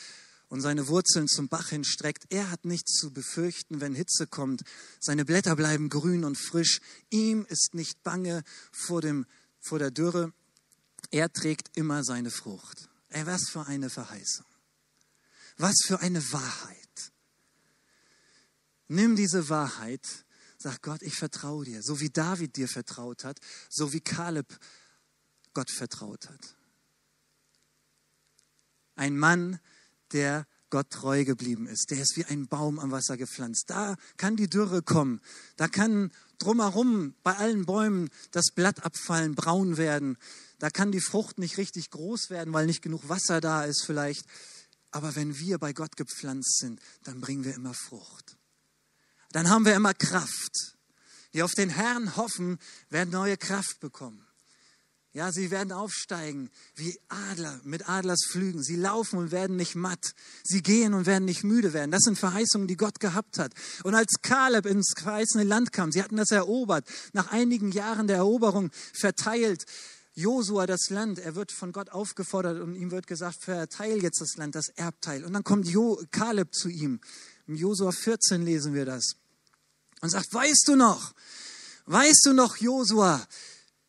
und 0.48 0.60
seine 0.60 0.86
Wurzeln 0.86 1.26
zum 1.26 1.48
Bach 1.48 1.70
hinstreckt. 1.70 2.26
Er 2.30 2.50
hat 2.50 2.64
nichts 2.64 2.92
zu 2.92 3.12
befürchten, 3.12 3.80
wenn 3.80 3.94
Hitze 3.94 4.28
kommt. 4.28 4.62
Seine 5.00 5.24
Blätter 5.24 5.56
bleiben 5.56 5.88
grün 5.88 6.24
und 6.24 6.36
frisch. 6.36 6.80
Ihm 7.10 7.46
ist 7.48 7.74
nicht 7.74 8.02
bange 8.04 8.44
vor, 8.70 9.00
dem, 9.00 9.26
vor 9.58 9.80
der 9.80 9.90
Dürre. 9.90 10.32
Er 11.10 11.32
trägt 11.32 11.76
immer 11.76 12.04
seine 12.04 12.30
Frucht. 12.30 12.88
Ey, 13.08 13.26
was 13.26 13.48
für 13.50 13.66
eine 13.66 13.90
Verheißung. 13.90 14.46
Was 15.56 15.74
für 15.84 16.00
eine 16.00 16.22
Wahrheit. 16.32 16.79
Nimm 18.92 19.14
diese 19.14 19.48
Wahrheit, 19.48 20.04
sag 20.58 20.82
Gott, 20.82 21.02
ich 21.02 21.14
vertraue 21.14 21.64
dir, 21.64 21.80
so 21.80 22.00
wie 22.00 22.10
David 22.10 22.56
dir 22.56 22.66
vertraut 22.66 23.22
hat, 23.22 23.38
so 23.68 23.92
wie 23.92 24.00
Kaleb 24.00 24.58
Gott 25.54 25.70
vertraut 25.70 26.28
hat. 26.28 26.56
Ein 28.96 29.16
Mann, 29.16 29.60
der 30.10 30.44
Gott 30.70 30.90
treu 30.90 31.24
geblieben 31.24 31.68
ist. 31.68 31.92
Der 31.92 32.00
ist 32.00 32.16
wie 32.16 32.24
ein 32.24 32.48
Baum 32.48 32.80
am 32.80 32.90
Wasser 32.90 33.16
gepflanzt. 33.16 33.70
Da 33.70 33.94
kann 34.16 34.34
die 34.34 34.50
Dürre 34.50 34.82
kommen. 34.82 35.20
Da 35.54 35.68
kann 35.68 36.10
drumherum 36.38 37.14
bei 37.22 37.36
allen 37.36 37.66
Bäumen 37.66 38.10
das 38.32 38.46
Blatt 38.52 38.84
abfallen, 38.84 39.36
braun 39.36 39.76
werden. 39.76 40.18
Da 40.58 40.68
kann 40.68 40.90
die 40.90 41.00
Frucht 41.00 41.38
nicht 41.38 41.58
richtig 41.58 41.90
groß 41.90 42.30
werden, 42.30 42.52
weil 42.52 42.66
nicht 42.66 42.82
genug 42.82 43.08
Wasser 43.08 43.40
da 43.40 43.64
ist 43.64 43.84
vielleicht. 43.84 44.26
Aber 44.90 45.14
wenn 45.14 45.38
wir 45.38 45.58
bei 45.58 45.72
Gott 45.72 45.96
gepflanzt 45.96 46.58
sind, 46.58 46.80
dann 47.04 47.20
bringen 47.20 47.44
wir 47.44 47.54
immer 47.54 47.72
Frucht 47.72 48.39
dann 49.32 49.50
haben 49.50 49.64
wir 49.64 49.74
immer 49.74 49.94
Kraft. 49.94 50.76
Die 51.32 51.42
auf 51.42 51.52
den 51.52 51.70
Herrn 51.70 52.16
hoffen, 52.16 52.58
werden 52.88 53.10
neue 53.10 53.36
Kraft 53.36 53.80
bekommen. 53.80 54.26
Ja, 55.12 55.32
sie 55.32 55.50
werden 55.50 55.72
aufsteigen 55.72 56.50
wie 56.76 56.96
Adler 57.08 57.60
mit 57.64 57.88
Adlersflügen. 57.88 58.62
Sie 58.62 58.76
laufen 58.76 59.18
und 59.18 59.32
werden 59.32 59.56
nicht 59.56 59.74
matt. 59.74 60.14
Sie 60.44 60.62
gehen 60.62 60.94
und 60.94 61.04
werden 61.04 61.24
nicht 61.24 61.42
müde 61.42 61.72
werden. 61.72 61.90
Das 61.90 62.02
sind 62.02 62.16
Verheißungen, 62.16 62.68
die 62.68 62.76
Gott 62.76 63.00
gehabt 63.00 63.38
hat. 63.38 63.52
Und 63.82 63.96
als 63.96 64.20
Kaleb 64.22 64.66
ins 64.66 64.92
verheißene 64.96 65.42
Land 65.42 65.72
kam, 65.72 65.90
sie 65.90 66.00
hatten 66.00 66.16
das 66.16 66.30
erobert, 66.30 66.86
nach 67.12 67.32
einigen 67.32 67.72
Jahren 67.72 68.06
der 68.06 68.18
Eroberung 68.18 68.70
verteilt 68.92 69.64
Josua 70.14 70.66
das 70.66 70.90
Land. 70.90 71.18
Er 71.18 71.34
wird 71.34 71.50
von 71.50 71.72
Gott 71.72 71.90
aufgefordert 71.90 72.60
und 72.60 72.76
ihm 72.76 72.92
wird 72.92 73.08
gesagt, 73.08 73.42
verteil 73.42 74.00
jetzt 74.02 74.20
das 74.20 74.36
Land, 74.36 74.54
das 74.54 74.68
Erbteil. 74.68 75.24
Und 75.24 75.32
dann 75.32 75.42
kommt 75.42 75.66
jo 75.66 76.00
Kaleb 76.12 76.54
zu 76.54 76.68
ihm. 76.68 77.00
Im 77.50 77.56
Josua 77.56 77.90
14 77.90 78.42
lesen 78.42 78.74
wir 78.74 78.84
das 78.84 79.16
und 80.02 80.08
sagt, 80.08 80.32
weißt 80.32 80.68
du 80.68 80.76
noch, 80.76 81.12
weißt 81.86 82.26
du 82.26 82.32
noch, 82.32 82.58
Josua, 82.58 83.26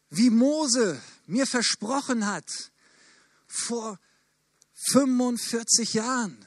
wie 0.09 0.31
Mose 0.31 0.99
mir 1.27 1.45
versprochen 1.45 2.25
hat 2.25 2.71
vor 3.45 3.99
45 4.89 5.93
Jahren. 5.93 6.43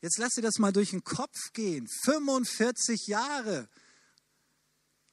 Jetzt 0.00 0.18
lass 0.18 0.34
dir 0.34 0.42
das 0.42 0.60
mal 0.60 0.72
durch 0.72 0.90
den 0.90 1.02
Kopf 1.02 1.52
gehen. 1.54 1.88
45 2.04 3.08
Jahre. 3.08 3.68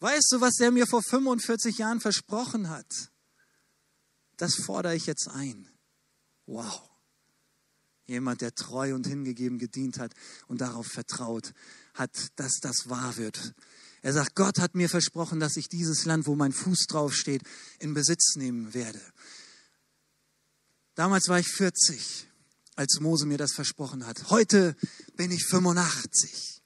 Weißt 0.02 0.32
du, 0.34 0.42
was 0.42 0.60
er 0.60 0.70
mir 0.70 0.86
vor 0.86 1.02
45 1.02 1.80
Jahren 1.80 2.02
versprochen 2.02 2.70
hat? 2.70 3.10
Das 4.38 4.54
fordere 4.64 4.96
ich 4.96 5.08
jetzt 5.08 5.28
ein. 5.28 5.68
Wow. 6.46 6.89
Jemand, 8.10 8.42
der 8.42 8.54
treu 8.54 8.94
und 8.96 9.08
hingegeben 9.08 9.60
gedient 9.60 10.00
hat 10.00 10.14
und 10.48 10.62
darauf 10.62 10.88
vertraut 10.88 11.54
hat, 11.94 12.12
dass 12.36 12.60
das 12.60 12.90
wahr 12.90 13.18
wird. 13.18 13.54
Er 14.02 14.14
sagt, 14.14 14.36
Gott 14.36 14.60
hat 14.60 14.76
mir 14.76 14.90
versprochen, 14.90 15.40
dass 15.40 15.58
ich 15.58 15.70
dieses 15.70 16.06
Land, 16.06 16.26
wo 16.26 16.36
mein 16.36 16.52
Fuß 16.52 16.88
drauf 16.88 17.14
steht, 17.14 17.44
in 17.80 17.94
Besitz 17.94 18.36
nehmen 18.36 18.74
werde. 18.74 19.02
Damals 20.96 21.28
war 21.28 21.40
ich 21.40 21.48
40, 21.48 22.28
als 22.76 23.00
Mose 23.00 23.26
mir 23.26 23.38
das 23.38 23.54
versprochen 23.54 24.06
hat. 24.06 24.30
Heute 24.30 24.76
bin 25.16 25.32
ich 25.32 25.46
85. 25.46 26.59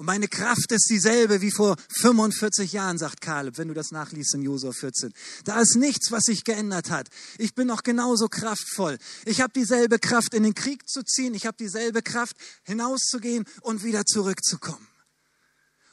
Und 0.00 0.06
meine 0.06 0.28
Kraft 0.28 0.72
ist 0.72 0.88
dieselbe 0.88 1.42
wie 1.42 1.50
vor 1.50 1.76
45 2.00 2.72
Jahren, 2.72 2.96
sagt 2.96 3.20
Kaleb, 3.20 3.58
wenn 3.58 3.68
du 3.68 3.74
das 3.74 3.90
nachliest 3.90 4.32
in 4.32 4.40
Josua 4.40 4.72
14. 4.72 5.12
Da 5.44 5.60
ist 5.60 5.76
nichts, 5.76 6.10
was 6.10 6.22
sich 6.24 6.44
geändert 6.44 6.88
hat. 6.88 7.10
Ich 7.36 7.54
bin 7.54 7.66
noch 7.66 7.82
genauso 7.82 8.28
kraftvoll. 8.28 8.96
Ich 9.26 9.42
habe 9.42 9.52
dieselbe 9.52 9.98
Kraft, 9.98 10.32
in 10.32 10.42
den 10.42 10.54
Krieg 10.54 10.88
zu 10.88 11.02
ziehen. 11.02 11.34
Ich 11.34 11.44
habe 11.44 11.58
dieselbe 11.60 12.00
Kraft, 12.00 12.34
hinauszugehen 12.62 13.44
und 13.60 13.84
wieder 13.84 14.06
zurückzukommen. 14.06 14.88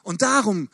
Und 0.04 0.22
darum, 0.22 0.70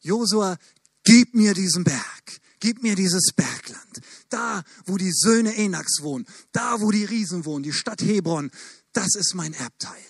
Josua, 0.00 0.56
gib 1.04 1.34
mir 1.34 1.52
diesen 1.52 1.84
Berg. 1.84 2.40
Gib 2.58 2.82
mir 2.82 2.94
dieses 2.94 3.34
Bergland. 3.36 4.00
Da, 4.30 4.62
wo 4.86 4.96
die 4.96 5.12
Söhne 5.12 5.54
Enaks 5.56 6.00
wohnen. 6.00 6.24
Da, 6.52 6.80
wo 6.80 6.90
die 6.90 7.04
Riesen 7.04 7.44
wohnen. 7.44 7.64
Die 7.64 7.74
Stadt 7.74 8.00
Hebron. 8.00 8.50
Das 8.94 9.14
ist 9.14 9.34
mein 9.34 9.52
Erbteil. 9.52 10.00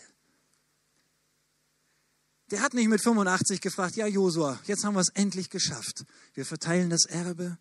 Der 2.51 2.63
hat 2.63 2.73
nicht 2.73 2.89
mit 2.89 3.03
85 3.03 3.61
gefragt, 3.61 3.97
ja 3.97 4.07
Josua, 4.07 4.59
jetzt 4.65 4.85
haben 4.85 4.95
wir 4.95 5.01
es 5.01 5.11
endlich 5.11 5.51
geschafft. 5.51 6.07
Wir 6.33 6.47
verteilen 6.47 6.89
das 6.89 7.05
Erbe. 7.05 7.59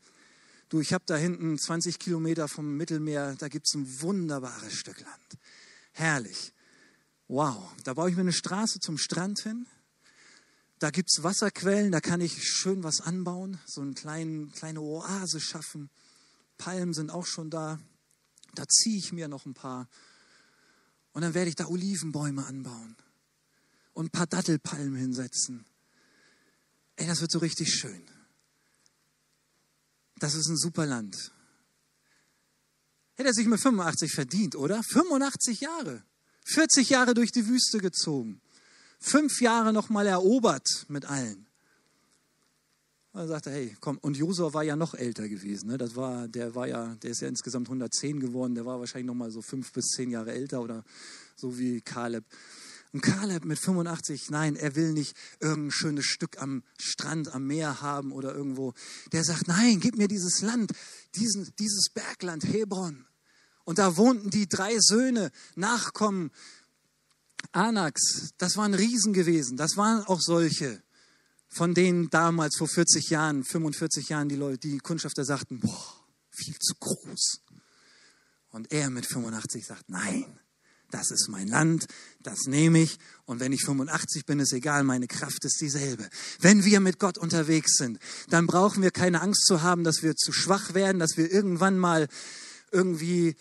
Du, 0.70 0.80
ich 0.80 0.94
habe 0.94 1.04
da 1.06 1.18
hinten 1.18 1.58
20 1.58 2.00
Kilometer 2.00 2.48
vom 2.48 2.78
Mittelmeer, 2.78 3.36
da 3.36 3.50
gibt 3.50 3.68
es 3.68 3.76
ein 3.76 4.02
wunderbares 4.02 4.74
Stück 4.74 5.00
Land. 5.02 5.38
Herrlich. 5.92 6.54
Wow, 7.28 7.70
da 7.84 7.96
baue 7.96 8.10
ich 8.10 8.16
mir 8.16 8.22
eine 8.22 8.32
Straße 8.32 8.80
zum 8.80 8.98
Strand 8.98 9.42
hin. 9.42 9.68
Da 10.80 10.90
gibt 10.90 11.10
es 11.10 11.24
Wasserquellen, 11.24 11.92
da 11.92 12.00
kann 12.00 12.22
ich 12.22 12.44
schön 12.44 12.84
was 12.84 13.02
anbauen, 13.02 13.60
so 13.66 13.82
eine 13.82 13.94
kleine, 13.94 14.48
kleine 14.48 14.80
Oase 14.80 15.42
schaffen. 15.42 15.90
Palmen 16.58 16.94
sind 16.94 17.10
auch 17.10 17.26
schon 17.26 17.50
da. 17.50 17.80
Da 18.54 18.66
ziehe 18.68 18.98
ich 18.98 19.12
mir 19.12 19.28
noch 19.28 19.46
ein 19.46 19.54
paar. 19.54 19.90
Und 21.12 21.24
dann 21.24 21.34
werde 21.34 21.50
ich 21.50 21.56
da 21.56 21.66
Olivenbäume 21.66 22.46
anbauen 22.46 22.96
und 23.98 24.06
ein 24.06 24.12
paar 24.12 24.28
Dattelpalmen 24.28 24.96
hinsetzen. 24.96 25.66
Ey, 26.98 27.08
das 27.08 27.20
wird 27.20 27.32
so 27.32 27.40
richtig 27.40 27.74
schön. 27.74 28.04
Das 30.20 30.36
ist 30.36 30.48
ein 30.50 30.56
super 30.56 30.86
Land. 30.86 31.32
Hätte 33.16 33.30
er 33.30 33.34
sich 33.34 33.48
mit 33.48 33.60
85 33.60 34.12
verdient, 34.12 34.56
oder? 34.56 34.84
85 34.84 35.62
Jahre. 35.62 36.04
40 36.46 36.92
Jahre 36.92 37.16
durch 37.16 37.32
die 37.32 37.48
Wüste 37.48 37.80
gezogen. 37.80 38.40
Fünf 39.00 39.42
Jahre 39.42 39.74
nochmal 39.74 40.06
erobert 40.06 40.86
mit 40.90 41.06
allen. 41.06 41.48
dann 43.14 43.28
sagte 43.28 43.50
er, 43.50 43.56
hey, 43.56 43.78
komm. 43.80 43.98
Und 43.98 44.16
Josua 44.16 44.54
war 44.54 44.64
ja 44.64 44.76
noch 44.76 44.94
älter 44.94 45.28
gewesen. 45.28 45.70
Ne? 45.70 45.80
Das 45.80 45.96
war, 45.96 46.28
der 46.28 46.54
war 46.54 46.68
ja, 46.68 46.94
der 47.02 47.10
ist 47.10 47.22
ja 47.22 47.30
insgesamt 47.30 47.68
110 47.68 48.20
geworden. 48.20 48.54
Der 48.54 48.68
war 48.68 48.80
wahrscheinlich 48.80 49.08
noch 49.08 49.16
mal 49.16 49.32
so 49.32 49.42
fünf 49.42 49.74
bis 49.74 49.88
zehn 49.88 50.12
Jahre 50.12 50.34
älter 50.34 50.62
oder 50.62 50.84
so 51.36 51.58
wie 51.58 51.82
Kaleb. 51.82 52.26
Und 52.98 53.04
Kaleb 53.04 53.46
mit 53.46 53.60
85, 53.60 54.32
nein, 54.32 54.56
er 54.56 54.76
will 54.76 54.92
nicht 54.92 55.16
irgendein 55.40 55.70
schönes 55.70 56.06
Stück 56.06 56.42
am 56.42 56.64
Strand, 56.80 57.32
am 57.32 57.46
Meer 57.46 57.80
haben 57.80 58.12
oder 58.12 58.34
irgendwo. 58.34 58.74
Der 59.12 59.24
sagt, 59.24 59.48
nein, 59.48 59.80
gib 59.80 59.98
mir 59.98 60.08
dieses 60.08 60.42
Land, 60.42 60.72
diesen, 61.14 61.54
dieses 61.60 61.90
Bergland, 61.94 62.44
Hebron. 62.44 63.06
Und 63.66 63.78
da 63.78 63.98
wohnten 63.98 64.32
die 64.32 64.50
drei 64.50 64.80
Söhne, 64.80 65.32
Nachkommen 65.54 66.32
Anaks. 67.52 68.32
Das 68.40 68.58
waren 68.58 68.74
Riesen 68.74 69.14
gewesen. 69.14 69.58
Das 69.58 69.78
waren 69.78 70.04
auch 70.06 70.20
solche, 70.20 70.82
von 71.50 71.76
denen 71.76 72.10
damals 72.10 72.58
vor 72.58 72.68
40 72.68 73.12
Jahren, 73.12 73.44
45 73.44 74.10
Jahren 74.10 74.28
die 74.28 74.38
Leute, 74.38 74.58
die 74.58 74.80
Kundschafter 74.80 75.24
sagten, 75.24 75.60
boah, 75.60 76.04
viel 76.32 76.58
zu 76.58 76.74
groß. 76.80 77.42
Und 78.50 78.72
er 78.72 78.90
mit 78.90 79.06
85 79.06 79.68
sagt, 79.68 79.88
nein, 79.88 80.40
das 80.90 81.12
ist 81.12 81.28
mein 81.30 81.48
Land, 81.48 81.88
das 82.22 82.46
nehme 82.46 82.80
ich. 82.80 82.98
Und 83.26 83.40
wenn 83.40 83.52
ich 83.52 83.64
85 83.64 84.26
bin, 84.26 84.40
ist 84.40 84.54
egal, 84.54 84.84
meine 84.84 85.08
Kraft 85.08 85.44
ist 85.44 85.60
dieselbe. 85.60 86.08
Wenn 86.40 86.64
wir 86.64 86.80
mit 86.80 87.00
Gott 87.00 87.18
unterwegs 87.18 87.74
sind, 87.76 88.00
dann 88.30 88.48
brauchen 88.48 88.82
wir 88.82 88.92
keine 88.92 89.22
Angst 89.22 89.46
zu 89.46 89.62
haben, 89.62 89.84
dass 89.84 90.02
wir 90.02 90.16
zu 90.16 90.32
schwach 90.32 90.74
werden, 90.74 91.00
dass 91.00 91.18
wir 91.18 91.32
irgendwann 91.32 91.78
mal 91.78 92.08
irgendwie 92.72 93.36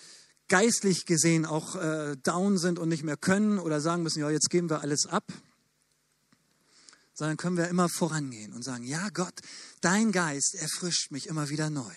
geistlich 0.48 1.06
gesehen 1.06 1.44
auch 1.44 1.76
äh, 1.76 2.16
down 2.22 2.58
sind 2.58 2.78
und 2.78 2.88
nicht 2.88 3.04
mehr 3.04 3.16
können 3.16 3.58
oder 3.58 3.80
sagen 3.80 4.02
müssen, 4.02 4.20
ja, 4.20 4.30
jetzt 4.30 4.50
geben 4.50 4.70
wir 4.70 4.80
alles 4.80 5.06
ab. 5.06 5.24
Sondern 7.14 7.36
können 7.36 7.56
wir 7.56 7.68
immer 7.68 7.88
vorangehen 7.88 8.52
und 8.52 8.62
sagen, 8.62 8.84
ja 8.84 9.08
Gott, 9.10 9.40
dein 9.80 10.12
Geist 10.12 10.54
erfrischt 10.54 11.10
mich 11.10 11.28
immer 11.28 11.48
wieder 11.48 11.70
neu. 11.70 11.94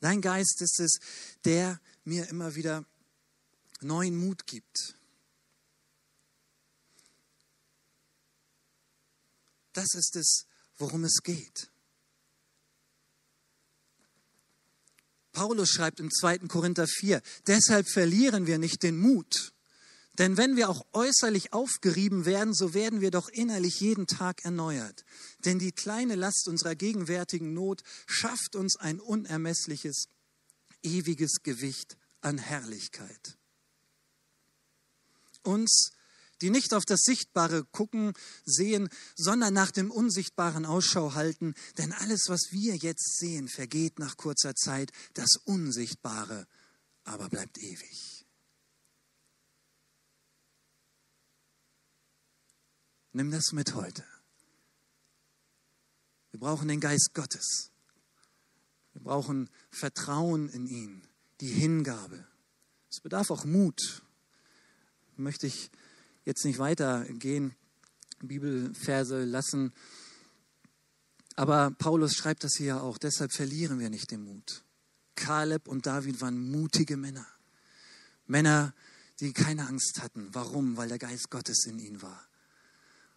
Dein 0.00 0.22
Geist 0.22 0.62
ist 0.62 0.80
es, 0.80 0.98
der 1.44 1.78
mir 2.04 2.28
immer 2.28 2.54
wieder 2.54 2.84
neuen 3.82 4.16
Mut 4.16 4.46
gibt. 4.46 4.94
Das 9.72 9.94
ist 9.94 10.16
es, 10.16 10.46
worum 10.76 11.04
es 11.04 11.22
geht. 11.22 11.70
Paulus 15.32 15.70
schreibt 15.70 16.00
im 16.00 16.10
2. 16.10 16.38
Korinther 16.48 16.86
4, 16.86 17.22
deshalb 17.46 17.88
verlieren 17.88 18.46
wir 18.46 18.58
nicht 18.58 18.82
den 18.82 18.98
Mut. 18.98 19.52
Denn 20.18 20.36
wenn 20.36 20.56
wir 20.56 20.68
auch 20.68 20.84
äußerlich 20.92 21.52
aufgerieben 21.52 22.26
werden, 22.26 22.52
so 22.52 22.74
werden 22.74 23.00
wir 23.00 23.10
doch 23.10 23.28
innerlich 23.28 23.80
jeden 23.80 24.06
Tag 24.06 24.44
erneuert. 24.44 25.04
Denn 25.44 25.58
die 25.58 25.72
kleine 25.72 26.16
Last 26.16 26.48
unserer 26.48 26.74
gegenwärtigen 26.74 27.54
Not 27.54 27.82
schafft 28.06 28.56
uns 28.56 28.76
ein 28.76 29.00
unermessliches, 29.00 30.08
ewiges 30.82 31.42
Gewicht 31.42 31.96
an 32.20 32.36
Herrlichkeit 32.36 33.39
uns, 35.42 35.92
die 36.40 36.50
nicht 36.50 36.72
auf 36.74 36.84
das 36.84 37.00
Sichtbare 37.02 37.64
gucken, 37.64 38.14
sehen, 38.44 38.88
sondern 39.14 39.52
nach 39.52 39.70
dem 39.70 39.90
Unsichtbaren 39.90 40.64
Ausschau 40.64 41.14
halten. 41.14 41.54
Denn 41.78 41.92
alles, 41.92 42.24
was 42.28 42.48
wir 42.50 42.76
jetzt 42.76 43.18
sehen, 43.18 43.48
vergeht 43.48 43.98
nach 43.98 44.16
kurzer 44.16 44.54
Zeit. 44.54 44.90
Das 45.14 45.36
Unsichtbare 45.44 46.46
aber 47.04 47.28
bleibt 47.28 47.58
ewig. 47.58 48.26
Nimm 53.12 53.30
das 53.30 53.52
mit 53.52 53.74
heute. 53.74 54.04
Wir 56.30 56.38
brauchen 56.38 56.68
den 56.68 56.80
Geist 56.80 57.10
Gottes. 57.12 57.72
Wir 58.92 59.02
brauchen 59.02 59.50
Vertrauen 59.70 60.48
in 60.48 60.66
ihn, 60.66 61.08
die 61.40 61.48
Hingabe. 61.48 62.26
Es 62.88 63.00
bedarf 63.00 63.30
auch 63.30 63.44
Mut 63.44 64.02
möchte 65.20 65.46
ich 65.46 65.70
jetzt 66.24 66.44
nicht 66.44 66.58
weitergehen, 66.58 67.54
Bibelverse 68.20 69.24
lassen. 69.24 69.72
Aber 71.36 71.70
Paulus 71.70 72.14
schreibt 72.14 72.44
das 72.44 72.54
hier 72.56 72.82
auch, 72.82 72.98
deshalb 72.98 73.32
verlieren 73.32 73.78
wir 73.78 73.90
nicht 73.90 74.10
den 74.10 74.24
Mut. 74.24 74.64
Kaleb 75.14 75.68
und 75.68 75.86
David 75.86 76.20
waren 76.20 76.50
mutige 76.50 76.96
Männer. 76.96 77.26
Männer, 78.26 78.74
die 79.20 79.32
keine 79.32 79.66
Angst 79.66 80.00
hatten. 80.02 80.28
Warum? 80.32 80.76
Weil 80.76 80.88
der 80.88 80.98
Geist 80.98 81.30
Gottes 81.30 81.64
in 81.66 81.78
ihnen 81.78 82.02
war. 82.02 82.26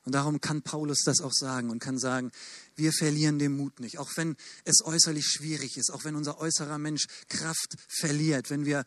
Und 0.06 0.16
darum 0.16 0.42
kann 0.42 0.62
Paulus 0.62 1.04
das 1.06 1.22
auch 1.22 1.32
sagen 1.32 1.70
und 1.70 1.80
kann 1.80 1.98
sagen, 1.98 2.32
wir 2.76 2.92
verlieren 2.92 3.40
den 3.40 3.56
Mut 3.56 3.80
nicht, 3.80 4.00
auch 4.00 4.12
wenn 4.18 4.36
es 4.66 4.84
äußerlich 4.84 5.26
schwierig 5.26 5.78
ist, 5.78 5.92
auch 5.92 6.04
wenn 6.04 6.18
unser 6.18 6.40
äußerer 6.40 6.78
Mensch 6.78 7.06
Kraft 7.30 7.78
verliert, 7.88 8.50
wenn 8.50 8.66
wir 8.66 8.84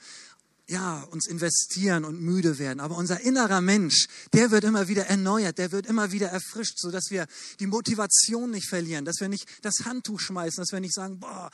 ja, 0.68 1.02
uns 1.02 1.26
investieren 1.26 2.04
und 2.04 2.20
müde 2.20 2.58
werden. 2.58 2.80
Aber 2.80 2.96
unser 2.96 3.20
innerer 3.20 3.60
Mensch, 3.60 4.08
der 4.32 4.50
wird 4.50 4.64
immer 4.64 4.88
wieder 4.88 5.06
erneuert, 5.06 5.58
der 5.58 5.72
wird 5.72 5.86
immer 5.86 6.12
wieder 6.12 6.28
erfrischt, 6.28 6.78
sodass 6.78 7.10
wir 7.10 7.26
die 7.60 7.66
Motivation 7.66 8.50
nicht 8.50 8.68
verlieren, 8.68 9.04
dass 9.04 9.20
wir 9.20 9.28
nicht 9.28 9.46
das 9.62 9.84
Handtuch 9.84 10.20
schmeißen, 10.20 10.62
dass 10.62 10.72
wir 10.72 10.80
nicht 10.80 10.94
sagen, 10.94 11.20
boah, 11.20 11.50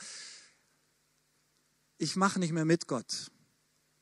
ich 1.97 2.15
mache 2.15 2.39
nicht 2.39 2.53
mehr 2.53 2.65
mit 2.65 2.87
Gott. 2.87 3.29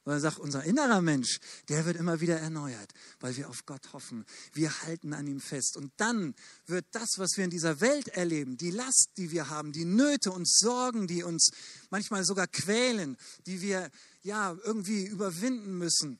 Weil 0.04 0.16
er 0.16 0.20
sagt, 0.20 0.40
unser 0.40 0.64
innerer 0.64 1.02
Mensch, 1.02 1.40
der 1.70 1.86
wird 1.86 1.96
immer 1.96 2.22
wieder 2.22 2.40
erneuert, 2.40 2.92
weil 3.20 3.38
wir 3.38 3.50
auf 3.50 3.68
Gott 3.68 3.94
hoffen. 3.94 4.26
Wir 4.52 4.82
halten 4.82 5.14
an 5.14 5.28
ihm 5.28 5.40
fest. 5.40 5.78
Und 5.78 5.92
dann 5.98 6.34
wird 6.66 6.86
das, 6.92 7.10
was 7.18 7.38
wir 7.38 7.44
in 7.44 7.52
dieser 7.52 7.82
Welt 7.82 8.08
erleben, 8.08 8.58
die 8.58 8.72
Last, 8.72 9.12
die 9.18 9.30
wir 9.30 9.50
haben, 9.50 9.72
die 9.72 9.86
Nöte 9.86 10.32
und 10.32 10.50
Sorgen, 10.50 11.06
die 11.06 11.22
uns 11.22 11.52
manchmal 11.92 12.26
sogar 12.26 12.48
quälen, 12.48 13.16
die 13.46 13.62
wir 13.62 13.92
ja 14.24 14.56
irgendwie 14.64 15.06
überwinden 15.06 15.78
müssen, 15.78 16.20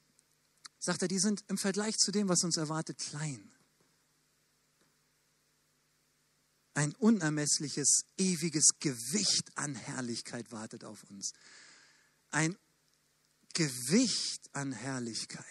sagt 0.80 1.02
er, 1.04 1.08
die 1.08 1.20
sind 1.20 1.44
im 1.48 1.58
Vergleich 1.58 1.96
zu 1.98 2.12
dem, 2.12 2.28
was 2.30 2.44
uns 2.44 2.58
erwartet, 2.58 2.98
klein. 2.98 3.52
Ein 6.74 6.96
unermessliches, 6.96 8.06
ewiges 8.18 8.70
Gewicht 8.80 9.56
an 9.56 9.76
Herrlichkeit 9.76 10.52
wartet 10.52 10.84
auf 10.84 11.04
uns. 11.10 11.34
Ein 12.32 12.58
Gewicht 13.54 14.50
an 14.54 14.72
Herrlichkeit, 14.72 15.46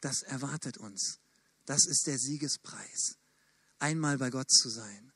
das 0.00 0.22
erwartet 0.22 0.76
uns. 0.76 1.18
Das 1.64 1.86
ist 1.86 2.06
der 2.06 2.18
Siegespreis, 2.18 3.16
einmal 3.78 4.18
bei 4.18 4.28
Gott 4.28 4.50
zu 4.50 4.68
sein. 4.68 5.12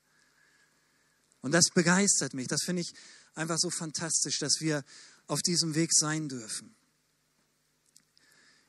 Und 1.42 1.52
das 1.52 1.66
begeistert 1.74 2.32
mich. 2.32 2.48
Das 2.48 2.62
finde 2.64 2.82
ich 2.82 2.92
einfach 3.34 3.58
so 3.58 3.70
fantastisch, 3.70 4.38
dass 4.38 4.60
wir 4.60 4.82
auf 5.28 5.40
diesem 5.42 5.74
Weg 5.74 5.90
sein 5.94 6.28
dürfen. 6.28 6.74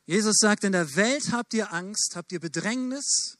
Jesus 0.05 0.37
sagt, 0.39 0.63
in 0.63 0.71
der 0.71 0.95
Welt 0.95 1.31
habt 1.31 1.53
ihr 1.53 1.73
Angst, 1.73 2.15
habt 2.15 2.31
ihr 2.31 2.39
Bedrängnis, 2.39 3.37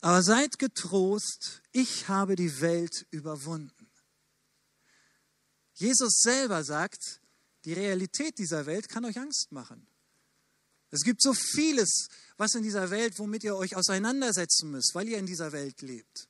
aber 0.00 0.22
seid 0.22 0.58
getrost, 0.58 1.62
ich 1.72 2.08
habe 2.08 2.36
die 2.36 2.60
Welt 2.60 3.06
überwunden. 3.10 3.90
Jesus 5.74 6.20
selber 6.20 6.64
sagt, 6.64 7.20
die 7.64 7.72
Realität 7.72 8.38
dieser 8.38 8.66
Welt 8.66 8.88
kann 8.88 9.04
euch 9.04 9.18
Angst 9.18 9.52
machen. 9.52 9.86
Es 10.90 11.02
gibt 11.02 11.22
so 11.22 11.32
vieles, 11.32 12.08
was 12.36 12.54
in 12.54 12.62
dieser 12.62 12.90
Welt, 12.90 13.18
womit 13.18 13.44
ihr 13.44 13.56
euch 13.56 13.76
auseinandersetzen 13.76 14.70
müsst, 14.70 14.94
weil 14.94 15.08
ihr 15.08 15.18
in 15.18 15.26
dieser 15.26 15.52
Welt 15.52 15.80
lebt. 15.82 16.28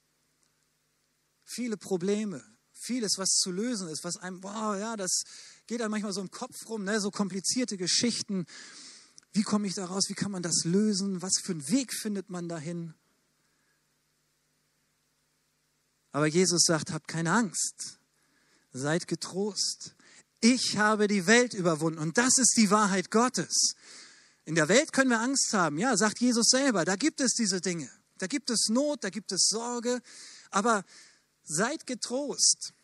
Viele 1.44 1.76
Probleme, 1.76 2.44
vieles, 2.72 3.14
was 3.16 3.30
zu 3.30 3.50
lösen 3.50 3.88
ist, 3.88 4.04
was 4.04 4.16
einem, 4.18 4.42
wow, 4.42 4.76
ja, 4.78 4.96
das 4.96 5.24
geht 5.70 5.82
einem 5.82 5.92
manchmal 5.92 6.12
so 6.12 6.20
im 6.20 6.32
Kopf 6.32 6.68
rum, 6.68 6.82
ne, 6.82 7.00
so 7.00 7.12
komplizierte 7.12 7.76
Geschichten. 7.76 8.44
Wie 9.32 9.44
komme 9.44 9.68
ich 9.68 9.74
da 9.74 9.84
raus? 9.84 10.06
Wie 10.08 10.14
kann 10.14 10.32
man 10.32 10.42
das 10.42 10.64
lösen? 10.64 11.22
Was 11.22 11.34
für 11.40 11.52
einen 11.52 11.68
Weg 11.68 11.94
findet 11.94 12.28
man 12.28 12.48
dahin? 12.48 12.92
Aber 16.10 16.26
Jesus 16.26 16.64
sagt, 16.64 16.90
habt 16.90 17.06
keine 17.06 17.30
Angst. 17.30 18.00
Seid 18.72 19.06
getrost. 19.06 19.94
Ich 20.40 20.76
habe 20.76 21.06
die 21.06 21.28
Welt 21.28 21.54
überwunden 21.54 22.00
und 22.00 22.18
das 22.18 22.38
ist 22.38 22.54
die 22.56 22.72
Wahrheit 22.72 23.12
Gottes. 23.12 23.74
In 24.46 24.56
der 24.56 24.68
Welt 24.68 24.92
können 24.92 25.10
wir 25.10 25.20
Angst 25.20 25.52
haben, 25.52 25.78
ja, 25.78 25.96
sagt 25.96 26.20
Jesus 26.20 26.48
selber. 26.48 26.84
Da 26.84 26.96
gibt 26.96 27.20
es 27.20 27.34
diese 27.34 27.60
Dinge. 27.60 27.88
Da 28.18 28.26
gibt 28.26 28.50
es 28.50 28.66
Not, 28.70 29.04
da 29.04 29.10
gibt 29.10 29.30
es 29.30 29.46
Sorge. 29.46 30.02
Aber 30.50 30.84
seid 31.44 31.86
getrost. 31.86 32.74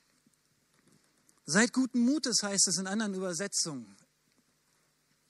Seid 1.46 1.72
guten 1.72 2.00
Mutes, 2.00 2.42
heißt 2.42 2.66
es 2.66 2.78
in 2.78 2.88
anderen 2.88 3.14
Übersetzungen. 3.14 3.96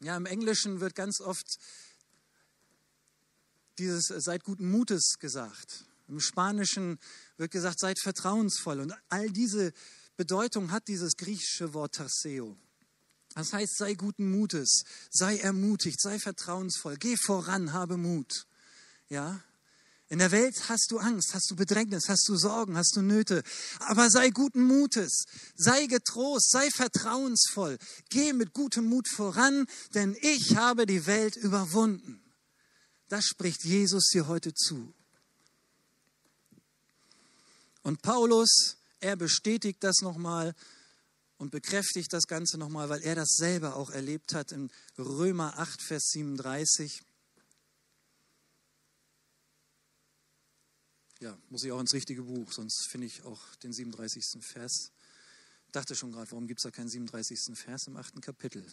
Ja, 0.00 0.16
im 0.16 0.26
Englischen 0.26 0.80
wird 0.80 0.94
ganz 0.94 1.20
oft 1.20 1.58
dieses 3.78 4.06
seid 4.06 4.42
guten 4.42 4.70
Mutes 4.70 5.16
gesagt. 5.18 5.84
Im 6.08 6.20
Spanischen 6.20 6.98
wird 7.36 7.50
gesagt, 7.50 7.78
seid 7.78 7.98
vertrauensvoll. 8.00 8.80
Und 8.80 8.94
all 9.10 9.28
diese 9.30 9.72
Bedeutung 10.16 10.70
hat 10.70 10.88
dieses 10.88 11.16
griechische 11.16 11.74
Wort 11.74 11.96
Tarseo. 11.96 12.56
Das 13.34 13.52
heißt, 13.52 13.76
sei 13.76 13.92
guten 13.92 14.30
Mutes, 14.30 14.84
sei 15.10 15.36
ermutigt, 15.36 16.00
sei 16.00 16.18
vertrauensvoll, 16.18 16.96
geh 16.96 17.16
voran, 17.18 17.74
habe 17.74 17.98
Mut. 17.98 18.46
Ja? 19.10 19.42
In 20.08 20.20
der 20.20 20.30
Welt 20.30 20.68
hast 20.68 20.92
du 20.92 20.98
Angst, 20.98 21.34
hast 21.34 21.50
du 21.50 21.56
Bedrängnis, 21.56 22.08
hast 22.08 22.28
du 22.28 22.36
Sorgen, 22.36 22.76
hast 22.76 22.94
du 22.94 23.02
Nöte. 23.02 23.42
Aber 23.80 24.08
sei 24.08 24.30
guten 24.30 24.62
Mutes, 24.62 25.24
sei 25.56 25.86
getrost, 25.86 26.50
sei 26.50 26.70
vertrauensvoll. 26.70 27.76
Geh 28.08 28.32
mit 28.32 28.52
gutem 28.52 28.84
Mut 28.84 29.08
voran, 29.08 29.66
denn 29.94 30.16
ich 30.20 30.56
habe 30.56 30.86
die 30.86 31.06
Welt 31.06 31.34
überwunden. 31.36 32.22
Das 33.08 33.24
spricht 33.24 33.64
Jesus 33.64 34.04
dir 34.12 34.28
heute 34.28 34.54
zu. 34.54 34.94
Und 37.82 38.02
Paulus, 38.02 38.76
er 39.00 39.16
bestätigt 39.16 39.82
das 39.82 40.02
nochmal 40.02 40.54
und 41.36 41.50
bekräftigt 41.50 42.12
das 42.12 42.26
Ganze 42.26 42.58
nochmal, 42.58 42.88
weil 42.88 43.02
er 43.02 43.16
das 43.16 43.34
selber 43.36 43.76
auch 43.76 43.90
erlebt 43.90 44.34
hat 44.34 44.52
in 44.52 44.70
Römer 44.98 45.58
8, 45.58 45.82
Vers 45.82 46.10
37. 46.10 47.02
Ja, 51.20 51.38
muss 51.48 51.64
ich 51.64 51.72
auch 51.72 51.80
ins 51.80 51.94
richtige 51.94 52.22
Buch, 52.22 52.52
sonst 52.52 52.88
finde 52.88 53.06
ich 53.06 53.22
auch 53.24 53.54
den 53.56 53.72
37. 53.72 54.44
Vers. 54.44 54.92
Dachte 55.72 55.94
schon 55.94 56.12
gerade, 56.12 56.30
warum 56.30 56.46
gibt 56.46 56.60
es 56.60 56.64
da 56.64 56.70
keinen 56.70 56.88
37. 56.88 57.56
Vers 57.56 57.86
im 57.86 57.96
achten 57.96 58.20
Kapitel? 58.20 58.64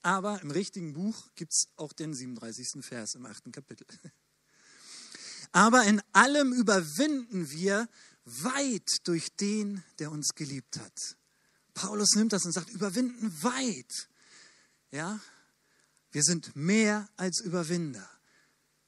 Aber 0.00 0.40
im 0.40 0.50
richtigen 0.50 0.94
Buch 0.94 1.28
gibt 1.34 1.52
es 1.52 1.68
auch 1.76 1.92
den 1.92 2.14
37. 2.14 2.84
Vers 2.84 3.14
im 3.14 3.26
achten 3.26 3.52
Kapitel. 3.52 3.86
Aber 5.52 5.84
in 5.84 6.02
allem 6.12 6.52
überwinden 6.52 7.50
wir 7.50 7.88
weit 8.24 8.88
durch 9.04 9.36
den, 9.36 9.84
der 9.98 10.10
uns 10.10 10.34
geliebt 10.34 10.78
hat. 10.78 11.16
Paulus 11.74 12.14
nimmt 12.16 12.32
das 12.32 12.44
und 12.44 12.52
sagt, 12.52 12.70
überwinden 12.70 13.30
weit. 13.42 14.08
Ja, 14.90 15.20
wir 16.12 16.22
sind 16.22 16.56
mehr 16.56 17.08
als 17.16 17.40
Überwinder 17.40 18.08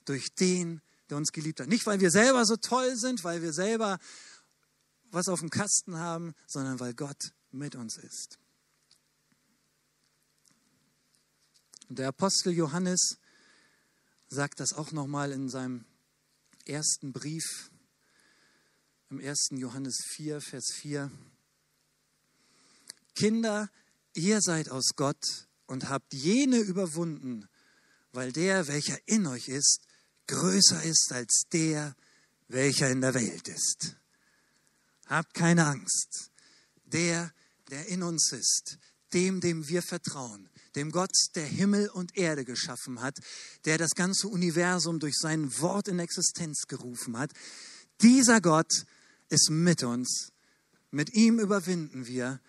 durch 0.05 0.35
den, 0.35 0.81
der 1.11 1.17
uns 1.17 1.33
geliebt 1.33 1.61
hat. 1.61 1.69
Nicht, 1.69 1.87
weil 1.87 2.01
wir 2.01 2.11
selber 2.11 2.45
so 2.45 2.57
toll 2.57 2.97
sind, 2.97 3.25
weil 3.25 3.43
wir 3.43 3.53
selber 3.53 3.99
was 5.11 5.29
auf 5.29 5.41
dem 5.41 5.51
Kasten 5.51 5.99
haben, 5.99 6.35
sondern 6.47 6.81
weil 6.81 6.95
Gott 6.95 7.33
mit 7.51 7.77
uns 7.77 7.97
ist. 7.97 8.39
Und 11.89 11.99
der 11.99 12.09
Apostel 12.09 12.53
Johannes 12.53 13.19
sagt 14.29 14.61
das 14.61 14.73
auch 14.73 14.93
nochmal 14.93 15.31
in 15.31 15.49
seinem 15.49 15.85
ersten 16.65 17.13
Brief, 17.13 17.71
im 19.09 19.21
1. 19.21 19.51
Johannes 19.53 20.05
4, 20.17 20.41
Vers 20.41 20.73
4. 20.75 21.13
Kinder, 23.15 23.71
ihr 24.15 24.41
seid 24.41 24.69
aus 24.69 24.91
Gott 24.97 25.47
und 25.67 25.89
habt 25.89 26.13
jene 26.13 26.59
überwunden, 26.59 27.49
weil 28.13 28.33
der, 28.33 28.67
welcher 28.67 28.99
in 29.07 29.27
euch 29.29 29.49
ist, 29.49 29.86
größer 30.27 30.83
ist 30.83 31.13
als 31.13 31.45
der, 31.53 31.95
welcher 32.49 32.91
in 32.91 33.01
der 33.01 33.15
Welt 33.15 33.49
ist. 33.49 33.97
Habt 35.07 35.35
keine 35.35 35.67
Angst. 35.67 36.31
Der, 36.87 37.33
der 37.71 37.87
in 37.87 38.03
uns 38.03 38.33
ist, 38.33 38.79
dem, 39.13 39.41
dem 39.41 39.67
wir 39.69 39.83
vertrauen, 39.83 40.49
dem 40.77 40.93
Gott, 40.93 41.11
der 41.35 41.47
Himmel 41.47 41.89
und 41.89 42.17
Erde 42.17 42.45
geschaffen 42.45 43.01
hat, 43.01 43.19
der 43.65 43.79
das 43.79 43.93
ganze 43.95 44.29
Universum 44.29 45.01
durch 45.01 45.17
sein 45.17 45.59
Wort 45.61 45.89
in 45.89 45.99
Existenz 45.99 46.67
gerufen 46.69 47.19
hat, 47.19 47.33
dieser 48.03 48.41
Gott 48.41 48.85
ist 49.29 49.51
mit 49.51 49.83
uns. 49.83 50.33
Mit 50.91 51.15
ihm 51.15 51.41
überwinden 51.41 52.07
wir 52.07 52.41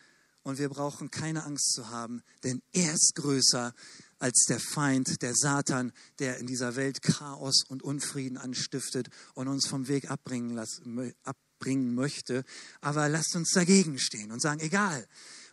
und 0.43 0.59
wir 0.59 0.69
brauchen 0.69 1.09
keine 1.09 1.43
Angst 1.43 1.73
zu 1.73 1.89
haben, 1.89 2.21
denn 2.43 2.61
er 2.73 2.93
ist 2.93 3.13
größer 3.15 3.73
als 4.19 4.45
der 4.47 4.59
Feind, 4.59 5.21
der 5.21 5.35
Satan, 5.35 5.91
der 6.19 6.37
in 6.39 6.47
dieser 6.47 6.75
Welt 6.75 7.01
Chaos 7.01 7.63
und 7.67 7.83
Unfrieden 7.83 8.37
anstiftet 8.37 9.09
und 9.33 9.47
uns 9.47 9.67
vom 9.67 9.87
Weg 9.87 10.09
abbringen, 10.09 10.55
lassen, 10.55 11.13
abbringen 11.23 11.93
möchte. 11.93 12.43
Aber 12.81 13.09
lasst 13.09 13.35
uns 13.35 13.51
dagegen 13.51 13.99
stehen 13.99 14.31
und 14.31 14.41
sagen, 14.41 14.59
egal, 14.59 15.07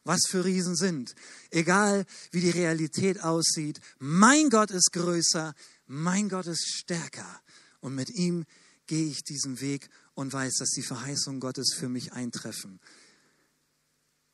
was 0.04 0.20
für 0.28 0.44
Riesen 0.44 0.76
sind, 0.76 1.14
egal 1.50 2.04
wie 2.30 2.40
die 2.40 2.50
Realität 2.50 3.22
aussieht, 3.22 3.80
mein 3.98 4.50
Gott 4.50 4.70
ist 4.70 4.92
größer, 4.92 5.54
mein 5.86 6.28
Gott 6.28 6.46
ist 6.46 6.66
stärker. 6.66 7.40
Und 7.80 7.94
mit 7.94 8.10
ihm 8.10 8.44
gehe 8.86 9.06
ich 9.06 9.24
diesen 9.24 9.60
Weg 9.60 9.88
und 10.14 10.32
weiß, 10.32 10.56
dass 10.56 10.70
die 10.70 10.82
Verheißungen 10.82 11.40
Gottes 11.40 11.74
für 11.74 11.88
mich 11.88 12.12
eintreffen. 12.12 12.80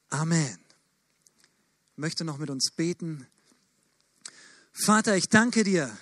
Amen. 0.08 0.58
Ich 1.92 1.98
möchte 1.98 2.24
noch 2.24 2.38
mit 2.38 2.50
uns 2.50 2.70
beten. 2.72 3.26
Vater, 4.72 5.16
ich 5.16 5.28
danke 5.28 5.64
dir. 5.64 5.96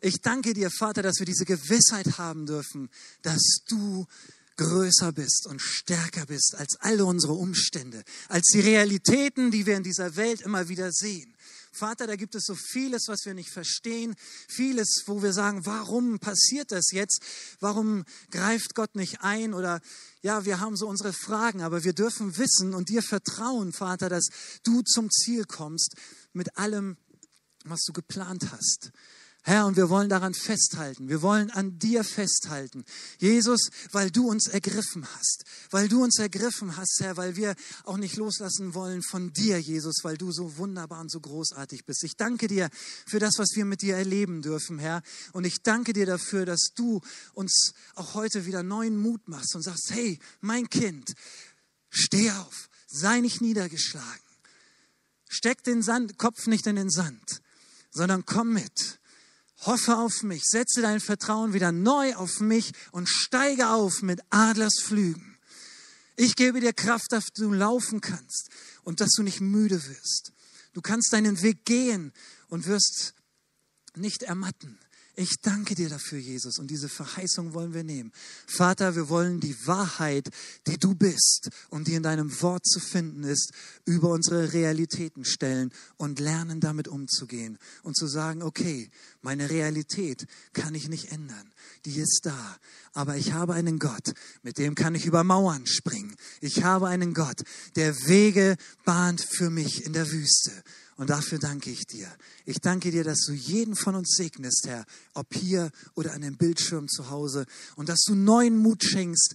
Ich 0.00 0.20
danke 0.20 0.52
dir, 0.52 0.70
Vater, 0.70 1.02
dass 1.02 1.18
wir 1.18 1.26
diese 1.26 1.44
Gewissheit 1.44 2.18
haben 2.18 2.46
dürfen, 2.46 2.90
dass 3.22 3.60
du 3.68 4.06
größer 4.56 5.12
bist 5.12 5.46
und 5.48 5.60
stärker 5.60 6.26
bist 6.26 6.54
als 6.56 6.76
alle 6.80 7.04
unsere 7.04 7.32
Umstände, 7.32 8.04
als 8.28 8.48
die 8.52 8.60
Realitäten, 8.60 9.50
die 9.50 9.66
wir 9.66 9.76
in 9.76 9.82
dieser 9.82 10.16
Welt 10.16 10.42
immer 10.42 10.68
wieder 10.68 10.92
sehen. 10.92 11.34
Vater, 11.72 12.06
da 12.06 12.14
gibt 12.14 12.36
es 12.36 12.44
so 12.44 12.54
vieles, 12.54 13.08
was 13.08 13.24
wir 13.24 13.34
nicht 13.34 13.50
verstehen, 13.50 14.14
vieles, 14.48 15.02
wo 15.06 15.22
wir 15.22 15.32
sagen, 15.32 15.66
warum 15.66 16.20
passiert 16.20 16.70
das 16.70 16.92
jetzt? 16.92 17.20
Warum 17.58 18.04
greift 18.30 18.76
Gott 18.76 18.94
nicht 18.94 19.22
ein? 19.22 19.54
Oder 19.54 19.80
ja, 20.22 20.44
wir 20.44 20.60
haben 20.60 20.76
so 20.76 20.86
unsere 20.86 21.12
Fragen, 21.12 21.62
aber 21.62 21.82
wir 21.82 21.92
dürfen 21.92 22.38
wissen 22.38 22.74
und 22.74 22.90
dir 22.90 23.02
vertrauen, 23.02 23.72
Vater, 23.72 24.08
dass 24.08 24.28
du 24.62 24.82
zum 24.82 25.10
Ziel 25.10 25.46
kommst 25.46 25.96
mit 26.32 26.56
allem, 26.56 26.96
was 27.64 27.82
du 27.84 27.92
geplant 27.92 28.52
hast. 28.52 28.92
Herr, 29.46 29.66
und 29.66 29.76
wir 29.76 29.90
wollen 29.90 30.08
daran 30.08 30.32
festhalten. 30.32 31.10
Wir 31.10 31.20
wollen 31.20 31.50
an 31.50 31.78
dir 31.78 32.02
festhalten. 32.02 32.82
Jesus, 33.18 33.68
weil 33.92 34.10
du 34.10 34.26
uns 34.26 34.46
ergriffen 34.46 35.06
hast. 35.06 35.44
Weil 35.70 35.86
du 35.86 36.02
uns 36.02 36.18
ergriffen 36.18 36.78
hast, 36.78 37.00
Herr, 37.00 37.18
weil 37.18 37.36
wir 37.36 37.54
auch 37.84 37.98
nicht 37.98 38.16
loslassen 38.16 38.72
wollen 38.72 39.02
von 39.02 39.34
dir, 39.34 39.60
Jesus, 39.60 39.96
weil 40.02 40.16
du 40.16 40.32
so 40.32 40.56
wunderbar 40.56 41.00
und 41.00 41.10
so 41.10 41.20
großartig 41.20 41.84
bist. 41.84 42.04
Ich 42.04 42.16
danke 42.16 42.46
dir 42.48 42.70
für 43.06 43.18
das, 43.18 43.34
was 43.36 43.50
wir 43.54 43.66
mit 43.66 43.82
dir 43.82 43.96
erleben 43.96 44.40
dürfen, 44.40 44.78
Herr. 44.78 45.02
Und 45.34 45.44
ich 45.44 45.62
danke 45.62 45.92
dir 45.92 46.06
dafür, 46.06 46.46
dass 46.46 46.70
du 46.74 47.02
uns 47.34 47.74
auch 47.96 48.14
heute 48.14 48.46
wieder 48.46 48.62
neuen 48.62 48.96
Mut 48.96 49.28
machst 49.28 49.54
und 49.54 49.60
sagst, 49.60 49.90
hey, 49.90 50.18
mein 50.40 50.70
Kind, 50.70 51.12
steh 51.90 52.30
auf, 52.30 52.70
sei 52.86 53.20
nicht 53.20 53.42
niedergeschlagen. 53.42 54.24
Steck 55.28 55.62
den 55.64 55.82
Sand, 55.82 56.16
Kopf 56.16 56.46
nicht 56.46 56.66
in 56.66 56.76
den 56.76 56.88
Sand, 56.88 57.42
sondern 57.94 58.26
komm 58.26 58.52
mit 58.52 58.98
Hoffe 59.66 59.96
auf 59.96 60.22
mich, 60.22 60.42
setze 60.44 60.82
dein 60.82 61.00
Vertrauen 61.00 61.54
wieder 61.54 61.72
neu 61.72 62.14
auf 62.16 62.40
mich 62.40 62.72
und 62.92 63.08
steige 63.08 63.68
auf 63.68 64.02
mit 64.02 64.20
Adlersflügen. 64.28 65.38
Ich 66.16 66.36
gebe 66.36 66.60
dir 66.60 66.72
Kraft, 66.72 67.10
dass 67.10 67.26
du 67.34 67.50
laufen 67.52 68.00
kannst 68.00 68.50
und 68.82 69.00
dass 69.00 69.10
du 69.16 69.22
nicht 69.22 69.40
müde 69.40 69.82
wirst. 69.86 70.32
Du 70.74 70.82
kannst 70.82 71.12
deinen 71.12 71.40
Weg 71.40 71.64
gehen 71.64 72.12
und 72.48 72.66
wirst 72.66 73.14
nicht 73.96 74.22
ermatten. 74.22 74.78
Ich 75.16 75.40
danke 75.40 75.76
dir 75.76 75.88
dafür, 75.88 76.18
Jesus, 76.18 76.58
und 76.58 76.72
diese 76.72 76.88
Verheißung 76.88 77.54
wollen 77.54 77.72
wir 77.72 77.84
nehmen. 77.84 78.10
Vater, 78.48 78.96
wir 78.96 79.08
wollen 79.08 79.38
die 79.38 79.56
Wahrheit, 79.64 80.28
die 80.66 80.76
du 80.76 80.96
bist 80.96 81.50
und 81.70 81.86
die 81.86 81.94
in 81.94 82.02
deinem 82.02 82.42
Wort 82.42 82.66
zu 82.66 82.80
finden 82.80 83.22
ist, 83.22 83.52
über 83.84 84.08
unsere 84.08 84.52
Realitäten 84.52 85.24
stellen 85.24 85.70
und 85.98 86.18
lernen, 86.18 86.58
damit 86.58 86.88
umzugehen 86.88 87.58
und 87.84 87.96
zu 87.96 88.08
sagen, 88.08 88.42
okay, 88.42 88.90
meine 89.22 89.50
Realität 89.50 90.26
kann 90.52 90.74
ich 90.74 90.88
nicht 90.88 91.12
ändern, 91.12 91.52
die 91.84 92.00
ist 92.00 92.22
da, 92.24 92.56
aber 92.92 93.16
ich 93.16 93.32
habe 93.32 93.54
einen 93.54 93.78
Gott, 93.78 94.14
mit 94.42 94.58
dem 94.58 94.74
kann 94.74 94.96
ich 94.96 95.06
über 95.06 95.22
Mauern 95.22 95.66
springen. 95.66 96.16
Ich 96.40 96.64
habe 96.64 96.88
einen 96.88 97.14
Gott, 97.14 97.42
der 97.76 97.94
Wege 98.06 98.56
bahnt 98.84 99.20
für 99.20 99.50
mich 99.50 99.84
in 99.84 99.92
der 99.92 100.10
Wüste. 100.10 100.50
Und 100.96 101.10
dafür 101.10 101.38
danke 101.38 101.70
ich 101.70 101.86
dir. 101.86 102.08
Ich 102.44 102.60
danke 102.60 102.90
dir, 102.90 103.02
dass 103.02 103.20
du 103.26 103.32
jeden 103.32 103.74
von 103.74 103.94
uns 103.94 104.14
segnest, 104.16 104.66
Herr, 104.66 104.84
ob 105.14 105.34
hier 105.34 105.70
oder 105.94 106.12
an 106.12 106.20
dem 106.20 106.36
Bildschirm 106.36 106.88
zu 106.88 107.10
Hause. 107.10 107.46
Und 107.76 107.88
dass 107.88 108.02
du 108.02 108.14
neuen 108.14 108.56
Mut 108.56 108.84
schenkst, 108.84 109.34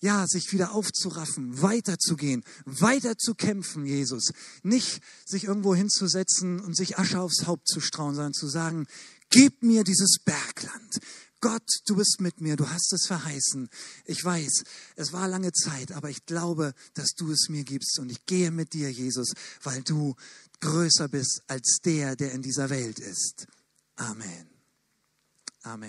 ja, 0.00 0.26
sich 0.26 0.52
wieder 0.52 0.72
aufzuraffen, 0.72 1.60
weiterzugehen, 1.60 2.44
weiter 2.64 3.18
zu 3.18 3.34
kämpfen, 3.34 3.84
Jesus. 3.84 4.32
Nicht 4.62 5.02
sich 5.26 5.44
irgendwo 5.44 5.74
hinzusetzen 5.74 6.60
und 6.60 6.76
sich 6.76 6.98
Asche 6.98 7.20
aufs 7.20 7.46
Haupt 7.46 7.68
zu 7.68 7.80
strauen, 7.80 8.14
sondern 8.14 8.32
zu 8.32 8.48
sagen, 8.48 8.86
gib 9.30 9.62
mir 9.62 9.84
dieses 9.84 10.18
Bergland. 10.24 11.00
Gott, 11.40 11.62
du 11.86 11.94
bist 11.94 12.20
mit 12.20 12.40
mir, 12.40 12.56
du 12.56 12.68
hast 12.68 12.92
es 12.92 13.06
verheißen. 13.06 13.68
Ich 14.06 14.24
weiß, 14.24 14.64
es 14.96 15.12
war 15.12 15.28
lange 15.28 15.52
Zeit, 15.52 15.92
aber 15.92 16.10
ich 16.10 16.26
glaube, 16.26 16.74
dass 16.94 17.10
du 17.16 17.30
es 17.30 17.48
mir 17.48 17.62
gibst 17.62 18.00
und 18.00 18.10
ich 18.10 18.26
gehe 18.26 18.50
mit 18.50 18.72
dir, 18.72 18.90
Jesus, 18.90 19.34
weil 19.62 19.82
du 19.82 20.16
größer 20.60 21.08
bist 21.08 21.42
als 21.46 21.78
der, 21.84 22.16
der 22.16 22.32
in 22.32 22.42
dieser 22.42 22.70
Welt 22.70 22.98
ist. 22.98 23.46
Amen. 23.96 24.48
Amen. 25.62 25.86